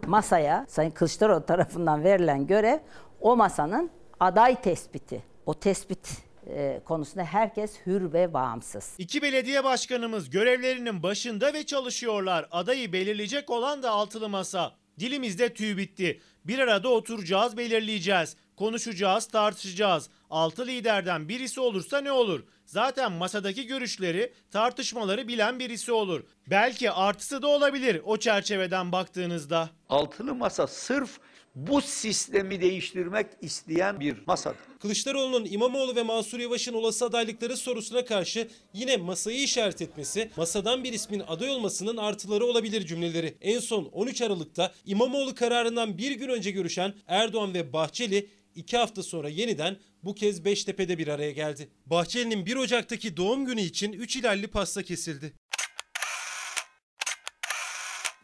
masaya 0.07 0.65
Sayın 0.69 0.91
Kılıçdaroğlu 0.91 1.45
tarafından 1.45 2.03
verilen 2.03 2.47
görev 2.47 2.79
o 3.21 3.35
masanın 3.35 3.89
aday 4.19 4.61
tespiti. 4.61 5.23
O 5.45 5.53
tespit 5.53 6.26
e, 6.49 6.81
konusunda 6.85 7.23
herkes 7.23 7.71
hür 7.85 8.13
ve 8.13 8.33
bağımsız. 8.33 8.93
İki 8.97 9.21
belediye 9.21 9.63
başkanımız 9.63 10.29
görevlerinin 10.29 11.03
başında 11.03 11.53
ve 11.53 11.65
çalışıyorlar. 11.65 12.47
Adayı 12.51 12.93
belirleyecek 12.93 13.49
olan 13.49 13.83
da 13.83 13.91
altılı 13.91 14.29
masa. 14.29 14.73
Dilimizde 14.99 15.53
tüy 15.53 15.77
bitti. 15.77 16.21
Bir 16.45 16.59
arada 16.59 16.89
oturacağız, 16.89 17.57
belirleyeceğiz. 17.57 18.35
Konuşacağız, 18.55 19.27
tartışacağız. 19.27 20.09
Altı 20.29 20.67
liderden 20.67 21.29
birisi 21.29 21.59
olursa 21.59 22.01
ne 22.01 22.11
olur? 22.11 22.43
Zaten 22.65 23.11
masadaki 23.11 23.67
görüşleri, 23.67 24.33
tartışmaları 24.51 25.27
bilen 25.27 25.59
birisi 25.59 25.91
olur. 25.91 26.23
Belki 26.47 26.91
artısı 26.91 27.41
da 27.41 27.47
olabilir 27.47 28.01
o 28.05 28.17
çerçeveden 28.17 28.91
baktığınızda. 28.91 29.69
Altılı 29.89 30.35
masa 30.35 30.67
sırf 30.67 31.19
bu 31.57 31.81
sistemi 31.81 32.61
değiştirmek 32.61 33.27
isteyen 33.41 33.99
bir 33.99 34.15
masadır. 34.27 34.57
Kılıçdaroğlu'nun 34.79 35.45
İmamoğlu 35.45 35.95
ve 35.95 36.03
Mansur 36.03 36.39
Yavaş'ın 36.39 36.73
olası 36.73 37.05
adaylıkları 37.05 37.57
sorusuna 37.57 38.05
karşı 38.05 38.47
yine 38.73 38.97
masayı 38.97 39.43
işaret 39.43 39.81
etmesi, 39.81 40.31
masadan 40.37 40.83
bir 40.83 40.93
ismin 40.93 41.23
aday 41.27 41.49
olmasının 41.49 41.97
artıları 41.97 42.45
olabilir 42.45 42.85
cümleleri. 42.85 43.37
En 43.41 43.59
son 43.59 43.85
13 43.85 44.21
Aralık'ta 44.21 44.73
İmamoğlu 44.85 45.35
kararından 45.35 45.97
bir 45.97 46.11
gün 46.11 46.29
önce 46.29 46.51
görüşen 46.51 46.93
Erdoğan 47.07 47.53
ve 47.53 47.73
Bahçeli 47.73 48.29
iki 48.55 48.77
hafta 48.77 49.03
sonra 49.03 49.29
yeniden 49.29 49.77
bu 50.03 50.15
kez 50.15 50.45
Beştepe'de 50.45 50.97
bir 50.97 51.07
araya 51.07 51.31
geldi. 51.31 51.69
Bahçeli'nin 51.85 52.45
1 52.45 52.55
Ocak'taki 52.55 53.17
doğum 53.17 53.45
günü 53.45 53.61
için 53.61 53.93
3 53.93 54.15
ilerli 54.15 54.47
pasta 54.47 54.83
kesildi. 54.83 55.33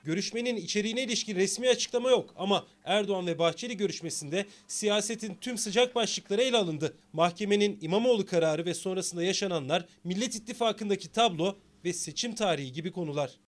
Görüşmenin 0.04 0.56
içeriğine 0.56 1.04
ilişkin 1.04 1.36
resmi 1.36 1.70
açıklama 1.70 2.10
yok 2.10 2.34
ama 2.38 2.68
Erdoğan 2.84 3.28
ve 3.28 3.40
Bahçeli 3.40 3.78
görüşmesinde 3.78 4.46
siyasetin 4.68 5.36
tüm 5.42 5.58
sıcak 5.58 5.96
başlıkları 5.96 6.42
ele 6.42 6.58
alındı. 6.58 6.98
Mahkemenin 7.14 7.78
İmamoğlu 7.82 8.26
kararı 8.26 8.66
ve 8.66 8.74
sonrasında 8.74 9.24
yaşananlar, 9.24 9.86
Millet 10.04 10.36
İttifakı'ndaki 10.36 11.12
tablo 11.12 11.58
ve 11.86 11.94
seçim 11.94 12.36
tarihi 12.36 12.72
gibi 12.72 12.92
konular. 12.92 13.40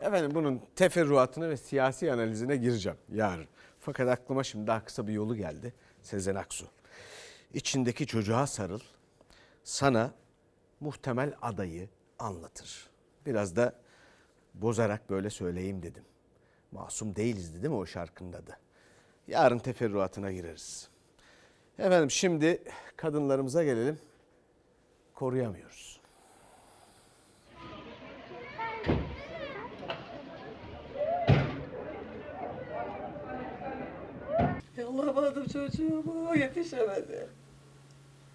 Efendim 0.00 0.30
bunun 0.34 0.60
teferruatına 0.76 1.48
ve 1.48 1.56
siyasi 1.56 2.12
analizine 2.12 2.56
gireceğim 2.56 2.98
yarın. 3.12 3.46
Fakat 3.80 4.08
aklıma 4.08 4.44
şimdi 4.44 4.66
daha 4.66 4.84
kısa 4.84 5.06
bir 5.06 5.12
yolu 5.12 5.36
geldi. 5.36 5.74
Sezen 6.02 6.34
Aksu. 6.34 6.66
İçindeki 7.54 8.06
çocuğa 8.06 8.46
sarıl. 8.46 8.80
Sana 9.64 10.14
muhtemel 10.80 11.34
adayı 11.42 11.88
anlatır. 12.18 12.86
Biraz 13.26 13.56
da 13.56 13.83
bozarak 14.54 15.10
böyle 15.10 15.30
söyleyeyim 15.30 15.82
dedim. 15.82 16.04
Masum 16.72 17.16
değiliz 17.16 17.54
değil 17.54 17.68
mi 17.68 17.74
o 17.74 17.86
şarkının 17.86 18.32
adı? 18.32 18.56
Yarın 19.28 19.58
teferruatına 19.58 20.32
gireriz. 20.32 20.88
Efendim 21.78 22.10
şimdi 22.10 22.62
kadınlarımıza 22.96 23.64
gelelim. 23.64 23.98
koruyamıyoruz. 25.14 26.00
Alamadım 35.04 35.46
çocuğumu 35.48 36.36
yetişemedi. 36.36 37.28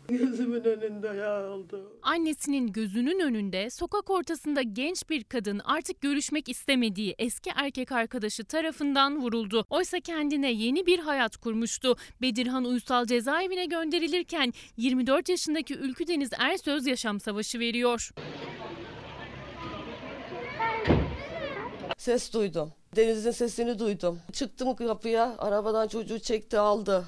Gözümün 0.17 0.63
önünde 0.63 1.07
ya 1.07 1.49
oldu. 1.49 1.99
Annesinin 2.01 2.67
gözünün 2.67 3.19
önünde 3.19 3.69
sokak 3.69 4.09
ortasında 4.09 4.61
genç 4.61 5.09
bir 5.09 5.23
kadın 5.23 5.61
artık 5.63 6.01
görüşmek 6.01 6.49
istemediği 6.49 7.15
eski 7.19 7.51
erkek 7.55 7.91
arkadaşı 7.91 8.45
tarafından 8.45 9.21
vuruldu. 9.21 9.65
Oysa 9.69 9.99
kendine 9.99 10.51
yeni 10.51 10.85
bir 10.85 10.99
hayat 10.99 11.37
kurmuştu. 11.37 11.95
Bedirhan 12.21 12.65
Uysal 12.65 13.05
cezaevine 13.05 13.65
gönderilirken 13.65 14.53
24 14.77 15.29
yaşındaki 15.29 15.75
Ülkü 15.75 16.07
Deniz 16.07 16.29
Ersöz 16.39 16.87
yaşam 16.87 17.19
savaşı 17.19 17.59
veriyor. 17.59 18.11
Ses 21.97 22.33
duydum. 22.33 22.73
Deniz'in 22.95 23.31
sesini 23.31 23.79
duydum. 23.79 24.19
Çıktım 24.33 24.75
kapıya, 24.75 25.35
arabadan 25.37 25.87
çocuğu 25.87 26.19
çekti 26.19 26.59
aldı. 26.59 27.05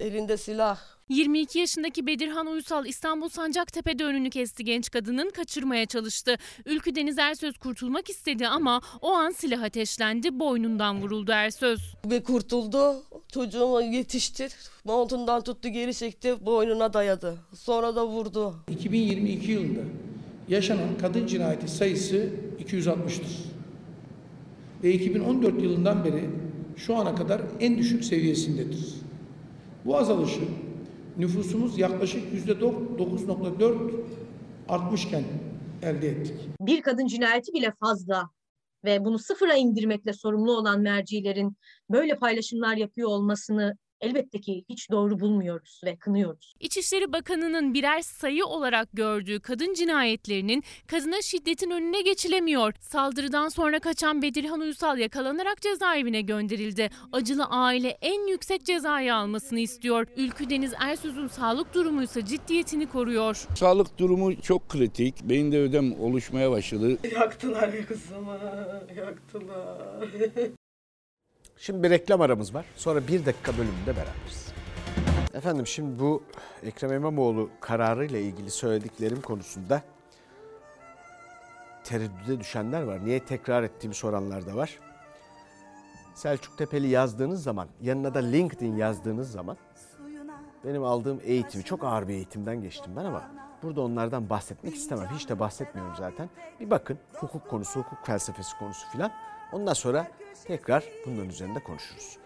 Elinde 0.00 0.36
silah. 0.36 0.80
22 1.12 1.58
yaşındaki 1.58 2.06
Bedirhan 2.06 2.46
Uysal 2.46 2.86
İstanbul 2.86 3.28
Sancaktepe'de 3.28 4.04
önünü 4.04 4.30
kesti 4.30 4.64
genç 4.64 4.90
kadının 4.90 5.30
kaçırmaya 5.30 5.86
çalıştı. 5.86 6.36
Ülkü 6.66 6.94
Deniz 6.94 7.18
Ersöz 7.18 7.58
kurtulmak 7.58 8.10
istedi 8.10 8.48
ama 8.48 8.80
o 9.00 9.10
an 9.12 9.30
silah 9.30 9.62
ateşlendi 9.62 10.38
boynundan 10.38 11.02
vuruldu 11.02 11.32
Ersöz. 11.32 11.94
Ve 12.10 12.22
kurtuldu. 12.22 13.02
Çocuğumu 13.32 13.82
yetişti. 13.82 14.48
Montundan 14.84 15.42
tuttu 15.42 15.68
geri 15.68 15.94
çekti 15.94 16.46
boynuna 16.46 16.92
dayadı. 16.92 17.36
Sonra 17.54 17.96
da 17.96 18.06
vurdu. 18.06 18.54
2022 18.70 19.50
yılında 19.50 19.80
yaşanan 20.48 20.98
kadın 21.00 21.26
cinayeti 21.26 21.68
sayısı 21.68 22.28
260'tır. 22.64 23.52
Ve 24.82 24.92
2014 24.92 25.62
yılından 25.62 26.04
beri 26.04 26.30
şu 26.76 26.96
ana 26.96 27.14
kadar 27.14 27.42
en 27.60 27.78
düşük 27.78 28.04
seviyesindedir. 28.04 28.94
Bu 29.84 29.96
azalışı 29.96 30.40
nüfusumuz 31.18 31.78
yaklaşık 31.78 32.22
%9.4 32.48 33.90
artmışken 34.68 35.24
elde 35.82 36.08
ettik. 36.08 36.34
bir 36.60 36.82
kadın 36.82 37.06
cinayeti 37.06 37.52
bile 37.52 37.72
fazla 37.80 38.30
ve 38.84 39.04
bunu 39.04 39.18
sıfıra 39.18 39.54
indirmekle 39.54 40.12
sorumlu 40.12 40.56
olan 40.56 40.80
mercilerin 40.80 41.56
böyle 41.90 42.16
paylaşımlar 42.16 42.76
yapıyor 42.76 43.08
olmasını 43.08 43.76
elbette 44.02 44.40
ki 44.40 44.64
hiç 44.68 44.90
doğru 44.90 45.20
bulmuyoruz 45.20 45.80
ve 45.84 45.96
kınıyoruz. 45.96 46.54
İçişleri 46.60 47.12
Bakanı'nın 47.12 47.74
birer 47.74 48.00
sayı 48.00 48.44
olarak 48.44 48.88
gördüğü 48.92 49.40
kadın 49.40 49.74
cinayetlerinin 49.74 50.62
kadına 50.86 51.22
şiddetin 51.22 51.70
önüne 51.70 52.02
geçilemiyor. 52.02 52.74
Saldırıdan 52.80 53.48
sonra 53.48 53.80
kaçan 53.80 54.22
Bedirhan 54.22 54.60
Uysal 54.60 54.98
yakalanarak 54.98 55.60
cezaevine 55.60 56.20
gönderildi. 56.20 56.90
Acılı 57.12 57.44
aile 57.44 57.88
en 57.88 58.26
yüksek 58.28 58.64
cezayı 58.64 59.14
almasını 59.14 59.60
istiyor. 59.60 60.06
Ülkü 60.16 60.50
Deniz 60.50 60.72
Ersöz'ün 60.80 61.28
sağlık 61.28 61.74
durumu 61.74 62.02
ise 62.02 62.24
ciddiyetini 62.24 62.86
koruyor. 62.86 63.46
Sağlık 63.56 63.98
durumu 63.98 64.42
çok 64.42 64.68
kritik. 64.68 65.22
Beyinde 65.22 65.58
ödem 65.58 66.00
oluşmaya 66.00 66.50
başladı. 66.50 66.98
Yaktılar 67.14 67.72
ya 67.72 67.86
kızımı, 67.86 68.38
yaktılar. 68.96 70.08
Şimdi 71.62 71.82
bir 71.82 71.90
reklam 71.90 72.20
aramız 72.20 72.54
var. 72.54 72.66
Sonra 72.76 73.08
bir 73.08 73.26
dakika 73.26 73.52
bölümünde 73.52 73.96
beraberiz. 73.96 74.52
Efendim 75.34 75.66
şimdi 75.66 75.98
bu 75.98 76.22
Ekrem 76.62 76.92
İmamoğlu 76.92 77.50
kararıyla 77.60 78.18
ilgili 78.18 78.50
söylediklerim 78.50 79.20
konusunda 79.20 79.82
tereddüde 81.84 82.40
düşenler 82.40 82.82
var. 82.82 83.04
Niye 83.04 83.24
tekrar 83.24 83.62
ettiğimi 83.62 83.94
soranlar 83.94 84.46
da 84.46 84.56
var. 84.56 84.78
Selçuk 86.14 86.58
Tepeli 86.58 86.88
yazdığınız 86.88 87.42
zaman, 87.42 87.68
yanına 87.82 88.14
da 88.14 88.18
LinkedIn 88.18 88.76
yazdığınız 88.76 89.30
zaman 89.30 89.56
benim 90.64 90.84
aldığım 90.84 91.20
eğitimi, 91.24 91.64
çok 91.64 91.84
ağır 91.84 92.08
bir 92.08 92.14
eğitimden 92.14 92.62
geçtim 92.62 92.92
ben 92.96 93.04
ama 93.04 93.22
burada 93.62 93.80
onlardan 93.80 94.30
bahsetmek 94.30 94.74
istemem. 94.74 95.08
Hiç 95.14 95.28
de 95.28 95.38
bahsetmiyorum 95.38 95.94
zaten. 95.98 96.30
Bir 96.60 96.70
bakın 96.70 96.98
hukuk 97.14 97.48
konusu, 97.48 97.80
hukuk 97.80 98.06
felsefesi 98.06 98.58
konusu 98.58 98.86
filan. 98.92 99.10
Ondan 99.52 99.74
sonra 99.74 100.06
Tekrar 100.46 100.84
bunların 101.06 101.28
üzerinde 101.28 101.58
konuşuruz. 101.58 102.18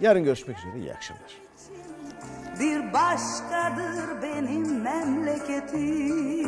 Yarın 0.00 0.24
görüşmek 0.24 0.58
üzere 0.58 0.78
iyi 0.78 0.94
akşamlar. 0.94 1.42
Bir 2.60 2.92
başkadır 2.92 4.22
benim 4.22 4.82
memleketim. 4.82 6.42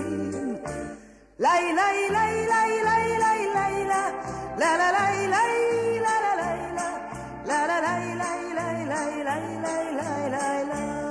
Lay 1.41 1.77
lay 1.77 2.13
lay 2.13 2.49
lay 2.49 2.85
lay 2.85 3.21
lay 3.21 3.55
lay 3.55 3.89
la 3.89 4.13
la 4.61 4.79
la 4.79 4.93
lay 4.93 5.31
lay 5.31 6.01
la 6.01 6.21
la 6.25 6.37
lay 6.37 6.61
la 6.77 6.89
la 7.49 7.69
la 7.69 7.79
lay 7.83 8.19
lay 8.19 8.55
lay 8.57 8.87
lay 8.89 9.25
lay 9.25 9.63
lay 9.63 9.87
lay 9.97 10.69
lay 10.69 11.04